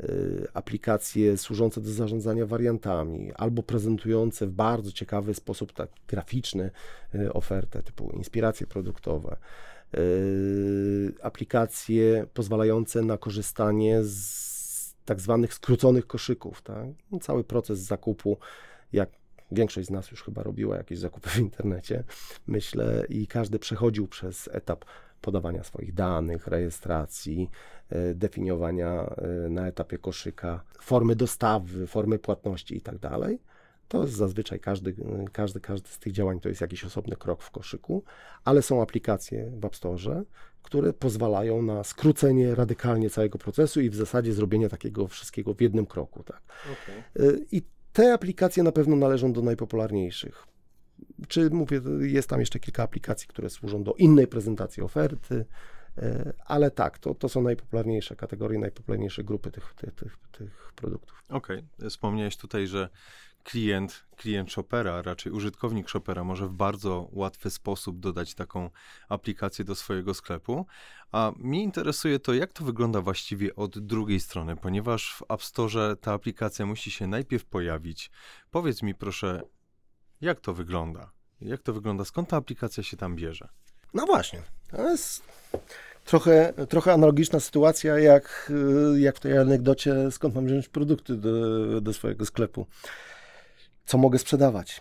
y, 0.00 0.48
aplikacje 0.54 1.36
służące 1.36 1.80
do 1.80 1.90
zarządzania 1.90 2.46
wariantami, 2.46 3.32
albo 3.32 3.62
prezentujące 3.62 4.46
w 4.46 4.50
bardzo 4.50 4.92
ciekawy 4.92 5.34
sposób, 5.34 5.72
tak 5.72 5.90
graficzny, 6.08 6.70
y, 7.14 7.32
ofertę 7.32 7.82
typu 7.82 8.10
inspiracje 8.10 8.66
produktowe, 8.66 9.36
y, 9.94 11.12
aplikacje 11.22 12.26
pozwalające 12.34 13.02
na 13.02 13.18
korzystanie 13.18 14.04
z 14.04 14.50
tak 15.04 15.20
zwanych 15.20 15.54
skróconych 15.54 16.06
koszyków. 16.06 16.62
Tak? 16.62 16.86
Cały 17.20 17.44
proces 17.44 17.78
zakupu, 17.78 18.38
jak 18.92 19.10
większość 19.52 19.88
z 19.88 19.90
nas 19.90 20.10
już 20.10 20.22
chyba 20.22 20.42
robiła 20.42 20.76
jakieś 20.76 20.98
zakupy 20.98 21.30
w 21.30 21.38
internecie, 21.38 22.04
myślę, 22.46 23.04
i 23.08 23.26
każdy 23.26 23.58
przechodził 23.58 24.08
przez 24.08 24.48
etap 24.52 24.84
podawania 25.20 25.64
swoich 25.64 25.94
danych, 25.94 26.46
rejestracji, 26.46 27.50
e, 27.88 28.14
definiowania 28.14 29.06
e, 29.06 29.48
na 29.48 29.66
etapie 29.66 29.98
koszyka 29.98 30.62
formy 30.80 31.16
dostawy, 31.16 31.86
formy 31.86 32.18
płatności 32.18 32.76
i 32.76 32.80
tak 32.80 32.98
dalej. 32.98 33.38
To 33.88 34.02
jest 34.02 34.14
zazwyczaj 34.14 34.60
każdy, 34.60 34.94
każdy, 35.32 35.60
każdy 35.60 35.88
z 35.88 35.98
tych 35.98 36.12
działań 36.12 36.40
to 36.40 36.48
jest 36.48 36.60
jakiś 36.60 36.84
osobny 36.84 37.16
krok 37.16 37.42
w 37.42 37.50
koszyku, 37.50 38.04
ale 38.44 38.62
są 38.62 38.82
aplikacje 38.82 39.50
w 39.50 39.64
App 39.64 39.76
Store, 39.76 40.22
które 40.62 40.92
pozwalają 40.92 41.62
na 41.62 41.84
skrócenie 41.84 42.54
radykalnie 42.54 43.10
całego 43.10 43.38
procesu 43.38 43.80
i 43.80 43.90
w 43.90 43.94
zasadzie 43.94 44.32
zrobienie 44.32 44.68
takiego 44.68 45.08
wszystkiego 45.08 45.54
w 45.54 45.60
jednym 45.60 45.86
kroku. 45.86 46.22
Tak? 46.22 46.42
Y, 47.20 47.46
I 47.52 47.62
te 47.92 48.12
aplikacje 48.12 48.62
na 48.62 48.72
pewno 48.72 48.96
należą 48.96 49.32
do 49.32 49.42
najpopularniejszych. 49.42 50.46
Czy 51.28 51.50
mówię, 51.50 51.80
jest 52.00 52.28
tam 52.28 52.40
jeszcze 52.40 52.60
kilka 52.60 52.82
aplikacji, 52.82 53.28
które 53.28 53.50
służą 53.50 53.82
do 53.82 53.94
innej 53.94 54.26
prezentacji 54.26 54.82
oferty, 54.82 55.44
y, 55.98 56.32
ale 56.46 56.70
tak, 56.70 56.98
to, 56.98 57.14
to 57.14 57.28
są 57.28 57.42
najpopularniejsze 57.42 58.16
kategorie, 58.16 58.58
najpopularniejsze 58.58 59.24
grupy 59.24 59.50
tych, 59.50 59.74
tych, 59.74 59.94
tych, 59.94 60.18
tych 60.32 60.72
produktów. 60.76 61.24
Okej, 61.28 61.64
wspomniałeś 61.88 62.36
tutaj, 62.36 62.66
że 62.66 62.88
klient, 63.44 64.06
klient 64.16 64.52
Shopera, 64.52 65.02
raczej 65.02 65.32
użytkownik 65.32 65.90
Shopera 65.90 66.24
może 66.24 66.46
w 66.46 66.52
bardzo 66.52 67.08
łatwy 67.12 67.50
sposób 67.50 68.00
dodać 68.00 68.34
taką 68.34 68.70
aplikację 69.08 69.64
do 69.64 69.74
swojego 69.74 70.14
sklepu. 70.14 70.66
A 71.12 71.32
mnie 71.36 71.62
interesuje 71.62 72.18
to, 72.18 72.34
jak 72.34 72.52
to 72.52 72.64
wygląda 72.64 73.00
właściwie 73.00 73.56
od 73.56 73.78
drugiej 73.78 74.20
strony, 74.20 74.56
ponieważ 74.56 75.14
w 75.14 75.32
App 75.32 75.42
Store 75.42 75.96
ta 75.96 76.12
aplikacja 76.12 76.66
musi 76.66 76.90
się 76.90 77.06
najpierw 77.06 77.44
pojawić. 77.44 78.10
Powiedz 78.50 78.82
mi 78.82 78.94
proszę, 78.94 79.42
jak 80.20 80.40
to 80.40 80.54
wygląda? 80.54 81.10
Jak 81.40 81.62
to 81.62 81.72
wygląda? 81.72 82.04
Skąd 82.04 82.28
ta 82.28 82.36
aplikacja 82.36 82.82
się 82.82 82.96
tam 82.96 83.16
bierze? 83.16 83.48
No 83.94 84.06
właśnie, 84.06 84.42
to 84.70 84.90
jest 84.90 85.22
trochę, 86.04 86.52
trochę 86.68 86.92
analogiczna 86.92 87.40
sytuacja 87.40 87.98
jak, 87.98 88.52
y, 88.94 89.00
jak 89.00 89.16
w 89.16 89.20
tej 89.20 89.38
anegdocie, 89.38 90.10
skąd 90.10 90.34
mam 90.34 90.46
wziąć 90.46 90.68
produkty 90.68 91.16
do, 91.16 91.80
do 91.80 91.92
swojego 91.92 92.26
sklepu. 92.26 92.66
Co 93.84 93.98
mogę 93.98 94.18
sprzedawać? 94.18 94.80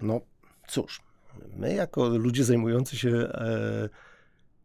No 0.00 0.20
cóż, 0.68 1.00
my 1.56 1.74
jako 1.74 2.08
ludzie 2.08 2.44
zajmujący 2.44 2.96
się 2.96 3.10
e, 3.10 3.88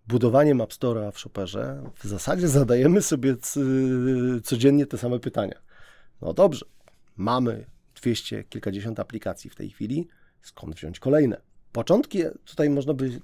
budowaniem 0.08 0.62
App 0.62 0.72
Store'a 0.72 1.12
w 1.12 1.20
Shopperze 1.20 1.84
w 1.96 2.04
zasadzie 2.04 2.48
zadajemy 2.48 3.02
sobie 3.02 3.36
codziennie 4.44 4.86
te 4.86 4.98
same 4.98 5.20
pytania. 5.20 5.62
No 6.22 6.34
dobrze, 6.34 6.66
mamy 7.18 7.66
200 8.06 8.44
kilkadziesiąt 8.44 9.00
aplikacji 9.00 9.50
w 9.50 9.56
tej 9.56 9.70
chwili, 9.70 10.08
skąd 10.42 10.76
wziąć 10.76 11.00
kolejne? 11.00 11.42
Początki, 11.72 12.24
tutaj 12.46 12.70
można 12.70 12.94
by 12.94 13.22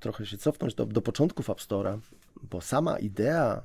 trochę 0.00 0.26
się 0.26 0.38
cofnąć 0.38 0.74
do, 0.74 0.86
do 0.86 1.02
początków 1.02 1.50
App 1.50 1.58
Store'a, 1.58 1.98
bo 2.42 2.60
sama 2.60 2.98
idea 2.98 3.62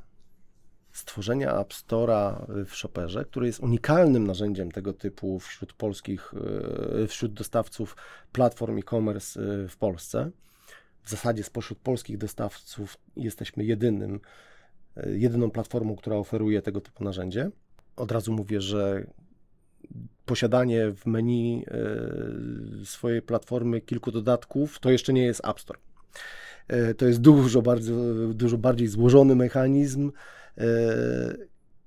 stworzenia 0.91 1.59
App 1.59 1.73
Store'a 1.73 2.45
w 2.65 2.75
Shopperze, 2.75 3.25
który 3.25 3.47
jest 3.47 3.59
unikalnym 3.59 4.27
narzędziem 4.27 4.71
tego 4.71 4.93
typu 4.93 5.39
wśród 5.39 5.73
polskich, 5.73 6.33
e, 7.03 7.07
wśród 7.07 7.33
dostawców 7.33 7.95
platform 8.31 8.77
e-commerce 8.77 9.41
e, 9.41 9.67
w 9.67 9.77
Polsce. 9.77 10.31
W 11.03 11.09
zasadzie 11.09 11.43
spośród 11.43 11.79
polskich 11.79 12.17
dostawców 12.17 12.97
jesteśmy 13.15 13.65
jedynym, 13.65 14.19
e, 14.97 15.17
jedyną 15.17 15.51
platformą, 15.51 15.95
która 15.95 16.15
oferuje 16.15 16.61
tego 16.61 16.81
typu 16.81 17.03
narzędzie. 17.03 17.51
Od 17.95 18.11
razu 18.11 18.33
mówię, 18.33 18.61
że 18.61 19.05
posiadanie 20.25 20.91
w 20.91 21.05
menu 21.05 21.65
e, 21.67 22.85
swojej 22.85 23.21
platformy 23.21 23.81
kilku 23.81 24.11
dodatków 24.11 24.79
to 24.79 24.91
jeszcze 24.91 25.13
nie 25.13 25.25
jest 25.25 25.45
App 25.45 25.59
Store. 25.59 25.79
E, 26.67 26.93
To 26.93 27.05
jest 27.05 27.21
dużo, 27.21 27.61
bardzo, 27.61 27.93
dużo 28.33 28.57
bardziej 28.57 28.87
złożony 28.87 29.35
mechanizm, 29.35 30.11
e, 30.57 30.63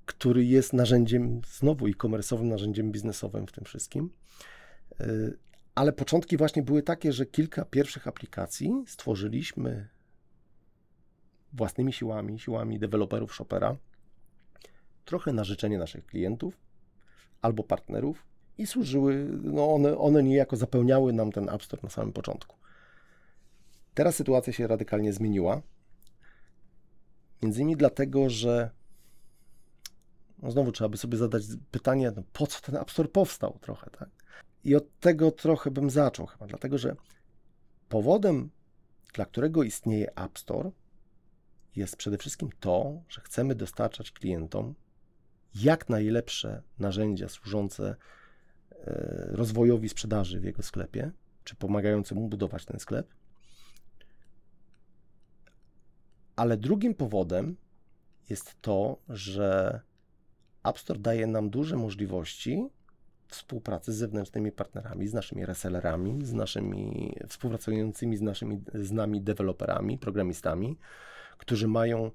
który 0.05 0.45
jest 0.45 0.73
narzędziem, 0.73 1.41
znowu 1.57 1.87
e-commerce'owym 1.87 2.43
narzędziem 2.43 2.91
biznesowym 2.91 3.47
w 3.47 3.51
tym 3.51 3.65
wszystkim. 3.65 4.09
Ale 5.75 5.93
początki 5.93 6.37
właśnie 6.37 6.63
były 6.63 6.83
takie, 6.83 7.13
że 7.13 7.25
kilka 7.25 7.65
pierwszych 7.65 8.07
aplikacji 8.07 8.83
stworzyliśmy 8.87 9.87
własnymi 11.53 11.93
siłami, 11.93 12.39
siłami 12.39 12.79
deweloperów 12.79 13.35
Shopera, 13.35 13.77
trochę 15.05 15.33
na 15.33 15.43
życzenie 15.43 15.77
naszych 15.77 16.05
klientów 16.05 16.57
albo 17.41 17.63
partnerów 17.63 18.25
i 18.57 18.67
służyły, 18.67 19.27
no 19.43 19.73
one, 19.73 19.97
one 19.97 20.23
niejako 20.23 20.57
zapełniały 20.57 21.13
nam 21.13 21.31
ten 21.31 21.49
App 21.49 21.63
Store 21.63 21.81
na 21.83 21.89
samym 21.89 22.13
początku. 22.13 22.55
Teraz 23.93 24.15
sytuacja 24.15 24.53
się 24.53 24.67
radykalnie 24.67 25.13
zmieniła. 25.13 25.61
Między 27.41 27.61
innymi 27.61 27.77
dlatego, 27.77 28.29
że 28.29 28.69
no 30.41 30.51
znowu 30.51 30.71
trzeba 30.71 30.89
by 30.89 30.97
sobie 30.97 31.17
zadać 31.17 31.43
pytanie, 31.71 32.11
no 32.15 32.23
po 32.33 32.47
co 32.47 32.61
ten 32.61 32.75
App 32.75 32.91
Store 32.91 33.09
powstał 33.09 33.57
trochę, 33.61 33.89
tak? 33.89 34.09
I 34.63 34.75
od 34.75 34.99
tego 34.99 35.31
trochę 35.31 35.71
bym 35.71 35.89
zaczął 35.89 36.25
chyba, 36.25 36.47
dlatego 36.47 36.77
że 36.77 36.95
powodem, 37.89 38.49
dla 39.13 39.25
którego 39.25 39.63
istnieje 39.63 40.17
App 40.17 40.39
Store, 40.39 40.71
jest 41.75 41.95
przede 41.95 42.17
wszystkim 42.17 42.49
to, 42.59 43.01
że 43.09 43.21
chcemy 43.21 43.55
dostarczać 43.55 44.11
klientom 44.11 44.73
jak 45.55 45.89
najlepsze 45.89 46.61
narzędzia 46.79 47.29
służące 47.29 47.95
e, 48.71 49.27
rozwojowi 49.31 49.89
sprzedaży 49.89 50.39
w 50.39 50.43
jego 50.43 50.63
sklepie, 50.63 51.11
czy 51.43 51.55
pomagające 51.55 52.15
mu 52.15 52.27
budować 52.27 52.65
ten 52.65 52.79
sklep. 52.79 53.13
Ale 56.35 56.57
drugim 56.57 56.95
powodem 56.95 57.55
jest 58.29 58.61
to, 58.61 58.97
że 59.09 59.81
App 60.63 60.79
Store 60.79 60.99
daje 60.99 61.27
nam 61.27 61.49
duże 61.49 61.77
możliwości 61.77 62.69
współpracy 63.27 63.93
z 63.93 63.95
zewnętrznymi 63.95 64.51
partnerami, 64.51 65.07
z 65.07 65.13
naszymi 65.13 65.45
resellerami, 65.45 66.25
z 66.25 66.33
naszymi 66.33 67.15
współpracującymi 67.27 68.17
z 68.17 68.21
naszymi 68.21 68.63
z 68.73 68.91
nami 68.91 69.21
deweloperami, 69.21 69.97
programistami, 69.97 70.77
którzy 71.37 71.67
mają 71.67 72.11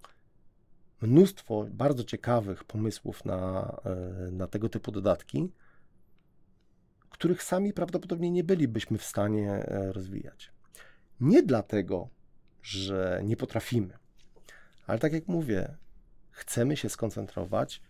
mnóstwo 1.07 1.67
bardzo 1.71 2.05
ciekawych 2.05 2.65
pomysłów 2.65 3.25
na, 3.25 3.71
e, 3.85 4.31
na 4.31 4.47
tego 4.47 4.69
typu 4.69 4.93
dodatki, 4.93 5.53
których 7.11 7.43
sami 7.43 7.73
prawdopodobnie 7.73 8.31
nie 8.31 8.45
bylibyśmy 8.45 8.99
w 8.99 9.05
stanie 9.05 9.53
e, 9.53 9.93
rozwijać. 9.93 10.53
Nie 11.21 11.43
dlatego, 11.43 12.09
że 12.63 13.21
nie 13.25 13.37
potrafimy, 13.37 13.99
Ale 14.87 14.99
tak 14.99 15.13
jak 15.13 15.29
mówię, 15.29 15.77
chcemy 16.31 16.77
się 16.77 16.89
skoncentrować 16.89 17.83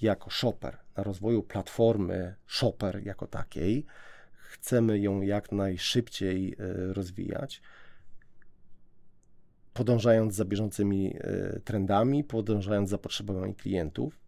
jako 0.00 0.30
shopper 0.30 0.78
na 0.96 1.02
rozwoju 1.02 1.42
platformy 1.42 2.34
shopper 2.46 3.06
jako 3.06 3.26
takiej. 3.26 3.86
Chcemy 4.32 4.98
ją 4.98 5.20
jak 5.20 5.52
najszybciej 5.52 6.52
y, 6.52 6.94
rozwijać, 6.94 7.62
podążając 9.72 10.34
za 10.34 10.44
bieżącymi 10.44 11.16
y, 11.16 11.60
trendami, 11.64 12.24
podążając 12.24 12.90
za 12.90 12.98
potrzebami 12.98 13.54
klientów. 13.54 14.20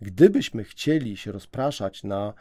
Gdybyśmy 0.00 0.64
chcieli 0.64 1.16
się 1.16 1.32
rozpraszać 1.32 2.04
na 2.04 2.34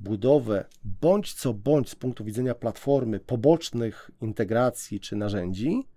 budowę 0.00 0.64
bądź 0.84 1.34
co 1.34 1.54
bądź 1.54 1.90
z 1.90 1.94
punktu 1.94 2.24
widzenia 2.24 2.54
platformy 2.54 3.20
pobocznych 3.20 4.10
integracji 4.20 5.00
czy 5.00 5.16
narzędzi, 5.16 5.88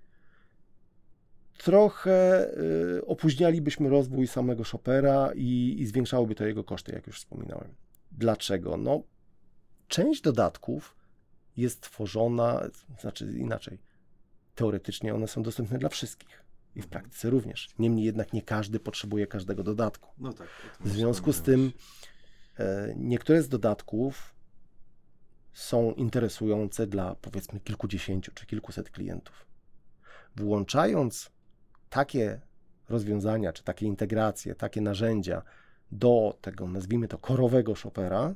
trochę 1.57 2.49
y, 2.97 3.05
opóźnialibyśmy 3.05 3.89
rozwój 3.89 4.27
samego 4.27 4.63
shopera 4.63 5.31
i, 5.35 5.75
i 5.79 5.85
zwiększałoby 5.85 6.35
to 6.35 6.45
jego 6.45 6.63
koszty, 6.63 6.91
jak 6.91 7.07
już 7.07 7.19
wspominałem. 7.19 7.75
Dlaczego? 8.11 8.77
No, 8.77 9.03
część 9.87 10.21
dodatków 10.21 10.95
jest 11.57 11.81
tworzona, 11.81 12.61
znaczy 12.99 13.33
inaczej, 13.37 13.77
teoretycznie 14.55 15.15
one 15.15 15.27
są 15.27 15.43
dostępne 15.43 15.77
dla 15.77 15.89
wszystkich 15.89 16.43
i 16.75 16.81
w 16.81 16.87
praktyce 16.87 17.29
również. 17.29 17.69
Niemniej 17.79 18.05
jednak 18.05 18.33
nie 18.33 18.41
każdy 18.41 18.79
potrzebuje 18.79 19.27
każdego 19.27 19.63
dodatku. 19.63 20.11
No 20.17 20.33
tak. 20.33 20.47
W 20.79 20.89
związku 20.89 21.33
z 21.33 21.41
tym 21.41 21.71
e, 22.59 22.93
niektóre 22.97 23.41
z 23.41 23.49
dodatków 23.49 24.35
są 25.53 25.91
interesujące 25.91 26.87
dla 26.87 27.15
powiedzmy 27.15 27.59
kilkudziesięciu 27.59 28.31
czy 28.31 28.45
kilkuset 28.45 28.89
klientów. 28.89 29.45
Włączając 30.35 31.31
takie 31.89 32.41
rozwiązania, 32.89 33.53
czy 33.53 33.63
takie 33.63 33.85
integracje, 33.85 34.55
takie 34.55 34.81
narzędzia 34.81 35.41
do 35.91 36.37
tego, 36.41 36.67
nazwijmy 36.67 37.07
to, 37.07 37.17
korowego 37.17 37.75
shopera, 37.75 38.35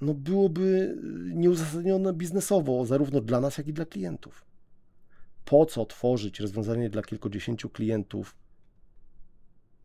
no 0.00 0.14
byłoby 0.14 0.96
nieuzasadnione 1.34 2.12
biznesowo, 2.12 2.86
zarówno 2.86 3.20
dla 3.20 3.40
nas, 3.40 3.58
jak 3.58 3.68
i 3.68 3.72
dla 3.72 3.86
klientów. 3.86 4.44
Po 5.44 5.66
co 5.66 5.86
tworzyć 5.86 6.40
rozwiązanie 6.40 6.90
dla 6.90 7.02
kilkudziesięciu 7.02 7.70
klientów 7.70 8.36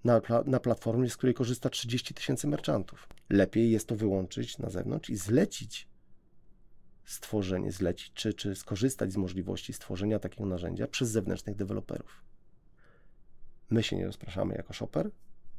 na, 0.04 0.22
na 0.46 0.60
platformie, 0.60 1.10
z 1.10 1.18
której 1.18 1.34
korzysta 1.34 1.70
30 1.70 2.14
tysięcy 2.14 2.48
merchantów? 2.48 3.08
Lepiej 3.30 3.72
jest 3.72 3.88
to 3.88 3.96
wyłączyć 3.96 4.58
na 4.58 4.70
zewnątrz 4.70 5.10
i 5.10 5.16
zlecić 5.16 5.88
stworzenie, 7.06 7.72
zlecić, 7.72 8.14
czy, 8.14 8.34
czy 8.34 8.56
skorzystać 8.56 9.14
z 9.14 9.18
możliwości 9.18 9.74
stworzenia 9.74 10.20
takiego 10.20 10.46
narzędzia 10.46 10.88
przez 10.88 11.10
zewnętrznych 11.10 11.56
deweloperów. 11.56 12.24
My 13.70 13.84
się 13.84 13.96
nie 13.96 14.06
rozpraszamy 14.06 14.56
jako 14.56 14.74
shopper, 14.74 15.12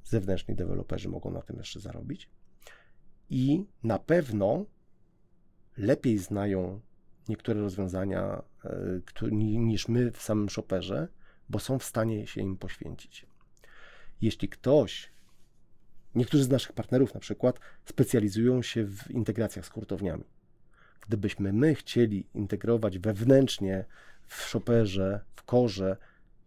zewnętrzni 0.04 0.54
deweloperzy 0.54 1.08
mogą 1.08 1.30
na 1.30 1.42
tym 1.42 1.56
jeszcze 1.56 1.80
zarobić 1.80 2.28
i 3.32 3.66
na 3.82 3.98
pewno 3.98 4.64
lepiej 5.76 6.18
znają 6.18 6.80
niektóre 7.28 7.60
rozwiązania 7.60 8.42
e, 9.22 9.30
niż 9.32 9.88
my 9.88 10.10
w 10.10 10.22
samym 10.22 10.48
shopperze, 10.48 11.08
bo 11.48 11.58
są 11.58 11.78
w 11.78 11.84
stanie 11.84 12.26
się 12.26 12.40
im 12.40 12.56
poświęcić. 12.56 13.26
Jeśli 14.20 14.48
ktoś, 14.48 15.12
niektórzy 16.14 16.44
z 16.44 16.48
naszych 16.48 16.72
partnerów 16.72 17.14
na 17.14 17.20
przykład, 17.20 17.60
specjalizują 17.84 18.62
się 18.62 18.84
w 18.84 19.10
integracjach 19.10 19.66
z 19.66 19.68
hurtowniami, 19.68 20.24
Gdybyśmy 21.08 21.52
my 21.52 21.74
chcieli 21.74 22.26
integrować 22.34 22.98
wewnętrznie 22.98 23.84
w 24.26 24.34
shopperze, 24.42 25.20
w 25.34 25.42
korze 25.42 25.96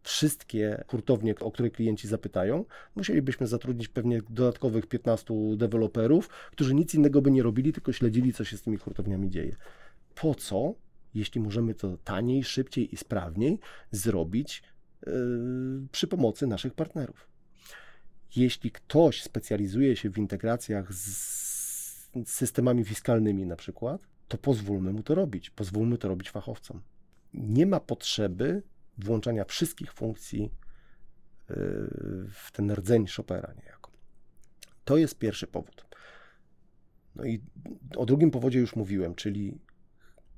wszystkie 0.06 0.84
hurtownie, 0.88 1.36
o 1.39 1.51
które 1.51 1.70
klienci 1.70 2.08
zapytają, 2.08 2.66
musielibyśmy 2.95 3.47
zatrudnić 3.47 3.88
pewnie 3.88 4.22
dodatkowych 4.30 4.88
15 4.88 5.34
deweloperów, 5.58 6.30
którzy 6.51 6.76
nic 6.76 6.95
innego 6.95 7.22
by 7.22 7.32
nie 7.32 7.43
robili, 7.43 7.74
tylko 7.74 7.93
śledzili, 7.93 8.34
co 8.34 8.43
się 8.43 8.58
z 8.58 8.62
tymi 8.62 8.78
hurtowniami 8.78 9.30
dzieje. 9.30 9.56
Po 10.16 10.36
co, 10.36 10.74
jeśli 11.14 11.41
możemy 11.41 11.74
to 11.74 11.97
taniej, 11.97 12.43
szybciej 12.43 12.93
i 12.93 12.97
sprawniej 12.97 13.60
zrobić 13.91 14.64
yy, 15.06 15.14
przy 15.91 16.08
pomocy 16.08 16.47
naszych 16.47 16.74
partnerów? 16.74 17.28
Jeśli 18.36 18.72
ktoś 18.72 19.24
specjalizuje 19.24 19.95
się 19.95 20.10
w 20.10 20.18
integracjach 20.18 20.93
z 20.93 22.12
systemami 22.26 22.84
fiskalnymi, 22.84 23.45
na 23.45 23.56
przykład, 23.56 24.08
to 24.28 24.38
pozwólmy 24.38 24.93
mu 24.93 25.03
to 25.03 25.16
robić. 25.16 25.49
Pozwólmy 25.49 25.97
to 25.97 26.08
robić 26.08 26.30
fachowcom. 26.30 26.82
Nie 27.34 27.66
ma 27.66 27.80
potrzeby 27.80 28.64
włączania 28.98 29.46
wszystkich 29.46 29.93
funkcji 29.93 30.41
yy, 31.50 31.56
w 32.30 32.52
ten 32.52 32.72
rdzeń 32.72 33.08
Chopera 33.08 33.54
niejako. 33.54 33.91
To 34.86 34.98
jest 34.98 35.18
pierwszy 35.18 35.48
powód. 35.48 35.86
No 37.16 37.26
i 37.26 37.41
o 37.96 38.06
drugim 38.06 38.32
powodzie 38.32 38.60
już 38.60 38.76
mówiłem, 38.76 39.16
czyli 39.16 39.60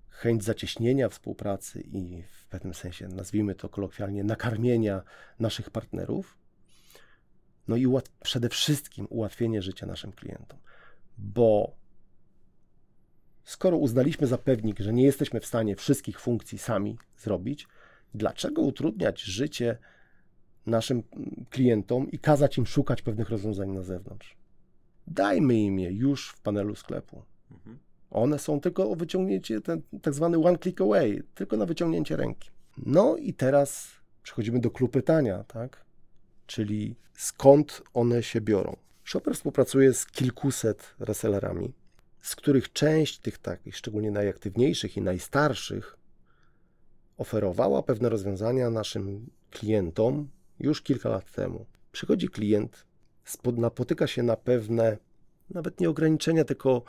chęć 0.09 0.43
zacieśnienia 0.43 1.09
współpracy 1.09 1.81
i 1.81 2.23
w 2.23 2.47
pewnym 2.47 2.73
sensie, 2.73 3.07
nazwijmy 3.07 3.55
to 3.55 3.69
kolokwialnie, 3.69 4.23
nakarmienia 4.23 5.01
naszych 5.39 5.69
partnerów. 5.69 6.37
No 7.67 7.75
i 7.75 7.87
przede 8.23 8.49
wszystkim 8.49 9.07
ułatwienie 9.09 9.61
życia 9.61 9.85
naszym 9.85 10.11
klientom, 10.11 10.59
bo 11.17 11.75
skoro 13.43 13.77
uznaliśmy 13.77 14.27
za 14.27 14.37
pewnik, 14.37 14.79
że 14.79 14.93
nie 14.93 15.03
jesteśmy 15.03 15.39
w 15.39 15.45
stanie 15.45 15.75
wszystkich 15.75 16.19
funkcji 16.19 16.57
sami 16.57 16.97
zrobić, 17.17 17.67
dlaczego 18.13 18.61
utrudniać 18.61 19.21
życie 19.21 19.77
naszym 20.65 21.03
klientom 21.49 22.11
i 22.11 22.19
kazać 22.19 22.57
im 22.57 22.65
szukać 22.65 23.01
pewnych 23.01 23.29
rozwiązań 23.29 23.69
na 23.69 23.83
zewnątrz? 23.83 24.37
Dajmy 25.07 25.55
im 25.55 25.79
je 25.79 25.91
już 25.91 26.29
w 26.29 26.41
panelu 26.41 26.75
sklepu. 26.75 27.23
Mhm. 27.51 27.79
One 28.11 28.39
są 28.39 28.61
tylko 28.61 28.89
o 28.89 28.95
wyciągnięcie, 28.95 29.61
ten 29.61 29.81
tak 30.01 30.13
zwany 30.13 30.37
one 30.37 30.57
click 30.57 30.81
away, 30.81 31.23
tylko 31.35 31.57
na 31.57 31.65
wyciągnięcie 31.65 32.15
ręki. 32.15 32.49
No 32.77 33.17
i 33.17 33.33
teraz 33.33 33.91
przechodzimy 34.23 34.59
do 34.59 34.71
klubu 34.71 34.91
pytania, 34.91 35.43
tak? 35.43 35.85
Czyli 36.47 36.95
skąd 37.13 37.81
one 37.93 38.23
się 38.23 38.41
biorą? 38.41 38.75
Shopper 39.03 39.35
współpracuje 39.35 39.93
z 39.93 40.05
kilkuset 40.05 40.95
resellerami, 40.99 41.73
z 42.21 42.35
których 42.35 42.73
część 42.73 43.19
tych 43.19 43.37
takich, 43.37 43.77
szczególnie 43.77 44.11
najaktywniejszych 44.11 44.97
i 44.97 45.01
najstarszych, 45.01 45.96
oferowała 47.17 47.83
pewne 47.83 48.09
rozwiązania 48.09 48.69
naszym 48.69 49.29
klientom 49.51 50.27
już 50.59 50.81
kilka 50.81 51.09
lat 51.09 51.31
temu. 51.31 51.65
Przychodzi 51.91 52.29
klient, 52.29 52.85
napotyka 53.57 54.07
się 54.07 54.23
na 54.23 54.35
pewne, 54.35 54.97
nawet 55.49 55.79
nie 55.79 55.89
ograniczenia, 55.89 56.43
tylko 56.43 56.83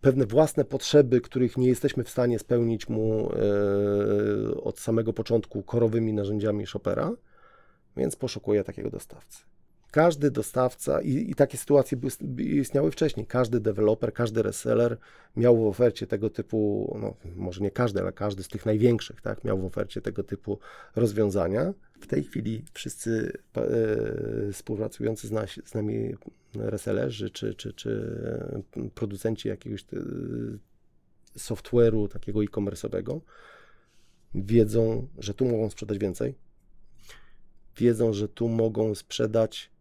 pewne 0.00 0.26
własne 0.26 0.64
potrzeby, 0.64 1.20
których 1.20 1.56
nie 1.56 1.68
jesteśmy 1.68 2.04
w 2.04 2.10
stanie 2.10 2.38
spełnić 2.38 2.88
mu 2.88 3.32
e, 3.32 4.54
od 4.54 4.78
samego 4.78 5.12
początku 5.12 5.62
korowymi 5.62 6.12
narzędziami 6.12 6.66
Chopera, 6.66 7.12
więc 7.96 8.16
poszukuje 8.16 8.64
takiego 8.64 8.90
dostawcy. 8.90 9.51
Każdy 9.92 10.30
dostawca, 10.30 11.00
i, 11.00 11.30
i 11.30 11.34
takie 11.34 11.58
sytuacje 11.58 11.98
były, 11.98 12.12
istniały 12.42 12.90
wcześniej, 12.90 13.26
każdy 13.26 13.60
deweloper, 13.60 14.12
każdy 14.12 14.42
reseller 14.42 14.98
miał 15.36 15.56
w 15.56 15.66
ofercie 15.66 16.06
tego 16.06 16.30
typu, 16.30 16.92
no 17.00 17.14
może 17.36 17.60
nie 17.60 17.70
każdy, 17.70 18.00
ale 18.00 18.12
każdy 18.12 18.42
z 18.42 18.48
tych 18.48 18.66
największych, 18.66 19.20
tak, 19.20 19.44
miał 19.44 19.58
w 19.58 19.64
ofercie 19.64 20.00
tego 20.00 20.22
typu 20.22 20.58
rozwiązania. 20.96 21.74
W 22.00 22.06
tej 22.06 22.24
chwili 22.24 22.64
wszyscy 22.72 23.32
e, 23.56 24.52
współpracujący 24.52 25.28
z, 25.28 25.30
nas, 25.30 25.50
z 25.64 25.74
nami 25.74 26.14
resellerzy, 26.54 27.30
czy, 27.30 27.54
czy, 27.54 27.72
czy 27.72 28.20
producenci 28.94 29.48
jakiegoś 29.48 29.82
e, 29.82 29.96
software'u 31.38 32.08
takiego 32.08 32.42
e-commerce'owego 32.42 33.20
wiedzą, 34.34 35.08
że 35.18 35.34
tu 35.34 35.44
mogą 35.44 35.70
sprzedać 35.70 35.98
więcej, 35.98 36.34
wiedzą, 37.76 38.12
że 38.12 38.28
tu 38.28 38.48
mogą 38.48 38.94
sprzedać 38.94 39.71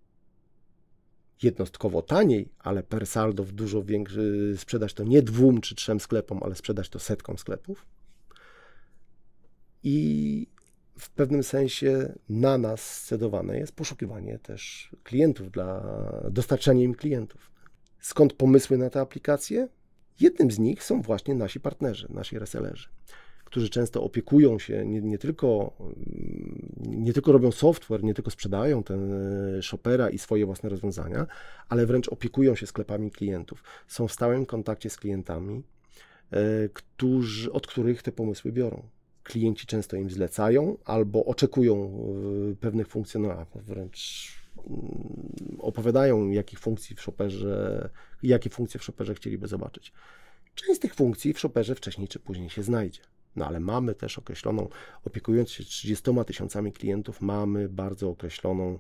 jednostkowo 1.44 2.02
taniej, 2.02 2.52
ale 2.60 2.84
per 2.84 3.08
saldo 3.08 3.44
w 3.44 3.52
dużo 3.52 3.84
większy, 3.84 4.54
sprzedać 4.58 4.94
to 4.94 5.04
nie 5.04 5.22
dwóm 5.22 5.62
czy 5.62 5.76
trzem 5.76 6.00
sklepom, 6.00 6.40
ale 6.44 6.56
sprzedać 6.56 6.90
to 6.90 7.00
setkom 7.00 7.38
sklepów. 7.38 7.86
I 9.84 10.48
w 11.00 11.10
pewnym 11.10 11.44
sensie 11.44 12.14
na 12.30 12.58
nas 12.58 13.04
scedowane 13.04 13.58
jest 13.58 13.76
poszukiwanie 13.76 14.40
też 14.40 14.90
klientów, 15.04 15.52
dla 15.52 15.84
dostarczania 16.32 16.84
im 16.84 16.96
klientów. 16.96 17.52
Skąd 18.00 18.34
pomysły 18.34 18.78
na 18.78 18.90
te 18.90 19.02
aplikacje? 19.02 19.68
Jednym 20.20 20.52
z 20.52 20.60
nich 20.60 20.84
są 20.84 21.02
właśnie 21.02 21.36
nasi 21.36 21.60
partnerzy, 21.60 22.08
nasi 22.10 22.40
resellerzy 22.40 22.90
którzy 23.52 23.70
często 23.70 24.04
opiekują 24.04 24.60
się 24.60 24.86
nie, 24.86 25.02
nie, 25.02 25.18
tylko, 25.18 25.74
mm, 25.80 26.72
nie 26.88 27.14
tylko 27.14 27.32
robią 27.32 27.52
software, 27.52 28.04
nie 28.04 28.14
tylko 28.14 28.32
sprzedają 28.32 28.84
ten 28.84 29.14
e, 29.14 29.62
shopera 29.62 30.10
i 30.10 30.18
swoje 30.18 30.46
własne 30.46 30.70
rozwiązania, 30.70 31.28
ale 31.70 31.86
wręcz 31.86 32.10
opiekują 32.10 32.56
się 32.56 32.68
sklepami 32.68 33.12
klientów. 33.12 33.64
Są 33.88 34.08
w 34.08 34.12
stałym 34.12 34.46
kontakcie 34.46 34.90
z 34.90 34.98
klientami, 34.98 35.64
e, 36.32 36.70
którzy, 36.74 37.52
od 37.52 37.68
których 37.68 38.04
te 38.04 38.12
pomysły 38.12 38.52
biorą. 38.52 38.84
klienci 39.24 39.68
często 39.68 39.98
im 39.98 40.10
zlecają 40.10 40.78
albo 40.86 41.26
oczekują 41.26 41.76
y, 42.52 42.56
pewnych 42.56 42.88
funkcjonalności, 42.88 43.60
wręcz 43.60 44.28
mm, 44.58 45.58
opowiadają, 45.60 46.30
jakich 46.30 46.60
funkcji 46.60 46.96
w 46.96 47.02
Shopperze, 47.02 47.90
jakie 48.24 48.50
funkcje 48.50 48.80
w 48.80 48.84
Shopperze 48.84 49.16
chcieliby 49.16 49.48
zobaczyć. 49.48 49.94
Część 50.56 50.76
z 50.76 50.80
tych 50.80 50.96
funkcji 50.96 51.34
w 51.34 51.40
Shopperze 51.40 51.76
wcześniej 51.76 52.08
czy 52.08 52.20
później 52.20 52.50
się 52.50 52.64
znajdzie. 52.64 53.02
No 53.36 53.48
ale 53.48 53.60
mamy 53.60 53.96
też 53.96 54.20
określoną, 54.20 54.70
opiekując 55.06 55.50
się 55.52 55.64
30 55.64 56.06
tysiącami 56.26 56.72
klientów, 56.72 57.22
mamy 57.22 57.70
bardzo 57.70 58.10
określoną 58.10 58.80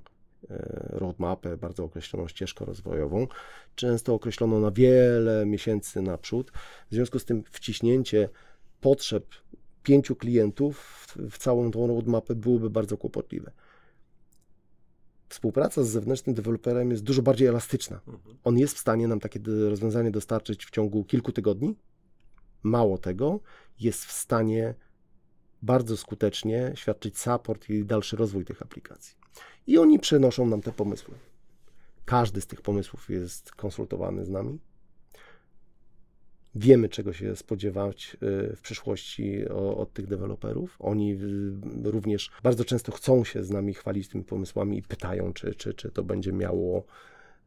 e, 0.49 0.85
roadmapę, 0.89 1.57
bardzo 1.57 1.83
określoną 1.83 2.27
ścieżkę 2.27 2.65
rozwojową, 2.65 3.27
często 3.75 4.13
określoną 4.13 4.59
na 4.59 4.71
wiele 4.71 5.45
miesięcy 5.45 6.01
naprzód. 6.01 6.51
W 6.91 6.93
związku 6.93 7.19
z 7.19 7.25
tym 7.25 7.43
wciśnięcie 7.51 8.29
potrzeb 8.81 9.25
pięciu 9.83 10.15
klientów 10.15 11.07
w, 11.29 11.37
całą 11.37 11.71
tą 11.71 11.87
roadmapę 11.87 12.35
byłoby 12.35 12.69
bardzo 12.69 12.97
kłopotliwe. 12.97 13.51
Współpraca 15.29 15.83
z 15.83 15.87
zewnętrznym 15.87 16.35
deweloperem 16.35 16.91
jest 16.91 17.03
dużo 17.03 17.21
bardziej 17.21 17.47
elastyczna. 17.47 18.01
On 18.43 18.57
jest 18.57 18.75
w 18.75 18.79
stanie 18.79 19.07
nam 19.07 19.19
takie 19.19 19.39
rozwiązanie 19.69 20.11
dostarczyć 20.11 20.65
w 20.65 20.71
ciągu 20.71 21.03
kilku 21.03 21.31
tygodni. 21.31 21.75
Mało 22.63 22.97
tego, 22.97 23.39
jest 23.79 24.05
w 24.05 24.11
stanie 24.11 24.75
bardzo 25.61 25.97
skutecznie 25.97 26.71
świadczyć 26.75 27.19
support 27.19 27.69
i 27.69 27.85
dalszy 27.85 28.15
rozwój 28.17 28.45
tych 28.45 28.61
aplikacji. 28.61 29.15
I 29.67 29.77
oni 29.77 29.99
przenoszą 29.99 30.45
nam 30.45 30.61
te 30.61 30.71
pomysły. 30.71 31.15
Każdy 32.05 32.41
z 32.41 32.47
tych 32.47 32.61
pomysłów 32.61 33.09
jest 33.09 33.51
konsultowany 33.51 34.25
z 34.25 34.29
nami. 34.29 34.59
Wiemy, 36.55 36.89
czego 36.89 37.13
się 37.13 37.35
spodziewać 37.35 38.17
y, 38.51 38.55
w 38.55 38.61
przyszłości 38.61 39.47
od 39.49 39.93
tych 39.93 40.07
deweloperów. 40.07 40.75
Oni 40.79 41.13
y, 41.13 41.91
również 41.91 42.31
bardzo 42.43 42.65
często 42.65 42.91
chcą 42.91 43.23
się 43.23 43.43
z 43.43 43.49
nami 43.49 43.73
chwalić 43.73 44.07
tymi 44.07 44.23
pomysłami 44.23 44.77
i 44.77 44.81
pytają, 44.81 45.33
czy, 45.33 45.55
czy, 45.55 45.73
czy 45.73 45.91
to 45.91 46.03
będzie 46.03 46.33
miało 46.33 46.85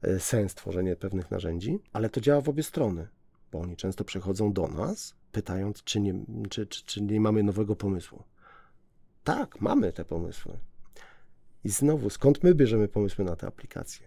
y, 0.07 0.21
sens 0.21 0.55
tworzenie 0.55 0.97
pewnych 0.97 1.31
narzędzi, 1.31 1.79
ale 1.93 2.11
to 2.11 2.21
działa 2.21 2.41
w 2.41 2.49
obie 2.49 2.63
strony, 2.63 3.09
bo 3.55 3.61
oni 3.61 3.77
często 3.77 4.05
przychodzą 4.05 4.53
do 4.53 4.69
nas, 4.69 5.15
pytając, 5.33 5.85
czy 5.85 6.01
nie, 6.01 6.15
czy, 6.51 6.67
czy, 6.67 6.85
czy 6.85 7.03
nie 7.03 7.21
mamy 7.21 7.43
nowego 7.43 7.77
pomysłu. 7.77 8.23
Tak, 9.25 9.61
mamy 9.61 9.93
te 9.93 10.05
pomysły. 10.05 10.59
I 11.65 11.69
znowu, 11.69 12.11
skąd 12.11 12.43
my 12.43 12.55
bierzemy 12.55 12.89
pomysły 12.89 13.25
na 13.25 13.37
te 13.37 13.47
aplikacje? 13.47 14.07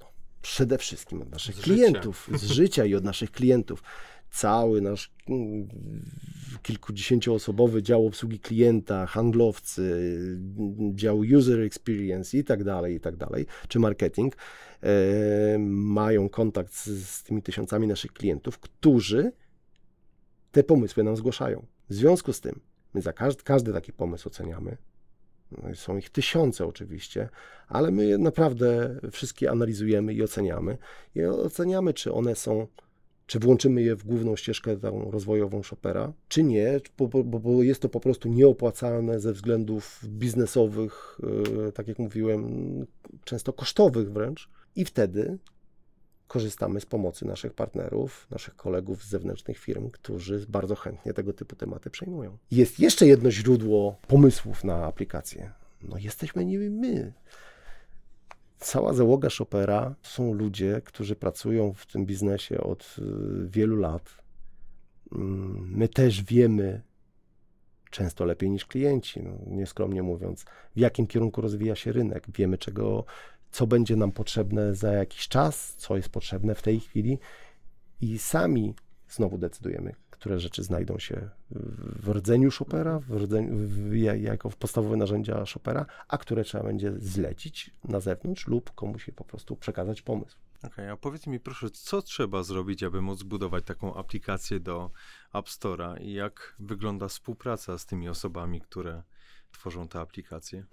No, 0.00 0.06
przede 0.42 0.78
wszystkim 0.78 1.22
od 1.22 1.30
naszych 1.30 1.56
Z 1.56 1.60
klientów, 1.60 2.30
z 2.34 2.44
życia 2.60 2.84
i 2.84 2.94
od 2.94 3.04
naszych 3.04 3.30
klientów. 3.30 3.82
Cały 4.30 4.80
nasz 4.80 5.12
mm, 5.28 5.68
kilkudziesięcioosobowy 6.62 7.82
dział 7.82 8.06
obsługi 8.06 8.40
klienta, 8.40 9.06
handlowcy, 9.06 10.18
dział 10.94 11.18
user 11.18 11.60
experience 11.60 12.38
i 12.38 12.44
tak 12.44 12.64
dalej, 12.64 12.94
i 12.94 13.00
tak 13.00 13.16
dalej, 13.16 13.46
czy 13.68 13.78
marketing, 13.78 14.36
mają 15.68 16.28
kontakt 16.28 16.74
z, 16.74 17.08
z 17.08 17.22
tymi 17.22 17.42
tysiącami 17.42 17.86
naszych 17.86 18.12
klientów, 18.12 18.58
którzy 18.58 19.32
te 20.52 20.62
pomysły 20.62 21.04
nam 21.04 21.16
zgłaszają. 21.16 21.66
W 21.88 21.94
związku 21.94 22.32
z 22.32 22.40
tym, 22.40 22.60
my 22.94 23.02
za 23.02 23.12
każdy, 23.12 23.42
każdy 23.42 23.72
taki 23.72 23.92
pomysł 23.92 24.28
oceniamy. 24.28 24.76
No 25.52 25.74
są 25.74 25.96
ich 25.96 26.10
tysiące 26.10 26.66
oczywiście, 26.66 27.28
ale 27.68 27.90
my 27.90 28.18
naprawdę 28.18 29.00
wszystkie 29.12 29.50
analizujemy 29.50 30.14
i 30.14 30.22
oceniamy. 30.22 30.78
I 31.14 31.24
oceniamy, 31.24 31.94
czy 31.94 32.12
one 32.12 32.34
są, 32.34 32.66
czy 33.26 33.38
włączymy 33.38 33.82
je 33.82 33.96
w 33.96 34.04
główną 34.04 34.36
ścieżkę 34.36 34.76
tą 34.76 35.10
rozwojową 35.10 35.62
Shopera, 35.62 36.12
czy 36.28 36.42
nie, 36.42 36.80
bo, 36.98 37.08
bo, 37.08 37.24
bo 37.24 37.62
jest 37.62 37.82
to 37.82 37.88
po 37.88 38.00
prostu 38.00 38.28
nieopłacalne 38.28 39.20
ze 39.20 39.32
względów 39.32 40.00
biznesowych, 40.04 41.18
yy, 41.56 41.72
tak 41.72 41.88
jak 41.88 41.98
mówiłem, 41.98 42.46
często 43.24 43.52
kosztowych 43.52 44.12
wręcz. 44.12 44.48
I 44.76 44.84
wtedy 44.84 45.38
korzystamy 46.28 46.80
z 46.80 46.86
pomocy 46.86 47.26
naszych 47.26 47.54
partnerów, 47.54 48.26
naszych 48.30 48.56
kolegów 48.56 49.04
z 49.04 49.08
zewnętrznych 49.08 49.58
firm, 49.58 49.90
którzy 49.90 50.46
bardzo 50.48 50.74
chętnie 50.74 51.12
tego 51.12 51.32
typu 51.32 51.56
tematy 51.56 51.90
przejmują. 51.90 52.38
Jest 52.50 52.80
jeszcze 52.80 53.06
jedno 53.06 53.30
źródło 53.30 53.98
pomysłów 54.08 54.64
na 54.64 54.84
aplikację. 54.84 55.52
No 55.82 55.98
jesteśmy 55.98 56.44
nimi 56.44 56.70
my. 56.70 57.12
Cała 58.58 58.92
załoga 58.92 59.30
Shopera 59.30 59.94
są 60.02 60.32
ludzie, 60.32 60.82
którzy 60.84 61.16
pracują 61.16 61.72
w 61.72 61.86
tym 61.86 62.06
biznesie 62.06 62.60
od 62.60 62.96
y, 62.98 63.02
wielu 63.48 63.76
lat. 63.76 64.10
Mm, 65.12 65.70
My 65.76 65.88
też 65.88 66.22
wiemy, 66.22 66.82
często 67.90 68.24
lepiej 68.24 68.50
niż 68.50 68.66
klienci, 68.66 69.22
no, 69.22 69.30
nieskromnie 69.46 70.02
mówiąc, 70.02 70.44
w 70.76 70.78
jakim 70.78 71.06
kierunku 71.06 71.40
rozwija 71.40 71.76
się 71.76 71.92
rynek. 71.92 72.26
Wiemy, 72.28 72.58
czego, 72.58 73.04
co 73.54 73.66
będzie 73.66 73.96
nam 73.96 74.12
potrzebne 74.12 74.74
za 74.74 74.92
jakiś 74.92 75.28
czas, 75.28 75.74
co 75.74 75.96
jest 75.96 76.08
potrzebne 76.08 76.54
w 76.54 76.62
tej 76.62 76.80
chwili 76.80 77.18
i 78.00 78.18
sami 78.18 78.74
znowu 79.08 79.38
decydujemy, 79.38 79.94
które 80.10 80.40
rzeczy 80.40 80.62
znajdą 80.62 80.98
się 80.98 81.30
w 82.02 82.08
rdzeniu 82.08 82.50
Shopera, 82.50 82.98
w 82.98 83.10
rdzeniu, 83.16 83.50
w, 83.56 83.96
ja- 83.96 84.14
jako 84.14 84.50
podstawowe 84.50 84.96
narzędzia 84.96 85.46
Shopera, 85.46 85.86
a 86.08 86.18
które 86.18 86.44
trzeba 86.44 86.64
będzie 86.64 86.92
zlecić 86.98 87.70
na 87.84 88.00
zewnątrz 88.00 88.46
lub 88.46 88.74
komuś 88.74 89.10
po 89.16 89.24
prostu 89.24 89.56
przekazać 89.56 90.02
pomysł. 90.02 90.36
Okej, 90.62 90.88
a 90.88 90.96
powiedz 90.96 91.26
mi 91.26 91.40
proszę, 91.40 91.70
co 91.70 92.02
trzeba 92.02 92.42
zrobić, 92.42 92.82
aby 92.82 93.02
móc 93.02 93.18
zbudować 93.18 93.64
taką 93.64 93.94
aplikację 93.94 94.60
do 94.60 94.90
App 95.34 95.46
Store'a 95.46 96.00
i 96.00 96.12
jak 96.12 96.54
wygląda 96.58 97.08
współpraca 97.08 97.78
z 97.78 97.86
tymi 97.86 98.08
osobami, 98.08 98.60
które 98.60 99.02
tworzą 99.52 99.88
te 99.88 100.00
aplikacje? 100.00 100.64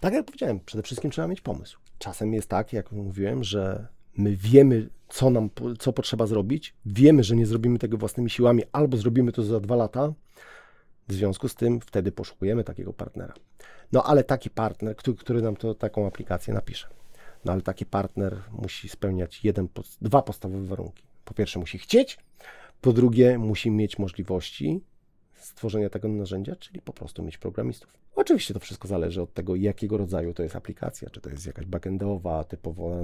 Tak 0.00 0.14
jak 0.14 0.26
powiedziałem, 0.26 0.60
przede 0.60 0.82
wszystkim 0.82 1.10
trzeba 1.10 1.28
mieć 1.28 1.40
pomysł. 1.40 1.78
Czasem 1.98 2.32
jest 2.32 2.48
tak, 2.48 2.72
jak 2.72 2.92
mówiłem, 2.92 3.44
że 3.44 3.86
my 4.16 4.36
wiemy, 4.36 4.88
co 5.08 5.30
nam, 5.30 5.50
co 5.78 5.92
potrzeba 5.92 6.26
zrobić, 6.26 6.74
wiemy, 6.86 7.24
że 7.24 7.36
nie 7.36 7.46
zrobimy 7.46 7.78
tego 7.78 7.96
własnymi 7.96 8.30
siłami, 8.30 8.62
albo 8.72 8.96
zrobimy 8.96 9.32
to 9.32 9.42
za 9.42 9.60
dwa 9.60 9.76
lata. 9.76 10.12
W 11.08 11.12
związku 11.12 11.48
z 11.48 11.54
tym 11.54 11.80
wtedy 11.80 12.12
poszukujemy 12.12 12.64
takiego 12.64 12.92
partnera. 12.92 13.34
No 13.92 14.02
ale 14.02 14.24
taki 14.24 14.50
partner, 14.50 14.96
który, 14.96 15.16
który 15.16 15.42
nam 15.42 15.56
to, 15.56 15.74
taką 15.74 16.06
aplikację 16.06 16.54
napisze. 16.54 16.88
No 17.44 17.52
ale 17.52 17.62
taki 17.62 17.86
partner 17.86 18.42
musi 18.52 18.88
spełniać 18.88 19.44
jeden, 19.44 19.68
dwa 20.00 20.22
podstawowe 20.22 20.64
warunki. 20.64 21.02
Po 21.24 21.34
pierwsze 21.34 21.58
musi 21.58 21.78
chcieć, 21.78 22.18
po 22.80 22.92
drugie 22.92 23.38
musi 23.38 23.70
mieć 23.70 23.98
możliwości 23.98 24.80
stworzenia 25.40 25.90
tego 25.90 26.08
narzędzia, 26.08 26.56
czyli 26.56 26.80
po 26.80 26.92
prostu 26.92 27.22
mieć 27.22 27.38
programistów. 27.38 27.94
Oczywiście 28.14 28.54
to 28.54 28.60
wszystko 28.60 28.88
zależy 28.88 29.22
od 29.22 29.34
tego, 29.34 29.56
jakiego 29.56 29.96
rodzaju 29.96 30.34
to 30.34 30.42
jest 30.42 30.56
aplikacja, 30.56 31.10
czy 31.10 31.20
to 31.20 31.30
jest 31.30 31.46
jakaś 31.46 31.66
backendowa, 31.66 32.44
typowo 32.44 32.96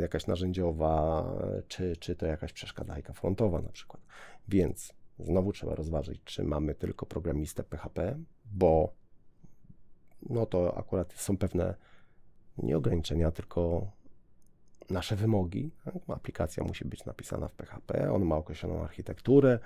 jakaś 0.00 0.26
narzędziowa, 0.26 1.24
czy, 1.68 1.96
czy 1.96 2.16
to 2.16 2.26
jakaś 2.26 2.52
przeszkadzajka 2.52 3.12
frontowa 3.12 3.62
na 3.62 3.68
przykład. 3.68 4.02
Więc 4.48 4.94
znowu 5.18 5.52
trzeba 5.52 5.74
rozważyć, 5.74 6.20
czy 6.24 6.44
mamy 6.44 6.74
tylko 6.74 7.06
programistę 7.06 7.62
PHP, 7.62 8.18
bo 8.44 8.94
no 10.30 10.46
to 10.46 10.78
akurat 10.78 11.12
są 11.12 11.36
pewne 11.36 11.74
nie 12.58 12.76
ograniczenia, 12.76 13.30
tylko 13.30 13.90
nasze 14.90 15.16
wymogi. 15.16 15.70
Aplikacja 16.08 16.64
musi 16.64 16.84
być 16.84 17.04
napisana 17.04 17.48
w 17.48 17.52
PHP, 17.52 18.12
on 18.12 18.24
ma 18.24 18.36
określoną 18.36 18.82
architekturę. 18.82 19.58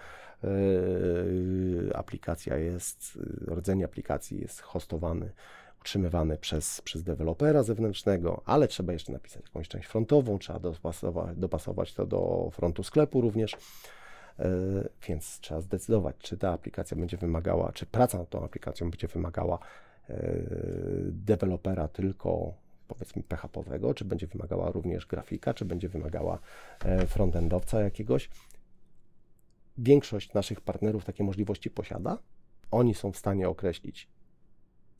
Yy, 0.42 1.90
aplikacja 1.94 2.56
jest, 2.56 3.18
rdzeń 3.48 3.84
aplikacji 3.84 4.40
jest 4.40 4.60
hostowany, 4.60 5.32
utrzymywany 5.80 6.36
przez, 6.36 6.80
przez 6.80 7.02
dewelopera 7.02 7.62
zewnętrznego, 7.62 8.42
ale 8.44 8.68
trzeba 8.68 8.92
jeszcze 8.92 9.12
napisać 9.12 9.42
jakąś 9.44 9.68
część 9.68 9.88
frontową, 9.88 10.38
trzeba 10.38 10.58
dopasować, 10.58 11.36
dopasować 11.36 11.94
to 11.94 12.06
do 12.06 12.50
frontu 12.52 12.82
sklepu 12.82 13.20
również. 13.20 13.56
Yy, 14.38 14.88
Więc 15.08 15.40
trzeba 15.40 15.60
zdecydować, 15.60 16.16
czy 16.18 16.38
ta 16.38 16.52
aplikacja 16.52 16.96
będzie 16.96 17.16
wymagała, 17.16 17.72
czy 17.72 17.86
praca 17.86 18.18
nad 18.18 18.28
tą 18.28 18.44
aplikacją 18.44 18.90
będzie 18.90 19.08
wymagała 19.08 19.58
yy, 20.08 20.16
dewelopera 21.10 21.88
tylko 21.88 22.54
powiedzmy 22.88 23.22
PHP-owego, 23.22 23.94
czy 23.94 24.04
będzie 24.04 24.26
wymagała 24.26 24.70
również 24.70 25.06
grafika, 25.06 25.54
czy 25.54 25.64
będzie 25.64 25.88
wymagała 25.88 26.38
e, 26.84 27.06
frontendowca 27.06 27.80
jakiegoś. 27.80 28.30
Większość 29.78 30.32
naszych 30.32 30.60
partnerów 30.60 31.04
takie 31.04 31.24
możliwości 31.24 31.70
posiada. 31.70 32.18
Oni 32.70 32.94
są 32.94 33.12
w 33.12 33.16
stanie 33.16 33.48
określić, 33.48 34.08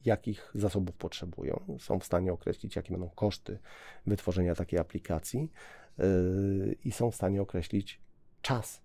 jakich 0.05 0.53
zasobów 0.55 0.97
potrzebują, 0.97 1.77
są 1.79 2.01
w 2.01 2.05
stanie 2.05 2.33
określić, 2.33 2.77
jakie 2.77 2.93
będą 2.93 3.11
koszty 3.11 3.59
wytworzenia 4.07 4.55
takiej 4.55 4.79
aplikacji 4.79 5.53
yy, 5.99 6.77
i 6.85 6.93
są 6.93 7.11
w 7.11 7.15
stanie 7.15 7.43
określić 7.43 8.01
czas 8.43 8.83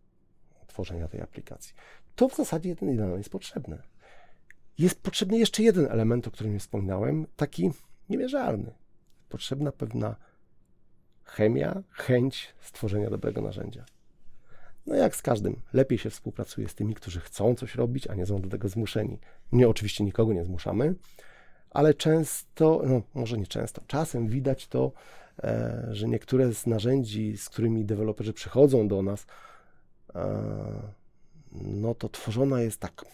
tworzenia 0.68 1.08
tej 1.08 1.22
aplikacji. 1.22 1.74
To 2.16 2.30
w 2.30 2.36
zasadzie 2.36 2.70
jeden 2.70 2.90
element 2.90 3.18
jest 3.18 3.30
potrzebne. 3.30 3.84
Jest 4.78 5.02
potrzebny 5.02 5.38
jeszcze 5.38 5.64
jeden 5.64 5.86
element, 5.86 6.28
o 6.28 6.32
którym 6.32 6.60
wspominałem, 6.60 7.28
taki 7.36 7.72
niemierzalny. 8.10 8.72
Potrzebna 9.34 9.72
pewna 9.72 10.16
chemia, 11.24 11.84
chęć 11.90 12.56
stworzenia 12.62 13.10
dobrego 13.10 13.42
narzędzia. 13.42 13.86
No 14.86 14.96
jak 14.96 15.16
z 15.16 15.22
każdym, 15.22 15.62
lepiej 15.74 15.98
się 15.98 16.10
współpracuje 16.10 16.70
z 16.70 16.76
tymi, 16.76 16.96
którzy 16.96 17.20
chcą 17.20 17.56
coś 17.56 17.76
robić, 17.76 18.08
a 18.08 18.16
nie 18.16 18.26
są 18.26 18.42
do 18.42 18.50
tego 18.50 18.70
zmuszeni. 18.70 19.20
Nie, 19.52 19.70
oczywiście 19.70 20.04
nikogo 20.04 20.34
nie 20.34 20.46
zmuszamy, 20.46 20.96
ale 21.70 21.94
często, 21.94 22.82
no 22.86 23.02
może 23.14 23.38
nie 23.38 23.48
często, 23.48 23.82
czasem 23.88 24.28
widać 24.28 24.68
to, 24.68 24.92
e, 25.44 25.88
że 25.92 26.08
niektóre 26.08 26.54
z 26.54 26.68
narzędzi, 26.68 27.38
z 27.38 27.50
którymi 27.50 27.86
deweloperzy 27.86 28.34
przychodzą 28.34 28.88
do 28.88 29.02
nas, 29.02 29.26
e, 30.16 30.92
no 31.52 31.96
to 31.96 32.10
tworzona 32.10 32.62
jest 32.62 32.80
tak, 32.80 33.06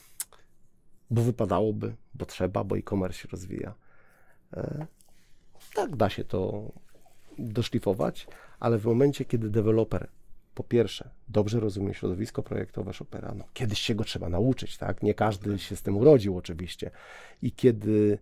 bo 1.09 1.21
wypadałoby, 1.21 1.95
bo 2.13 2.25
trzeba, 2.25 2.63
bo 2.63 2.77
e-commerce 2.77 3.19
się 3.19 3.27
rozwija. 3.31 3.73
E, 4.53 4.87
tak 5.75 5.95
da 5.95 6.09
się 6.09 6.23
to 6.23 6.71
doszlifować, 7.37 8.27
ale 8.59 8.77
w 8.77 8.85
momencie, 8.85 9.25
kiedy 9.25 9.49
deweloper 9.49 10.07
po 10.55 10.63
pierwsze, 10.63 11.09
dobrze 11.29 11.59
rozumie 11.59 11.93
środowisko 11.93 12.43
projektowe 12.43 12.93
Chopera, 12.93 13.33
no, 13.37 13.43
kiedyś 13.53 13.79
się 13.79 13.95
go 13.95 14.03
trzeba 14.03 14.29
nauczyć, 14.29 14.77
tak? 14.77 15.03
Nie 15.03 15.13
każdy 15.13 15.59
się 15.59 15.75
z 15.75 15.81
tym 15.81 15.97
urodził 15.97 16.37
oczywiście. 16.37 16.91
I 17.41 17.51
kiedy 17.51 18.19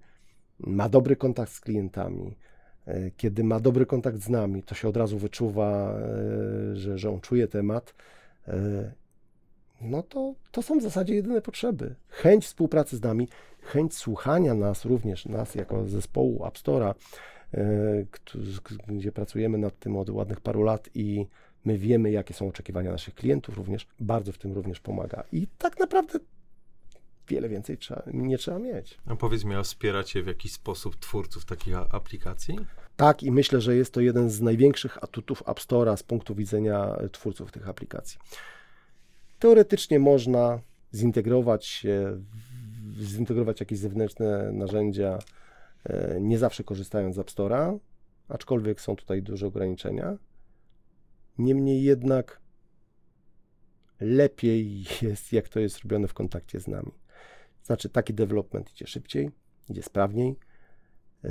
ma 0.60 0.90
dobry 0.90 1.16
kontakt 1.16 1.52
z 1.52 1.60
klientami, 1.60 2.38
e, 2.86 3.12
kiedy 3.12 3.44
ma 3.44 3.60
dobry 3.60 3.86
kontakt 3.86 4.18
z 4.18 4.30
nami, 4.30 4.64
to 4.64 4.76
się 4.76 4.88
od 4.88 4.98
razu 4.98 5.18
wyczuwa, 5.18 5.94
e, 5.94 6.76
że, 6.76 6.98
że 6.98 7.10
on 7.10 7.22
czuje 7.22 7.48
temat, 7.48 7.94
e, 8.48 8.92
no 9.82 10.04
to, 10.04 10.34
to 10.52 10.62
są 10.62 10.80
w 10.80 10.84
zasadzie 10.84 11.16
jedyne 11.16 11.42
potrzeby. 11.42 11.96
Chęć 12.08 12.46
współpracy 12.46 12.98
z 12.98 13.02
nami, 13.02 13.28
chęć 13.62 13.96
słuchania 13.96 14.54
nas 14.54 14.86
również, 14.86 15.26
nas 15.26 15.56
jako 15.56 15.88
zespołu 15.88 16.46
App 16.46 16.58
Store'a, 16.58 16.94
gdzie 18.88 19.12
pracujemy 19.12 19.58
nad 19.58 19.80
tym 19.80 19.98
od 19.98 20.10
ładnych 20.10 20.42
paru 20.42 20.64
lat 20.64 20.90
i 20.96 21.28
My 21.68 21.78
wiemy, 21.78 22.12
jakie 22.12 22.34
są 22.34 22.48
oczekiwania 22.48 22.92
naszych 22.92 23.16
klientów 23.16 23.58
również, 23.58 23.88
bardzo 24.00 24.32
w 24.32 24.38
tym 24.38 24.54
również 24.54 24.80
pomaga. 24.80 25.24
I 25.32 25.48
tak 25.58 25.80
naprawdę 25.80 26.20
wiele 27.28 27.50
więcej 27.50 27.78
trzeba, 27.78 28.04
nie 28.14 28.38
trzeba 28.38 28.60
mieć. 28.60 28.98
A 29.06 29.16
powiedz 29.16 29.44
mi, 29.44 29.56
a 29.56 29.64
wspieracie 29.64 30.24
w 30.24 30.28
jakiś 30.28 30.52
sposób 30.52 30.96
twórców 30.96 31.46
takich 31.46 31.76
aplikacji? 31.76 32.60
Tak, 32.96 33.24
i 33.24 33.32
myślę, 33.32 33.62
że 33.62 33.76
jest 33.76 33.94
to 33.94 34.02
jeden 34.02 34.30
z 34.30 34.42
największych 34.42 35.04
atutów 35.04 35.44
App 35.48 35.60
Store'a 35.60 35.98
z 35.98 36.04
punktu 36.04 36.36
widzenia 36.36 36.98
twórców 37.12 37.52
tych 37.52 37.70
aplikacji. 37.70 38.20
Teoretycznie 39.40 40.00
można 40.00 40.60
zintegrować 40.94 41.66
się, 41.66 42.22
zintegrować 43.02 43.60
jakieś 43.60 43.80
zewnętrzne 43.80 44.52
narzędzia, 44.52 45.20
e, 45.20 45.38
nie 46.20 46.38
zawsze 46.38 46.64
korzystając 46.64 47.16
z 47.16 47.20
App 47.20 47.30
Store'a, 47.30 47.80
aczkolwiek 48.28 48.82
są 48.82 48.96
tutaj 48.96 49.22
duże 49.24 49.48
ograniczenia. 49.48 50.18
Niemniej 51.38 51.84
jednak 51.84 52.42
lepiej 54.00 54.84
jest, 55.02 55.34
jak 55.34 55.50
to 55.50 55.60
jest 55.60 55.80
robione 55.80 56.08
w 56.08 56.14
kontakcie 56.14 56.60
z 56.60 56.68
nami. 56.68 56.92
Znaczy, 57.64 57.90
taki 57.90 58.14
development 58.14 58.72
idzie 58.72 58.88
szybciej, 58.88 59.32
idzie 59.70 59.84
sprawniej. 59.84 60.36
Yy, 61.24 61.30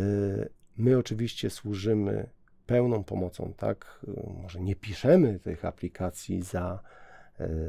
my 0.76 0.98
oczywiście 0.98 1.50
służymy 1.50 2.30
pełną 2.66 3.04
pomocą, 3.04 3.52
tak? 3.56 4.04
Yy, 4.06 4.42
może 4.42 4.60
nie 4.60 4.76
piszemy 4.76 5.40
tych 5.40 5.64
aplikacji 5.64 6.42
za. 6.42 6.82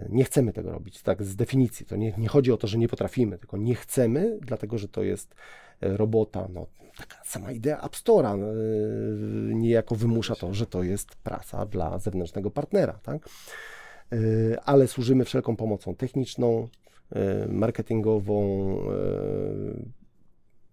Nie 0.09 0.23
chcemy 0.23 0.53
tego 0.53 0.71
robić, 0.71 1.01
tak 1.01 1.23
z 1.23 1.35
definicji. 1.35 1.85
To 1.85 1.95
nie, 1.95 2.13
nie 2.17 2.27
chodzi 2.27 2.51
o 2.51 2.57
to, 2.57 2.67
że 2.67 2.77
nie 2.77 2.87
potrafimy, 2.87 3.37
tylko 3.37 3.57
nie 3.57 3.75
chcemy, 3.75 4.39
dlatego 4.41 4.77
że 4.77 4.87
to 4.87 5.03
jest 5.03 5.35
robota, 5.81 6.47
no, 6.53 6.67
taka 6.97 7.15
sama 7.25 7.51
idea 7.51 7.81
App 7.81 7.95
Store'a 7.95 8.37
yy, 8.37 9.55
niejako 9.55 9.95
wymusza 9.95 10.35
to, 10.35 10.53
że 10.53 10.65
to 10.65 10.83
jest 10.83 11.15
praca 11.15 11.65
dla 11.65 11.99
zewnętrznego 11.99 12.51
partnera, 12.51 12.99
tak? 13.03 13.29
Yy, 14.11 14.57
ale 14.65 14.87
służymy 14.87 15.25
wszelką 15.25 15.55
pomocą 15.55 15.95
techniczną, 15.95 16.67
marketingową, 17.49 18.77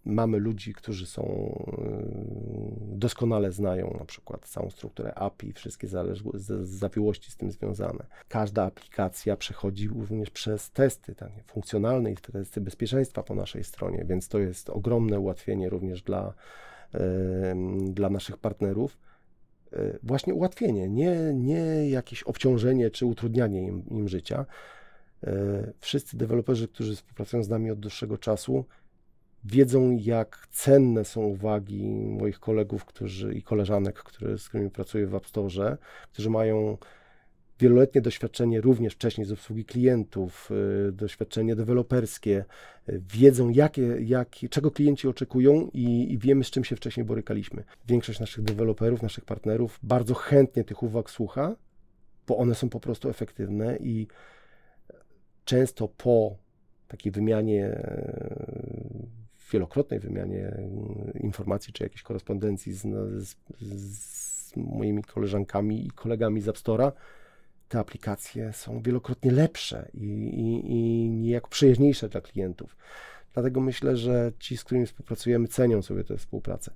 mamy 0.04 0.38
ludzi, 0.38 0.74
którzy 0.74 1.06
są 1.06 1.22
y, 2.92 2.96
doskonale 2.96 3.52
znają 3.52 3.96
na 3.98 4.04
przykład 4.04 4.48
całą 4.48 4.70
strukturę 4.70 5.14
API, 5.14 5.52
wszystkie 5.52 5.88
zawiłości 6.62 7.30
z 7.30 7.36
tym 7.36 7.50
związane. 7.50 8.06
Każda 8.28 8.64
aplikacja 8.64 9.36
przechodzi 9.36 9.88
również 9.88 10.30
przez 10.30 10.70
testy 10.70 11.14
tak, 11.14 11.30
funkcjonalne 11.46 12.12
i 12.12 12.16
testy 12.16 12.60
bezpieczeństwa 12.60 13.22
po 13.22 13.34
naszej 13.34 13.64
stronie, 13.64 14.04
więc 14.04 14.28
to 14.28 14.38
jest 14.38 14.70
ogromne 14.70 15.20
ułatwienie 15.20 15.68
również 15.68 16.02
dla, 16.02 16.34
y, 16.94 16.98
dla 17.92 18.10
naszych 18.10 18.36
partnerów. 18.38 18.98
Y, 19.72 19.98
właśnie 20.02 20.34
ułatwienie, 20.34 20.88
nie, 20.88 21.34
nie 21.34 21.90
jakieś 21.90 22.22
obciążenie 22.22 22.90
czy 22.90 23.06
utrudnianie 23.06 23.66
im, 23.66 23.88
im 23.88 24.08
życia. 24.08 24.46
Wszyscy 25.80 26.16
deweloperzy, 26.16 26.68
którzy 26.68 26.96
współpracują 26.96 27.42
z 27.42 27.48
nami 27.48 27.70
od 27.70 27.80
dłuższego 27.80 28.18
czasu, 28.18 28.64
wiedzą, 29.44 29.90
jak 30.00 30.46
cenne 30.50 31.04
są 31.04 31.20
uwagi 31.20 31.84
moich 32.20 32.40
kolegów 32.40 32.84
którzy, 32.84 33.34
i 33.34 33.42
koleżanek, 33.42 34.02
które, 34.02 34.38
z 34.38 34.48
którymi 34.48 34.70
pracuję 34.70 35.06
w 35.06 35.14
App 35.14 35.26
Store, 35.26 35.76
którzy 36.12 36.30
mają 36.30 36.78
wieloletnie 37.58 38.00
doświadczenie 38.00 38.60
również 38.60 38.94
wcześniej 38.94 39.26
z 39.26 39.32
obsługi 39.32 39.64
klientów, 39.64 40.50
y, 40.88 40.92
doświadczenie 40.92 41.56
deweloperskie, 41.56 42.44
y, 42.88 43.02
wiedzą, 43.14 43.48
jakie, 43.48 43.82
jak, 44.00 44.28
czego 44.50 44.70
klienci 44.70 45.08
oczekują 45.08 45.70
i, 45.72 46.12
i, 46.12 46.18
wiemy, 46.18 46.44
z 46.44 46.50
czym 46.50 46.64
się 46.64 46.76
wcześniej 46.76 47.06
borykaliśmy. 47.06 47.64
Większość 47.88 48.20
naszych 48.20 48.44
deweloperów, 48.44 49.02
naszych 49.02 49.24
partnerów 49.24 49.78
bardzo 49.82 50.14
chętnie 50.14 50.64
tych 50.64 50.82
uwag 50.82 51.10
słucha, 51.10 51.56
bo 52.26 52.36
one 52.36 52.54
są 52.54 52.68
po 52.68 52.80
prostu 52.80 53.08
efektywne 53.08 53.76
i 53.76 54.06
często 55.44 55.88
po 55.88 56.36
takiej 56.88 57.12
wymianie 57.12 57.82
wielokrotnej 59.54 60.00
wymianie 60.00 60.46
mm, 60.46 61.12
informacji 61.20 61.72
czy 61.72 61.82
jakiejś 61.82 62.02
korespondencji 62.02 62.72
z, 62.72 62.82
z, 63.24 63.36
z 63.60 64.56
moimi 64.56 65.02
koleżankami 65.02 65.86
i 65.86 65.90
kolegami 65.90 66.40
z 66.40 66.48
App 66.48 66.56
Store'a, 66.56 66.92
te 67.68 67.78
aplikacje 67.78 68.52
są 68.52 68.82
wielokrotnie 68.82 69.30
lepsze 69.30 69.88
i, 69.94 70.04
i, 70.44 70.72
i 70.72 71.10
niejako 71.10 71.48
przyjaźniejsze 71.48 72.08
dla 72.08 72.20
klientów. 72.20 72.76
Dlatego 73.34 73.60
myślę, 73.60 73.96
że 73.96 74.32
ci, 74.38 74.56
z 74.56 74.64
którymi 74.64 74.86
współpracujemy, 74.86 75.48
cenią 75.48 75.82
sobie 75.82 76.04
tę 76.04 76.16
współpracę. 76.16 76.72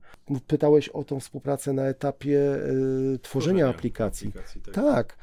Pytałeś 0.46 0.88
o 0.88 1.04
tą 1.04 1.20
współpracę 1.20 1.72
na 1.72 1.82
etapie 1.82 2.38
y, 2.38 2.58
tworzenia, 2.58 3.18
tworzenia, 3.22 3.68
aplikacji. 3.68 4.28
aplikacji 4.28 4.60
tak. 4.60 4.74
tak. 4.74 5.16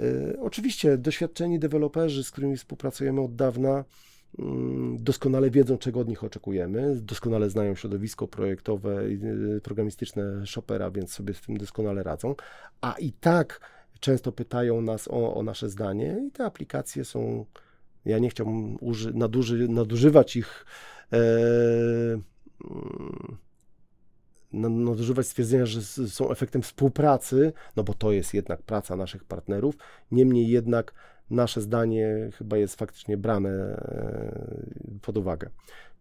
Y, 0.00 0.36
oczywiście 0.40 0.98
doświadczeni 0.98 1.58
deweloperzy, 1.58 2.24
z 2.24 2.30
którymi 2.30 2.56
współpracujemy 2.56 3.20
od 3.20 3.36
dawna, 3.36 3.84
doskonale 4.98 5.50
wiedzą, 5.50 5.78
czego 5.78 6.00
od 6.00 6.08
nich 6.08 6.24
oczekujemy, 6.24 6.96
doskonale 7.00 7.50
znają 7.50 7.74
środowisko 7.74 8.28
projektowe 8.28 9.10
i 9.10 9.14
y, 9.56 9.60
programistyczne 9.60 10.44
Chopera, 10.54 10.90
więc 10.90 11.12
sobie 11.12 11.34
z 11.34 11.40
tym 11.40 11.56
doskonale 11.56 12.02
radzą, 12.02 12.34
a 12.80 12.92
i 12.92 13.12
tak 13.12 13.60
często 14.00 14.32
pytają 14.32 14.80
nas 14.80 15.08
o, 15.08 15.34
o 15.34 15.42
nasze 15.42 15.68
zdanie 15.68 16.22
i 16.28 16.30
te 16.30 16.44
aplikacje 16.44 17.04
są, 17.04 17.46
ja 18.04 18.18
nie 18.18 18.30
chciałbym 18.30 18.76
uży, 18.80 19.14
naduży, 19.14 19.68
nadużywać 19.68 20.36
ich 20.36 20.66
e, 21.12 21.18
mm, 22.70 23.36
nadużywać 24.52 25.26
stwierdzenia, 25.26 25.66
że 25.66 25.82
są 26.08 26.30
efektem 26.30 26.62
współpracy, 26.62 27.52
no 27.76 27.84
bo 27.84 27.94
to 27.94 28.12
jest 28.12 28.34
jednak 28.34 28.62
praca 28.62 28.96
naszych 28.96 29.24
partnerów. 29.24 29.76
Niemniej 30.10 30.48
jednak 30.48 30.94
nasze 31.30 31.60
zdanie 31.60 32.30
chyba 32.38 32.56
jest 32.56 32.74
faktycznie 32.74 33.16
brane 33.16 33.50
e, 33.50 34.98
pod 35.02 35.16
uwagę. 35.16 35.50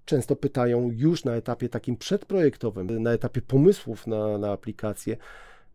Często 0.06 0.36
pytają 0.36 0.92
już 0.92 1.24
na 1.24 1.36
etapie 1.36 1.70
takim 1.70 1.98
przedprojektowym, 1.98 3.04
na 3.04 3.12
etapie 3.12 3.42
pomysłów 3.42 4.08
na, 4.08 4.38
na 4.38 4.52
aplikację, 4.52 5.18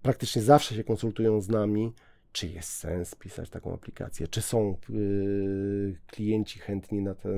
praktycznie 0.03 0.43
zawsze 0.43 0.75
się 0.75 0.85
konsultują 0.85 1.41
z 1.41 1.49
nami, 1.49 1.93
czy 2.33 2.49
jest 2.49 2.71
sens 2.71 3.15
pisać 3.15 3.51
taką 3.51 3.75
aplikację, 3.75 4.29
czy 4.29 4.43
są 4.43 4.77
y, 4.91 5.97
klienci 6.07 6.59
chętni 6.59 7.03
na 7.03 7.15
ten, 7.15 7.33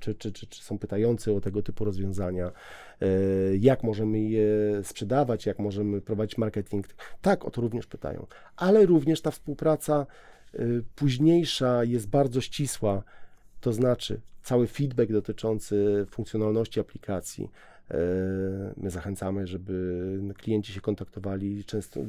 czy, 0.00 0.14
czy, 0.14 0.32
czy, 0.32 0.46
czy, 0.46 0.62
są 0.62 0.78
pytający 0.78 1.32
o 1.32 1.40
tego 1.40 1.62
typu 1.62 1.84
rozwiązania, 1.84 2.52
jak 3.60 3.82
możemy 3.82 4.20
je 4.20 4.48
sprzedawać, 4.82 5.46
jak 5.46 5.58
możemy 5.58 6.00
prowadzić 6.00 6.38
marketing. 6.38 6.86
Tak, 7.22 7.44
o 7.44 7.50
to 7.50 7.60
również 7.60 7.86
pytają, 7.86 8.26
ale 8.56 8.86
również 8.86 9.22
ta 9.22 9.30
współpraca 9.30 10.06
późniejsza 10.94 11.84
jest 11.84 12.08
bardzo 12.08 12.40
ścisła, 12.40 13.02
to 13.60 13.72
znaczy 13.72 14.20
cały 14.42 14.66
feedback 14.66 15.12
dotyczący 15.12 16.06
funkcjonalności 16.10 16.80
aplikacji. 16.80 17.50
Y, 17.90 17.94
my 18.76 18.90
zachęcamy, 18.90 19.46
żeby 19.46 20.34
klienci 20.38 20.72
się 20.72 20.80
kontaktowali 20.80 21.64
często 21.64 22.00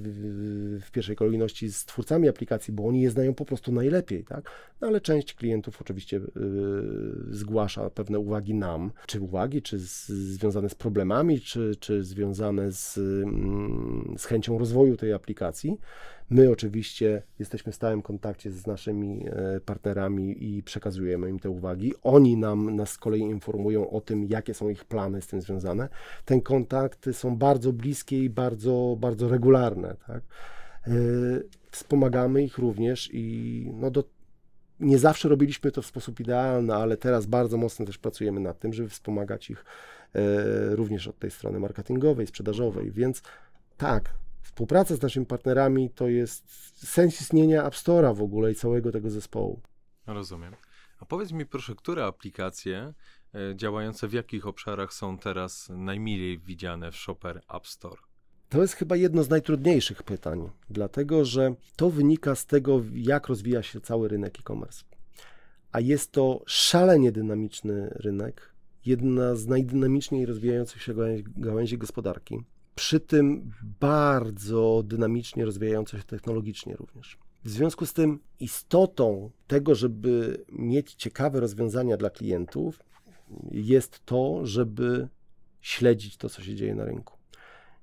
w 0.81 0.91
pierwszej 0.91 1.15
kolejności 1.15 1.71
z 1.71 1.85
twórcami 1.85 2.29
aplikacji, 2.29 2.73
bo 2.73 2.87
oni 2.87 3.01
je 3.01 3.11
znają 3.11 3.33
po 3.33 3.45
prostu 3.45 3.71
najlepiej, 3.71 4.23
tak? 4.23 4.51
No 4.81 4.87
ale 4.87 5.01
część 5.01 5.33
klientów 5.33 5.81
oczywiście 5.81 6.17
y, 6.17 6.21
zgłasza 7.31 7.89
pewne 7.89 8.19
uwagi 8.19 8.53
nam, 8.53 8.91
czy 9.05 9.21
uwagi, 9.21 9.61
czy 9.61 9.79
z, 9.79 10.07
związane 10.07 10.69
z 10.69 10.75
problemami, 10.75 11.41
czy, 11.41 11.75
czy 11.79 12.03
związane 12.03 12.71
z, 12.71 12.97
mm, 12.97 14.15
z 14.17 14.25
chęcią 14.25 14.59
rozwoju 14.59 14.97
tej 14.97 15.13
aplikacji. 15.13 15.77
My 16.29 16.51
oczywiście 16.51 17.21
jesteśmy 17.39 17.71
w 17.71 17.75
stałym 17.75 18.01
kontakcie 18.01 18.51
z 18.51 18.67
naszymi 18.67 19.25
e, 19.27 19.59
partnerami 19.59 20.43
i 20.43 20.63
przekazujemy 20.63 21.29
im 21.29 21.39
te 21.39 21.49
uwagi. 21.49 21.93
Oni 22.03 22.37
nam, 22.37 22.75
nas 22.75 22.91
z 22.91 22.97
kolei 22.97 23.21
informują 23.21 23.89
o 23.89 24.01
tym, 24.01 24.25
jakie 24.25 24.53
są 24.53 24.69
ich 24.69 24.85
plany 24.85 25.21
z 25.21 25.27
tym 25.27 25.41
związane. 25.41 25.89
Ten 26.25 26.41
kontakty 26.41 27.13
są 27.13 27.37
bardzo 27.37 27.73
bliskie 27.73 28.23
i 28.23 28.29
bardzo, 28.29 28.97
bardzo 28.99 29.29
regularne. 29.29 29.95
Tak? 30.07 30.23
E, 30.87 30.91
Wspomagamy 31.71 32.43
ich 32.43 32.57
również 32.57 33.09
i 33.13 33.65
no 33.73 33.91
do, 33.91 34.03
nie 34.79 34.97
zawsze 34.97 35.29
robiliśmy 35.29 35.71
to 35.71 35.81
w 35.81 35.85
sposób 35.85 36.19
idealny, 36.19 36.75
ale 36.75 36.97
teraz 36.97 37.25
bardzo 37.25 37.57
mocno 37.57 37.85
też 37.85 37.97
pracujemy 37.97 38.39
nad 38.39 38.59
tym, 38.59 38.73
żeby 38.73 38.89
wspomagać 38.89 39.49
ich 39.49 39.65
e, 40.15 40.75
również 40.75 41.07
od 41.07 41.19
tej 41.19 41.31
strony 41.31 41.59
marketingowej, 41.59 42.27
sprzedażowej. 42.27 42.91
Więc 42.91 43.21
tak, 43.77 44.13
współpraca 44.49 44.95
z 44.95 45.01
naszymi 45.01 45.25
partnerami 45.25 45.89
to 45.89 46.07
jest 46.07 46.43
sens 46.87 47.21
istnienia 47.21 47.65
App 47.65 47.73
Store'a 47.73 48.15
w 48.15 48.21
ogóle 48.21 48.51
i 48.51 48.55
całego 48.55 48.91
tego 48.91 49.09
zespołu. 49.09 49.61
Rozumiem. 50.07 50.53
A 50.99 51.05
powiedz 51.05 51.31
mi 51.31 51.45
proszę, 51.45 51.75
które 51.75 52.05
aplikacje 52.05 52.93
e, 53.33 53.55
działające 53.55 54.07
w 54.07 54.13
jakich 54.13 54.47
obszarach 54.47 54.93
są 54.93 55.17
teraz 55.17 55.69
najmilej 55.69 56.39
widziane 56.39 56.91
w 56.91 56.95
Shopper 56.95 57.41
App 57.55 57.67
Store? 57.67 58.01
To 58.49 58.61
jest 58.61 58.73
chyba 58.73 58.95
jedno 58.95 59.23
z 59.23 59.29
najtrudniejszych 59.29 60.03
pytań, 60.03 60.49
dlatego 60.69 61.25
że 61.25 61.55
to 61.75 61.89
wynika 61.89 62.35
z 62.35 62.45
tego, 62.45 62.81
jak 62.93 63.27
rozwija 63.27 63.63
się 63.63 63.81
cały 63.81 64.07
rynek 64.07 64.39
e-commerce. 64.39 64.83
A 65.71 65.79
jest 65.79 66.11
to 66.11 66.43
szalenie 66.45 67.11
dynamiczny 67.11 67.89
rynek, 67.95 68.53
jedna 68.85 69.35
z 69.35 69.47
najdynamiczniej 69.47 70.25
rozwijających 70.25 70.81
się 70.81 70.93
gałęzi, 70.93 71.23
gałęzi 71.37 71.77
gospodarki, 71.77 72.43
przy 72.79 72.99
tym 72.99 73.51
bardzo 73.79 74.83
dynamicznie 74.85 75.45
rozwijająca 75.45 75.97
się 75.97 76.03
technologicznie 76.03 76.75
również. 76.75 77.17
W 77.43 77.49
związku 77.49 77.85
z 77.85 77.93
tym 77.93 78.19
istotą 78.39 79.31
tego, 79.47 79.75
żeby 79.75 80.43
mieć 80.51 80.93
ciekawe 80.93 81.39
rozwiązania 81.39 81.97
dla 81.97 82.09
klientów, 82.09 82.79
jest 83.51 84.05
to, 84.05 84.45
żeby 84.45 85.07
śledzić 85.61 86.17
to, 86.17 86.29
co 86.29 86.41
się 86.43 86.55
dzieje 86.55 86.75
na 86.75 86.85
rynku 86.85 87.17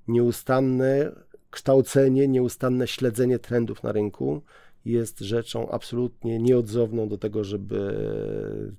nieustanne 0.08 1.12
kształcenie, 1.50 2.28
nieustanne 2.28 2.86
śledzenie 2.86 3.38
trendów 3.38 3.82
na 3.82 3.92
rynku 3.92 4.42
jest 4.86 5.20
rzeczą 5.20 5.70
absolutnie 5.70 6.38
nieodzowną 6.38 7.08
do 7.08 7.18
tego, 7.18 7.44
żeby 7.44 7.94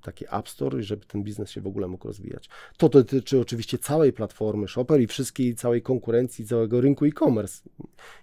taki 0.02 0.26
App 0.32 0.50
Store 0.50 0.80
i 0.80 0.84
żeby 0.84 1.06
ten 1.06 1.24
biznes 1.24 1.50
się 1.50 1.62
w 1.62 1.68
ogóle 1.68 1.88
mógł 1.88 2.08
rozwijać. 2.08 2.50
To 2.78 2.90
dotyczy 2.90 3.40
oczywiście 3.40 3.78
całej 3.78 4.14
platformy 4.14 4.68
Shopper 4.68 5.02
i 5.02 5.08
wszystkiej 5.08 5.56
całej 5.56 5.82
konkurencji, 5.82 6.46
całego 6.46 6.82
rynku 6.82 7.06
e-commerce. 7.06 7.70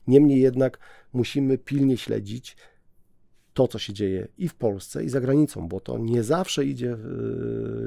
Niemniej 0.07 0.41
jednak 0.41 0.79
musimy 1.13 1.59
pilnie 1.59 1.97
śledzić 1.97 2.57
to, 3.55 3.69
co 3.69 3.79
się 3.79 3.93
dzieje 3.93 4.29
i 4.39 4.49
w 4.49 4.55
Polsce, 4.55 5.05
i 5.05 5.09
za 5.09 5.21
granicą, 5.21 5.69
bo 5.69 5.81
to 5.81 5.99
nie 5.99 6.23
zawsze 6.23 6.65
idzie 6.65 6.93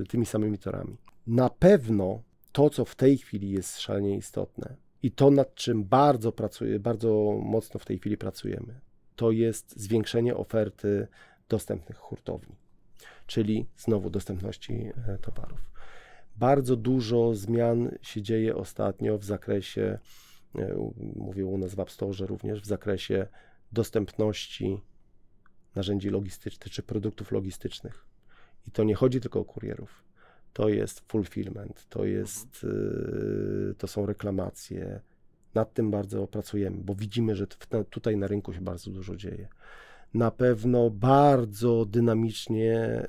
y, 0.01 0.03
tymi 0.09 0.25
samymi 0.25 0.57
torami. 0.57 0.97
Na 1.27 1.49
pewno 1.49 2.23
to, 2.51 2.69
co 2.69 2.85
w 2.85 2.95
tej 2.95 3.17
chwili 3.17 3.51
jest 3.51 3.79
szalenie 3.79 4.17
istotne, 4.17 4.75
i 5.03 5.11
to, 5.11 5.31
nad 5.31 5.55
czym 5.55 5.83
bardzo 5.83 6.31
pracuję, 6.31 6.79
bardzo 6.79 7.39
mocno 7.43 7.79
w 7.79 7.85
tej 7.85 7.99
chwili 7.99 8.17
pracujemy, 8.17 8.79
to 9.17 9.31
jest 9.31 9.79
zwiększenie 9.79 10.35
oferty 10.35 11.07
dostępnych 11.49 11.97
hurtowni, 11.97 12.55
czyli 13.27 13.65
znowu 13.77 14.09
dostępności 14.09 14.91
e, 15.07 15.17
towarów. 15.17 15.71
Bardzo 16.35 16.75
dużo 16.75 17.35
zmian 17.35 17.91
się 18.01 18.21
dzieje 18.21 18.55
ostatnio 18.55 19.17
w 19.17 19.23
zakresie, 19.23 19.99
e, 20.55 20.91
mówię 21.15 21.45
u 21.45 21.57
nas 21.57 21.75
w 21.75 21.79
App 21.79 21.91
Store 21.91 22.27
również, 22.27 22.61
w 22.61 22.65
zakresie 22.65 23.27
dostępności 23.71 24.81
narzędzi 25.75 26.09
logistycznych 26.09 26.73
czy 26.73 26.83
produktów 26.83 27.31
logistycznych. 27.31 28.05
I 28.67 28.71
to 28.71 28.83
nie 28.83 28.95
chodzi 28.95 29.21
tylko 29.21 29.39
o 29.39 29.45
kurierów 29.45 30.07
to 30.57 30.69
jest 30.69 30.99
fulfillment, 30.99 31.85
to 31.89 32.05
jest, 32.05 32.63
y, 32.63 33.75
to 33.77 33.87
są 33.87 34.05
reklamacje. 34.05 35.01
Nad 35.57 35.73
tym 35.73 35.91
bardzo 35.91 36.27
pracujemy, 36.27 36.77
bo 36.83 36.95
widzimy, 36.95 37.35
że 37.35 37.47
tutaj 37.89 38.17
na 38.17 38.27
rynku 38.27 38.53
się 38.53 38.61
bardzo 38.61 38.91
dużo 38.91 39.15
dzieje. 39.15 39.47
Na 40.13 40.31
pewno 40.31 40.89
bardzo 40.89 41.85
dynamicznie, 41.85 43.03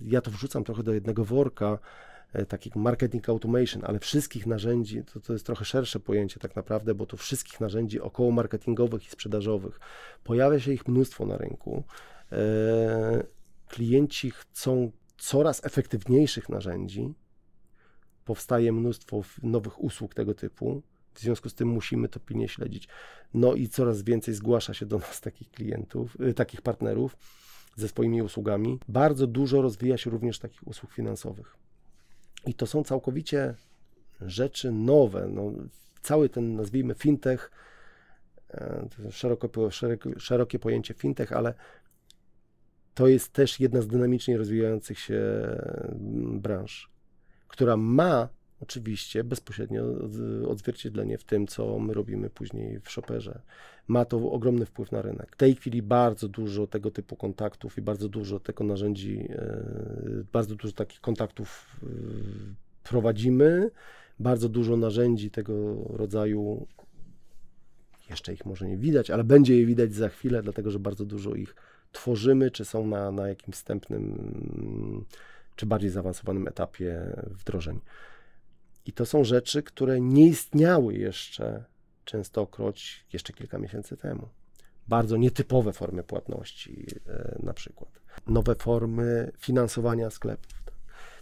ja 0.00 0.20
to 0.20 0.30
wrzucam 0.30 0.64
trochę 0.64 0.82
do 0.82 0.94
jednego 0.94 1.24
worka, 1.24 1.78
e, 2.32 2.46
takiego 2.46 2.80
marketing 2.80 3.28
automation, 3.28 3.82
ale 3.84 3.98
wszystkich 3.98 4.46
narzędzi, 4.46 5.04
to, 5.04 5.20
to 5.20 5.32
jest 5.32 5.46
trochę 5.46 5.64
szersze 5.64 6.00
pojęcie 6.00 6.40
tak 6.40 6.56
naprawdę, 6.56 6.94
bo 6.94 7.06
to 7.06 7.16
wszystkich 7.16 7.60
narzędzi 7.60 8.00
około 8.00 8.30
marketingowych 8.30 9.06
i 9.06 9.10
sprzedażowych. 9.10 9.80
Pojawia 10.24 10.60
się 10.60 10.72
ich 10.72 10.88
mnóstwo 10.88 11.26
na 11.26 11.36
rynku. 11.36 11.84
E, 12.32 13.24
klienci 13.68 14.30
chcą 14.30 14.92
coraz 15.18 15.66
efektywniejszych 15.66 16.48
narzędzi, 16.48 17.14
powstaje 18.24 18.72
mnóstwo 18.72 19.22
nowych 19.42 19.82
usług 19.82 20.14
tego 20.14 20.34
typu. 20.34 20.82
W 21.14 21.20
związku 21.20 21.48
z 21.48 21.54
tym 21.54 21.68
musimy 21.68 22.08
to 22.08 22.20
pilnie 22.20 22.48
śledzić. 22.48 22.88
No 23.34 23.54
i 23.54 23.68
coraz 23.68 24.02
więcej 24.02 24.34
zgłasza 24.34 24.74
się 24.74 24.86
do 24.86 24.98
nas 24.98 25.20
takich 25.20 25.50
klientów, 25.50 26.16
y, 26.20 26.34
takich 26.34 26.62
partnerów 26.62 27.16
ze 27.76 27.88
swoimi 27.88 28.22
usługami. 28.22 28.78
Bardzo 28.88 29.26
dużo 29.26 29.62
rozwija 29.62 29.98
się 29.98 30.10
również 30.10 30.38
takich 30.38 30.66
usług 30.66 30.92
finansowych. 30.92 31.56
I 32.46 32.54
to 32.54 32.66
są 32.66 32.84
całkowicie 32.84 33.54
rzeczy 34.20 34.72
nowe. 34.72 35.28
No, 35.28 35.52
cały 36.02 36.28
ten, 36.28 36.56
nazwijmy, 36.56 36.94
fintech, 36.94 37.50
e, 38.50 38.88
szeroko, 39.10 39.70
szerokie, 39.70 40.20
szerokie 40.20 40.58
pojęcie 40.58 40.94
fintech, 40.94 41.32
ale 41.32 41.54
to 42.94 43.08
jest 43.08 43.32
też 43.32 43.60
jedna 43.60 43.80
z 43.80 43.86
dynamicznie 43.86 44.38
rozwijających 44.38 44.98
się 44.98 45.20
branż, 46.32 46.90
która 47.48 47.76
ma 47.76 48.28
oczywiście 48.62 49.24
bezpośrednio 49.24 49.82
odzwierciedlenie 50.48 51.18
w 51.18 51.24
tym, 51.24 51.46
co 51.46 51.78
my 51.78 51.94
robimy 51.94 52.30
później 52.30 52.80
w 52.80 52.90
shopperze. 52.90 53.40
Ma 53.88 54.04
to 54.04 54.30
ogromny 54.30 54.66
wpływ 54.66 54.92
na 54.92 55.02
rynek. 55.02 55.32
W 55.32 55.36
tej 55.36 55.54
chwili 55.54 55.82
bardzo 55.82 56.28
dużo 56.28 56.66
tego 56.66 56.90
typu 56.90 57.16
kontaktów 57.16 57.78
i 57.78 57.82
bardzo 57.82 58.08
dużo 58.08 58.40
tego 58.40 58.64
narzędzi, 58.64 59.28
e, 59.30 59.64
bardzo 60.32 60.54
dużo 60.54 60.72
takich 60.72 61.00
kontaktów 61.00 61.76
e, 61.82 61.86
prowadzimy. 62.84 63.70
Bardzo 64.20 64.48
dużo 64.48 64.76
narzędzi 64.76 65.30
tego 65.30 65.74
rodzaju, 65.88 66.66
jeszcze 68.10 68.34
ich 68.34 68.46
może 68.46 68.68
nie 68.68 68.76
widać, 68.76 69.10
ale 69.10 69.24
będzie 69.24 69.56
je 69.56 69.66
widać 69.66 69.94
za 69.94 70.08
chwilę, 70.08 70.42
dlatego 70.42 70.70
że 70.70 70.78
bardzo 70.78 71.04
dużo 71.04 71.34
ich 71.34 71.54
tworzymy, 71.92 72.50
czy 72.50 72.64
są 72.64 72.86
na, 72.86 73.10
na 73.10 73.28
jakimś 73.28 73.56
wstępnym, 73.56 75.04
czy 75.56 75.66
bardziej 75.66 75.90
zaawansowanym 75.90 76.48
etapie 76.48 77.16
wdrożeń. 77.30 77.80
I 78.86 78.92
to 78.92 79.06
są 79.06 79.24
rzeczy, 79.24 79.62
które 79.62 80.00
nie 80.00 80.26
istniały 80.26 80.94
jeszcze 80.94 81.64
częstokroć 82.04 83.06
jeszcze 83.12 83.32
kilka 83.32 83.58
miesięcy 83.58 83.96
temu. 83.96 84.28
Bardzo 84.88 85.16
nietypowe 85.16 85.72
formy 85.72 86.02
płatności, 86.02 86.86
e, 87.08 87.38
na 87.42 87.52
przykład. 87.54 88.00
Nowe 88.26 88.54
formy 88.54 89.32
finansowania 89.38 90.10
sklepów. 90.10 90.62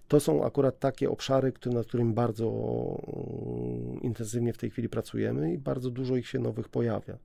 To 0.09 0.21
są 0.21 0.45
akurat 0.45 0.79
takie 0.79 1.11
obszary, 1.11 1.53
które, 1.53 1.75
nad 1.75 1.87
którymi 1.87 2.15
bardzo 2.15 2.47
mm, 3.07 4.03
intensywnie 4.03 4.53
w 4.53 4.59
tej 4.59 4.71
chwili 4.71 4.89
pracujemy 4.89 5.53
i 5.53 5.59
bardzo 5.59 5.91
dużo 5.91 6.17
ich 6.17 6.29
się 6.29 6.39
nowych 6.39 6.69
pojawia. 6.69 7.19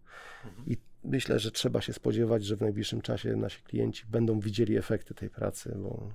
Mhm. 0.46 0.66
I 0.68 0.78
myślę, 1.04 1.40
że 1.40 1.52
trzeba 1.52 1.82
się 1.82 1.94
spodziewać, 1.94 2.46
że 2.46 2.56
w 2.56 2.62
najbliższym 2.62 3.02
czasie 3.02 3.36
nasi 3.36 3.62
klienci 3.62 4.06
będą 4.10 4.40
widzieli 4.40 4.78
efekty 4.78 5.14
tej 5.14 5.30
pracy, 5.30 5.76
bo... 5.78 6.12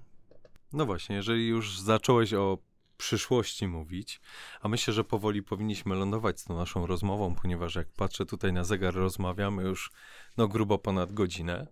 No 0.73 0.87
właśnie, 0.87 1.17
jeżeli 1.17 1.49
już 1.49 1.81
zacząłeś 1.81 2.35
o 2.35 2.59
przyszłości 3.01 3.69
mówić, 3.69 4.21
a 4.61 4.69
myślę, 4.69 4.95
że 4.95 5.05
powoli 5.05 5.43
powinniśmy 5.43 5.95
lądować 5.95 6.41
z 6.41 6.45
tą 6.45 6.57
naszą 6.57 6.87
rozmową, 6.87 7.35
ponieważ 7.35 7.75
jak 7.75 7.89
patrzę 7.93 8.27
tutaj 8.27 8.53
na 8.53 8.65
zegar, 8.65 8.95
rozmawiamy 8.95 9.63
już 9.63 9.91
no 10.37 10.49
grubo 10.49 10.79
ponad 10.79 11.13
godzinę. 11.13 11.67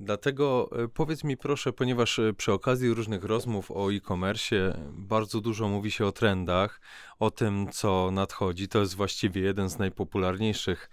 Dlatego 0.00 0.70
e, 0.84 0.88
powiedz 0.88 1.24
mi 1.24 1.36
proszę, 1.36 1.72
ponieważ 1.72 2.18
e, 2.18 2.34
przy 2.34 2.52
okazji 2.52 2.94
różnych 2.94 3.24
rozmów 3.24 3.70
o 3.70 3.92
e-commerce 3.92 4.78
bardzo 4.92 5.40
dużo 5.40 5.68
mówi 5.68 5.90
się 5.90 6.06
o 6.06 6.12
trendach, 6.12 6.80
o 7.18 7.30
tym, 7.30 7.68
co 7.72 8.10
nadchodzi. 8.10 8.68
To 8.68 8.80
jest 8.80 8.94
właściwie 8.94 9.42
jeden 9.42 9.70
z 9.70 9.78
najpopularniejszych 9.78 10.90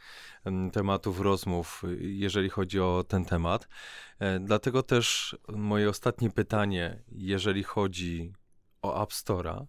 tematów 0.73 1.19
rozmów, 1.19 1.83
jeżeli 1.99 2.49
chodzi 2.49 2.79
o 2.79 3.05
ten 3.07 3.25
temat. 3.25 3.67
E, 4.19 4.39
dlatego 4.39 4.83
też 4.83 5.37
moje 5.49 5.89
ostatnie 5.89 6.29
pytanie, 6.29 7.03
jeżeli 7.11 7.63
chodzi 7.63 8.33
o 8.93 9.03
App 9.03 9.11
Store'a, 9.11 9.65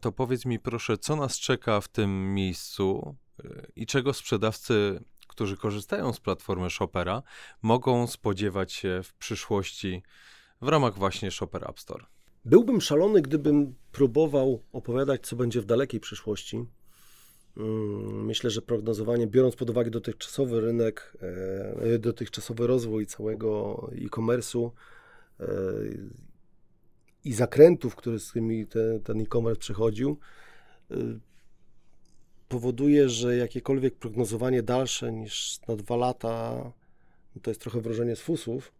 to 0.00 0.12
powiedz 0.12 0.44
mi 0.44 0.58
proszę, 0.58 0.98
co 0.98 1.16
nas 1.16 1.38
czeka 1.38 1.80
w 1.80 1.88
tym 1.88 2.34
miejscu 2.34 3.16
i 3.76 3.86
czego 3.86 4.12
sprzedawcy 4.12 5.00
którzy 5.30 5.56
korzystają 5.56 6.12
z 6.12 6.20
platformy 6.20 6.70
Shoppera, 6.70 7.22
mogą 7.62 8.06
spodziewać 8.06 8.72
się 8.72 9.00
w 9.04 9.14
przyszłości 9.14 10.02
w 10.62 10.68
ramach 10.68 10.94
właśnie 10.94 11.30
Shopper 11.30 11.70
App 11.70 11.80
Store? 11.80 12.04
Byłbym 12.44 12.80
szalony, 12.80 13.22
gdybym 13.22 13.74
próbował 13.92 14.62
opowiadać, 14.72 15.26
co 15.26 15.36
będzie 15.36 15.60
w 15.60 15.64
dalekiej 15.64 16.00
przyszłości, 16.00 16.66
Mm, 17.56 18.24
Myślę, 18.24 18.50
że 18.50 18.62
prognozowanie, 18.62 19.26
biorąc 19.26 19.56
pod 19.56 19.70
uwagę 19.70 19.90
dotychczasowy 19.90 20.60
rynek, 20.60 21.16
e, 21.80 21.98
dotychczasowy 21.98 22.66
rozwój 22.66 23.06
całego 23.06 23.90
e-commerce'u 23.92 24.70
e, 25.40 25.46
i 27.24 27.32
zakrętów, 27.32 27.96
które 27.96 28.18
z 28.18 28.30
którymi 28.30 28.66
te, 28.66 29.00
ten 29.00 29.20
e-commerce 29.20 29.60
przechodził, 29.60 30.18
e, 30.90 30.94
powoduje, 32.48 33.08
że 33.08 33.36
jakiekolwiek 33.36 33.94
prognozowanie 33.94 34.62
dalsze 34.62 35.12
niż 35.12 35.58
na 35.68 35.76
dwa 35.76 35.96
lata, 35.96 36.72
to 37.42 37.50
jest 37.50 37.60
trochę 37.60 37.80
wrożenie 37.80 38.16
z 38.16 38.20
fusów. 38.20 38.72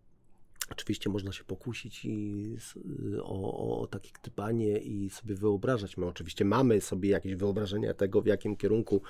Oczywiście 0.70 1.10
można 1.10 1.32
się 1.32 1.44
pokusić 1.44 2.04
i 2.04 2.54
s- 2.56 2.78
o, 3.22 3.80
o 3.80 3.86
takie 3.86 4.10
gdybanie 4.22 4.78
i 4.78 5.10
sobie 5.10 5.34
wyobrażać. 5.34 5.96
My 5.96 6.06
oczywiście 6.06 6.44
mamy 6.44 6.80
sobie 6.80 7.08
jakieś 7.10 7.34
wyobrażenia 7.34 7.94
tego, 7.94 8.22
w 8.22 8.26
jakim 8.26 8.56
kierunku 8.56 9.02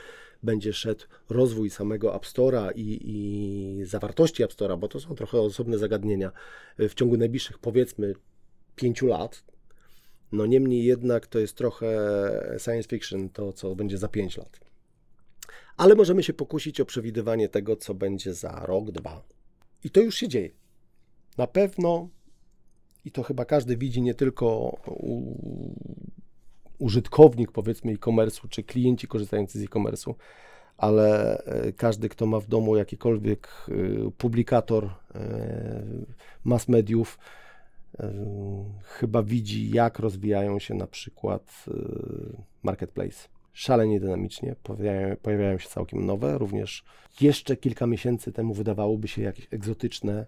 będzie 0.43 0.73
szedł 0.73 1.05
rozwój 1.29 1.71
samego 1.71 2.15
App 2.17 2.25
Store'a 2.25 2.71
i, 2.75 2.99
i 3.11 3.85
zawartości 3.85 4.43
App 4.43 4.53
Store'a, 4.53 4.79
bo 4.79 4.89
to 4.89 5.01
są 5.01 5.15
trochę 5.15 5.41
osobne 5.41 5.79
zagadnienia 5.79 6.33
w 6.79 6.95
ciągu 6.95 7.17
najbliższych 7.17 7.59
powiedzmy 7.59 8.15
pięciu 8.81 9.07
lat. 9.07 9.45
No 10.33 10.47
niemniej 10.47 10.85
jednak 10.85 11.27
to 11.27 11.39
jest 11.39 11.57
trochę 11.57 11.89
science 12.59 12.89
fiction, 12.89 13.29
to 13.29 13.53
co 13.53 13.75
będzie 13.75 13.99
za 13.99 14.09
pięć 14.09 14.37
lat. 14.37 14.61
Ale 15.77 15.95
możemy 15.95 16.23
się 16.23 16.33
pokusić 16.33 16.81
o 16.81 16.85
przewidywanie 16.85 17.49
tego, 17.49 17.77
co 17.77 17.95
będzie 17.95 18.35
za 18.35 18.63
rok, 18.67 18.91
dwa. 18.91 19.23
I 19.85 19.91
to 19.91 20.01
już 20.01 20.15
się 20.15 20.29
dzieje. 20.29 20.51
Na 21.39 21.47
pewno, 21.47 22.09
i 23.05 23.11
to 23.11 23.23
chyba 23.23 23.45
każdy 23.45 23.77
widzi, 23.77 24.03
nie 24.03 24.15
tylko 24.15 24.77
użytkownik 26.79 27.53
powiedzmy 27.53 27.93
e-commerce'u, 27.93 28.49
czy 28.49 28.63
klienci 28.63 29.09
korzystający 29.09 29.59
z 29.59 29.63
e-commerce'u, 29.63 30.15
ale 30.77 31.39
e, 31.45 31.73
każdy, 31.73 32.09
kto 32.09 32.27
ma 32.27 32.41
w 32.41 32.47
domu 32.47 32.77
jakikolwiek 32.77 33.49
e, 33.69 34.11
publikator 34.11 34.85
e, 35.15 35.83
mass 36.45 36.69
mediów, 36.69 37.19
chyba 38.83 39.23
widzi, 39.23 39.71
jak 39.71 39.99
rozwijają 39.99 40.59
się 40.59 40.75
na 40.75 40.87
przykład 40.87 41.65
e, 41.69 41.73
marketplace. 42.63 43.29
Szalenie 43.53 44.01
dynamicznie 44.01 44.57
pojawiają, 44.63 45.17
pojawiają 45.17 45.59
się 45.59 45.69
całkiem 45.69 46.07
nowe, 46.07 46.39
również 46.39 46.85
jeszcze 47.21 47.57
kilka 47.57 47.87
miesięcy 47.87 48.33
temu 48.33 48.55
wydawałoby 48.55 49.09
się 49.09 49.23
jakieś 49.23 49.49
egzotyczne 49.51 50.27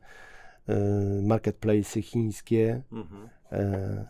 e, 0.68 0.74
marketplace'y 1.22 2.02
chińskie. 2.02 2.82
E, 3.52 4.06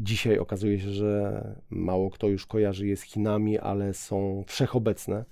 Dzisiaj 0.00 0.38
okazuje 0.38 0.80
się, 0.80 0.90
że 0.90 1.42
mało 1.70 2.10
kto 2.10 2.28
już 2.28 2.46
kojarzy 2.46 2.86
je 2.86 2.96
z 2.96 3.02
Chinami, 3.02 3.58
ale 3.58 3.94
są 3.94 4.44
wszechobecne. 4.46 5.24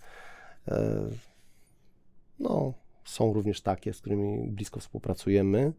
E, 0.68 1.03
No, 2.38 2.74
są 3.05 3.32
również 3.32 3.61
takie, 3.61 3.93
z 3.93 4.01
którymi 4.01 4.49
blisko 4.51 4.80
współpracujemy. 4.80 5.72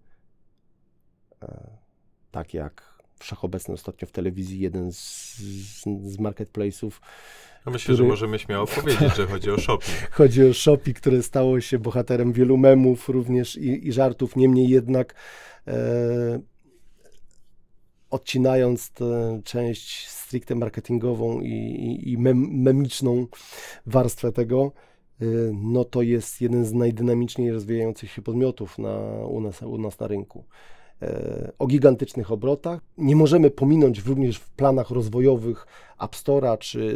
E, 1.44 1.68
Tak 2.32 2.54
jak 2.54 3.02
wszechobecny 3.20 3.74
ostatnio 3.74 4.08
w 4.08 4.12
telewizji 4.12 4.60
jeden 4.60 4.92
z, 4.94 5.00
z, 5.38 5.82
z 5.84 6.18
marketplace'ów. 6.18 6.92
No 7.66 7.72
myślę, 7.72 7.94
że 7.96 7.98
który- 7.98 8.10
możemy 8.10 8.40
śmiało 8.40 8.68
powiedzieć, 8.68 9.16
że 9.16 9.28
chodzi 9.28 9.52
o 9.52 9.58
shopping. 9.58 10.10
Chodzi 10.12 10.44
o 10.44 10.54
Shopee, 10.54 10.94
które 10.94 11.24
stało 11.24 11.62
się 11.62 11.80
bohaterem 11.80 12.34
wielu 12.34 12.58
memów 12.58 13.10
również 13.10 13.56
i, 13.56 13.88
i 13.88 13.92
żartów. 13.92 14.36
Niemniej 14.36 14.70
jednak 14.70 15.16
e, 15.68 15.74
odcinając 18.10 18.92
tę 18.92 19.42
część 19.44 20.08
stricte 20.08 20.56
marketingową 20.56 21.42
i, 21.42 21.48
i, 21.54 22.12
i 22.12 22.18
mem, 22.18 22.38
memiczną 22.62 23.28
warstwę 23.86 24.32
tego, 24.32 24.72
e, 25.22 25.26
no 25.54 25.86
to 25.86 26.02
jest 26.02 26.42
jeden 26.42 26.66
z 26.66 26.74
najdynamiczniej 26.74 27.52
rozwijających 27.52 28.12
się 28.12 28.22
podmiotów 28.22 28.78
na, 28.78 28.98
u, 29.26 29.42
nas, 29.42 29.62
u 29.62 29.78
nas 29.78 30.00
na 30.00 30.08
rynku. 30.08 30.46
E, 31.02 31.52
O 31.60 31.68
gigantycznych 31.68 32.32
obrotach. 32.32 32.80
Nie 32.98 33.16
możemy 33.16 33.50
pominąć 33.50 34.06
również 34.06 34.38
w 34.38 34.50
planach 34.50 34.90
rozwojowych 34.90 35.68
App 36.00 36.16
Store'a 36.16 36.58
czy 36.58 36.96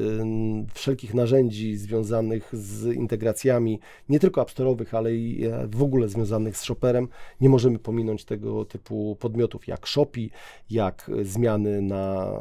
wszelkich 0.74 1.14
narzędzi 1.14 1.78
związanych 1.78 2.50
z 2.56 2.96
integracjami, 2.96 3.80
nie 4.10 4.20
tylko 4.20 4.42
App 4.42 4.50
Store'owych, 4.50 4.98
ale 4.98 5.16
i 5.16 5.46
e, 5.46 5.68
w 5.68 5.84
ogóle 5.84 6.10
związanych 6.10 6.58
z 6.58 6.64
shopperem. 6.64 7.08
Nie 7.42 7.50
możemy 7.50 7.80
pominąć 7.80 8.26
tego 8.26 8.66
typu 8.66 9.18
podmiotów 9.20 9.68
jak 9.68 9.88
Shopee, 9.88 10.30
jak 10.70 11.12
e, 11.20 11.26
zmiany 11.26 11.82
na, 11.82 12.32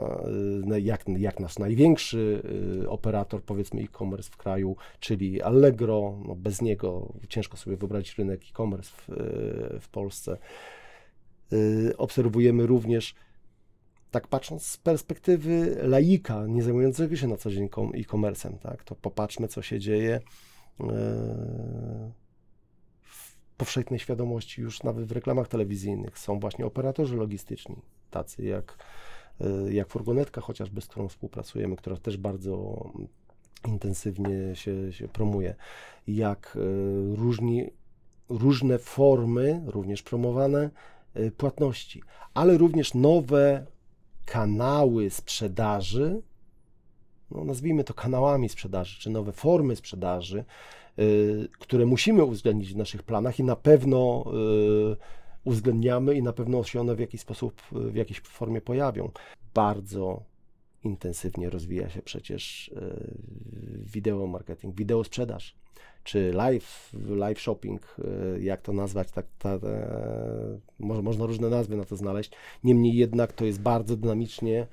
jak, 0.81 1.05
jak 1.19 1.41
nasz 1.41 1.59
największy 1.59 2.43
operator, 2.89 3.43
powiedzmy 3.43 3.83
e-commerce 3.83 4.31
w 4.31 4.37
kraju, 4.37 4.77
czyli 5.01 5.43
Allegro. 5.43 6.19
No 6.29 6.35
bez 6.35 6.63
niego 6.63 7.13
ciężko 7.29 7.57
sobie 7.57 7.77
wyobrazić 7.77 8.19
rynek 8.19 8.41
e-commerce 8.51 8.91
w, 8.97 9.09
w 9.81 9.89
Polsce. 9.89 10.39
Y, 11.53 11.97
Obserwujemy 11.97 12.67
również, 12.67 13.15
tak 14.11 14.29
patrząc 14.29 14.67
z 14.67 14.77
perspektywy 14.77 15.77
laika, 15.83 16.47
nie 16.47 16.63
zajmującego 16.63 17.17
się 17.17 17.29
na 17.29 17.37
co 17.37 17.51
dzień 17.51 17.69
e-commerce'em, 17.95 18.59
tak, 18.59 18.85
to 18.85 18.95
popatrzmy, 18.95 19.49
co 19.49 19.63
się 19.63 19.81
dzieje 19.81 20.17
y, 20.17 20.85
w 23.03 23.37
powszechnej 23.57 24.01
świadomości 24.01 24.61
już 24.61 24.83
nawet 24.83 25.05
w 25.07 25.13
reklamach 25.13 25.49
telewizyjnych. 25.49 26.19
Są 26.19 26.41
właśnie 26.41 26.67
operatorzy 26.67 27.17
logistyczni, 27.17 27.77
tacy 28.11 28.45
jak, 28.45 28.79
y, 29.41 29.73
jak 29.73 29.89
furgonetka 29.89 30.41
chociażby, 30.41 30.81
z 30.81 30.87
którą 30.87 31.09
współpracujemy, 31.09 31.77
która 31.77 31.97
też 31.97 32.17
bardzo 32.17 32.85
intensywnie 33.69 34.57
się, 34.57 34.93
się 34.93 35.09
promuje, 35.09 35.55
jak 36.07 36.59
różni, 37.15 37.71
różne 38.29 38.79
formy, 38.79 39.63
również 39.67 40.03
promowane, 40.03 40.71
płatności, 41.37 42.03
ale 42.35 42.59
również 42.59 42.95
nowe 42.95 43.67
kanały 44.25 45.11
sprzedaży, 45.11 46.23
no 47.31 47.45
nazwijmy 47.45 47.85
to 47.85 47.95
kanałami 47.95 48.49
sprzedaży, 48.49 49.01
czy 49.01 49.11
nowe 49.11 49.33
formy 49.33 49.77
sprzedaży, 49.77 50.45
y, 50.99 51.49
które 51.59 51.87
musimy 51.87 52.25
uwzględnić 52.25 52.73
w 52.73 52.77
naszych 52.77 53.03
planach 53.03 53.39
i 53.39 53.45
na 53.45 53.57
pewno 53.57 54.25
y, 54.93 54.97
uwzględniamy 55.45 56.15
i 56.15 56.23
na 56.23 56.33
pewno 56.33 56.65
się 56.65 56.81
one 56.81 56.95
w 56.95 57.01
jakiś 57.01 57.21
sposób, 57.21 57.63
y, 57.73 57.91
w 57.91 57.95
jakiejś 57.95 58.21
formie 58.21 58.61
pojawią. 58.61 59.11
Bardzo 59.55 60.23
intensywnie 60.85 61.51
rozwija 61.51 61.91
się 61.91 62.03
przecież 62.03 62.69
y, 62.69 62.75
wideo 63.95 64.27
marketing, 64.27 64.77
wideo 64.77 65.05
sprzedaż, 65.05 65.57
czy 66.05 66.33
live, 66.33 66.93
live 67.09 67.41
shopping, 67.41 67.97
y, 68.37 68.43
jak 68.43 68.63
to 68.63 68.73
nazwać, 68.73 69.11
tak, 69.11 69.27
ta, 69.39 69.55
e, 69.55 70.59
może, 70.79 71.03
można 71.03 71.27
różne 71.27 71.49
nazwy 71.49 71.77
na 71.77 71.85
to 71.85 71.97
znaleźć. 71.97 72.31
Niemniej 72.65 72.97
jednak 72.97 73.33
to 73.33 73.45
jest 73.45 73.61
bardzo 73.61 73.97
dynamicznie 73.97 74.67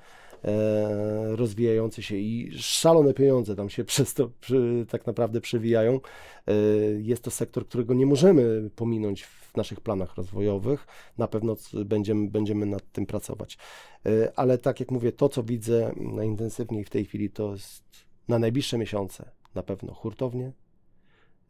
e, 0.44 1.36
rozwijający 1.36 2.02
się 2.02 2.16
i 2.16 2.50
szalone 2.58 3.14
pieniądze 3.14 3.56
tam 3.56 3.70
się 3.70 3.84
przez 3.92 4.14
to 4.14 4.30
przy, 4.40 4.86
tak 4.90 5.06
naprawdę 5.06 5.40
przewijają. 5.40 6.00
E, 6.46 6.52
jest 6.98 7.22
to 7.22 7.30
sektor, 7.30 7.66
którego 7.66 7.94
nie 7.94 8.06
możemy 8.06 8.70
pominąć 8.76 9.22
w 9.22 9.41
naszych 9.56 9.80
planach 9.80 10.16
rozwojowych. 10.16 10.86
Na 11.18 11.28
pewno 11.28 11.56
będziemy, 11.84 12.30
będziemy 12.30 12.66
nad 12.66 12.92
tym 12.92 13.06
pracować. 13.06 13.58
E, 14.06 14.32
ale 14.36 14.58
tak 14.58 14.80
jak 14.80 14.90
mówię, 14.90 15.12
to 15.12 15.28
co 15.28 15.42
widzę 15.42 15.92
najintensywniej 15.96 16.84
w 16.84 16.90
tej 16.90 17.04
chwili 17.04 17.30
to 17.30 17.52
jest 17.52 17.84
na 18.28 18.38
najbliższe 18.38 18.78
miesiące 18.78 19.30
na 19.54 19.62
pewno 19.62 19.94
hurtownie, 19.94 20.52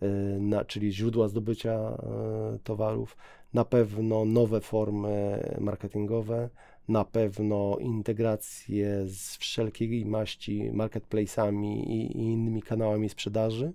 e, 0.00 0.08
na, 0.40 0.64
czyli 0.64 0.92
źródła 0.92 1.28
zdobycia 1.28 1.72
e, 1.72 2.58
towarów, 2.64 3.16
na 3.54 3.64
pewno 3.64 4.24
nowe 4.24 4.60
formy 4.60 5.42
marketingowe, 5.60 6.50
na 6.88 7.04
pewno 7.04 7.76
integracje 7.80 9.06
z 9.06 9.36
wszelkiej 9.36 10.06
maści 10.06 10.70
marketplace'ami 10.72 11.66
i, 11.66 12.18
i 12.18 12.22
innymi 12.22 12.62
kanałami 12.62 13.08
sprzedaży, 13.08 13.72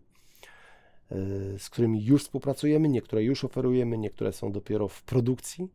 z 1.58 1.70
którymi 1.70 2.05
już 2.05 2.24
współpracujemy, 2.24 2.89
niektóre 2.89 3.24
już 3.24 3.43
oferujemy, 3.43 3.97
niektóre 3.97 4.34
są 4.34 4.51
dopiero 4.51 4.88
w 4.88 5.03
produkcji. 5.03 5.72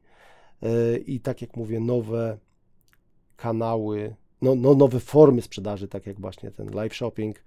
E, 0.63 0.97
I 0.99 1.21
tak 1.21 1.43
jak 1.43 1.57
mówię, 1.57 1.81
nowe 1.81 2.39
kanały, 3.37 4.15
no, 4.43 4.55
no, 4.55 4.75
nowe 4.75 5.01
formy 5.01 5.43
sprzedaży, 5.43 5.89
tak 5.89 6.07
jak 6.07 6.21
właśnie 6.21 6.51
ten 6.51 6.71
live 6.75 6.95
shopping. 6.95 7.45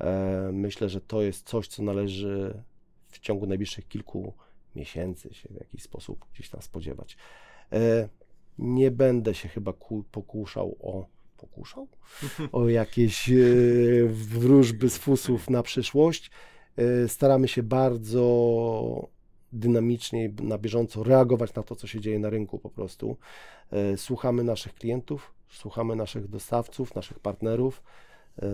E, 0.00 0.50
Myślę, 0.52 0.88
że 0.88 1.00
to 1.00 1.22
jest 1.22 1.46
coś, 1.48 1.68
co 1.68 1.82
należy 1.82 2.62
w 3.08 3.18
ciągu 3.18 3.46
najbliższych 3.46 3.88
kilku 3.88 4.32
miesięcy 4.76 5.34
się 5.34 5.48
w 5.48 5.54
jakiś 5.54 5.82
sposób 5.82 6.24
gdzieś 6.34 6.48
tam 6.50 6.62
spodziewać. 6.62 7.16
E, 7.72 8.08
Nie 8.58 8.90
będę 8.90 9.34
się 9.34 9.48
chyba 9.48 9.72
ku- 9.72 10.04
pokuszał 10.12 10.76
o 10.80 11.06
pokuszał? 11.36 11.88
O 12.52 12.68
jakieś 12.68 13.30
e, 13.30 13.34
wróżby 14.08 14.90
z 14.90 14.98
fusów 14.98 15.50
na 15.50 15.62
przyszłość. 15.62 16.30
E, 16.76 17.08
Staramy 17.08 17.48
się 17.48 17.62
bardzo 17.62 19.08
dynamicznie, 19.52 20.32
na 20.42 20.58
bieżąco 20.58 21.02
reagować 21.02 21.54
na 21.54 21.62
to, 21.62 21.76
co 21.76 21.86
się 21.86 22.00
dzieje 22.00 22.18
na 22.18 22.30
rynku 22.30 22.58
po 22.58 22.70
prostu. 22.70 23.16
E, 23.70 23.96
Słuchamy 23.96 24.44
naszych 24.44 24.74
klientów, 24.74 25.34
słuchamy 25.48 25.96
naszych 25.96 26.28
dostawców, 26.28 26.94
naszych 26.94 27.18
partnerów, 27.18 27.82
E, 28.42 28.46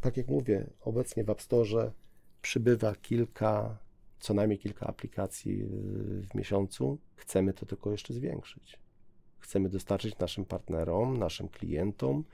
Tak 0.00 0.16
jak 0.16 0.28
mówię, 0.28 0.66
obecnie 0.80 1.24
w 1.24 1.30
App 1.30 1.42
Store 1.42 1.92
przybywa 2.42 2.94
kilka, 2.94 3.78
co 4.20 4.34
najmniej 4.34 4.58
kilka 4.58 4.86
aplikacji 4.86 5.64
w 6.30 6.34
miesiącu. 6.34 6.98
Chcemy 7.16 7.52
to 7.52 7.66
tylko 7.66 7.90
jeszcze 7.90 8.14
zwiększyć. 8.14 8.78
Chcemy 9.38 9.68
dostarczyć 9.68 10.18
naszym 10.18 10.44
partnerom, 10.44 11.16
naszym 11.16 11.48
klientom 11.48 12.24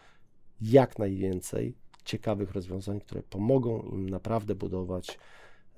jak 0.60 0.98
najwięcej 0.98 1.74
ciekawych 2.04 2.52
rozwiązań, 2.52 3.00
które 3.00 3.22
pomogą 3.22 3.82
im 3.82 4.10
naprawdę 4.10 4.54
budować 4.54 5.18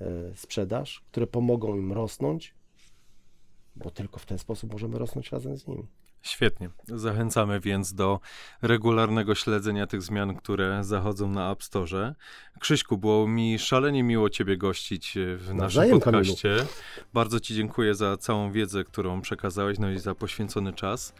e, 0.00 0.06
sprzedaż, 0.34 1.04
które 1.10 1.26
pomogą 1.26 1.76
im 1.76 1.92
rosnąć, 1.92 2.54
bo 3.76 3.90
tylko 3.90 4.18
w 4.18 4.26
ten 4.26 4.38
sposób 4.38 4.72
możemy 4.72 4.98
rosnąć 4.98 5.32
razem 5.32 5.56
z 5.56 5.66
nimi. 5.66 5.86
Świetnie. 6.22 6.70
Zachęcamy 6.88 7.60
więc 7.60 7.94
do 7.94 8.20
regularnego 8.62 9.34
śledzenia 9.34 9.86
tych 9.86 10.02
zmian, 10.02 10.36
które 10.36 10.84
zachodzą 10.84 11.30
na 11.30 11.52
App 11.52 11.62
Store. 11.62 12.14
Krzyśku, 12.60 12.98
było 12.98 13.28
mi 13.28 13.58
szalenie 13.58 14.02
miło 14.02 14.30
Ciebie 14.30 14.56
gościć 14.56 15.18
w 15.36 15.40
naszym 15.40 15.56
Nawzajem, 15.56 16.00
Kamilu. 16.00 16.22
podcaście. 16.22 16.56
Bardzo 17.14 17.40
Ci 17.40 17.54
dziękuję 17.54 17.94
za 17.94 18.16
całą 18.16 18.52
wiedzę, 18.52 18.84
którą 18.84 19.20
przekazałeś, 19.20 19.78
no 19.78 19.90
i 19.90 19.98
za 19.98 20.14
poświęcony 20.14 20.72
czas. 20.72 21.14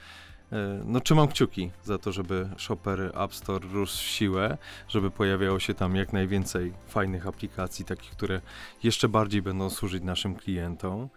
E, 0.53 0.83
No, 0.85 1.01
trzymam 1.01 1.29
kciuki 1.29 1.71
za 1.85 1.99
to, 1.99 2.13
żeby 2.13 2.49
Shopper 2.59 3.13
App 3.25 3.35
Store 3.35 3.69
rósł 3.69 3.99
w 3.99 4.01
siłę, 4.07 4.59
żeby 4.89 5.11
pojawiało 5.11 5.59
się 5.59 5.75
tam 5.75 5.97
jak 5.97 6.13
najwięcej 6.13 6.73
fajnych 6.89 7.27
aplikacji, 7.27 7.85
takich, 7.85 8.11
które 8.11 8.41
jeszcze 8.83 9.09
bardziej 9.09 9.43
będą 9.43 9.71
służyć 9.71 10.03
naszym 10.03 10.35
klientom. 10.35 11.09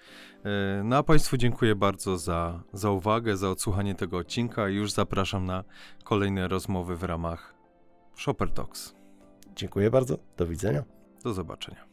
E, 0.46 0.82
No 0.84 0.98
a 0.98 1.04
Państwu 1.04 1.38
dziękuję 1.38 1.76
bardzo 1.76 2.18
za, 2.18 2.64
za 2.74 2.92
uwagę, 2.92 3.38
za 3.38 3.50
odsłuchanie 3.50 3.96
tego 3.96 4.18
odcinka 4.18 4.70
i 4.70 4.76
już 4.76 4.92
zapraszam 4.92 5.46
na 5.46 5.64
kolejne 6.04 6.48
rozmowy 6.48 6.96
w 6.98 7.04
ramach 7.04 7.54
Shopper 8.16 8.52
Talks. 8.52 8.96
Dziękuję 9.56 9.92
bardzo. 9.92 10.18
Do 10.38 10.48
widzenia. 10.48 10.84
Do 11.24 11.34
zobaczenia. 11.34 11.89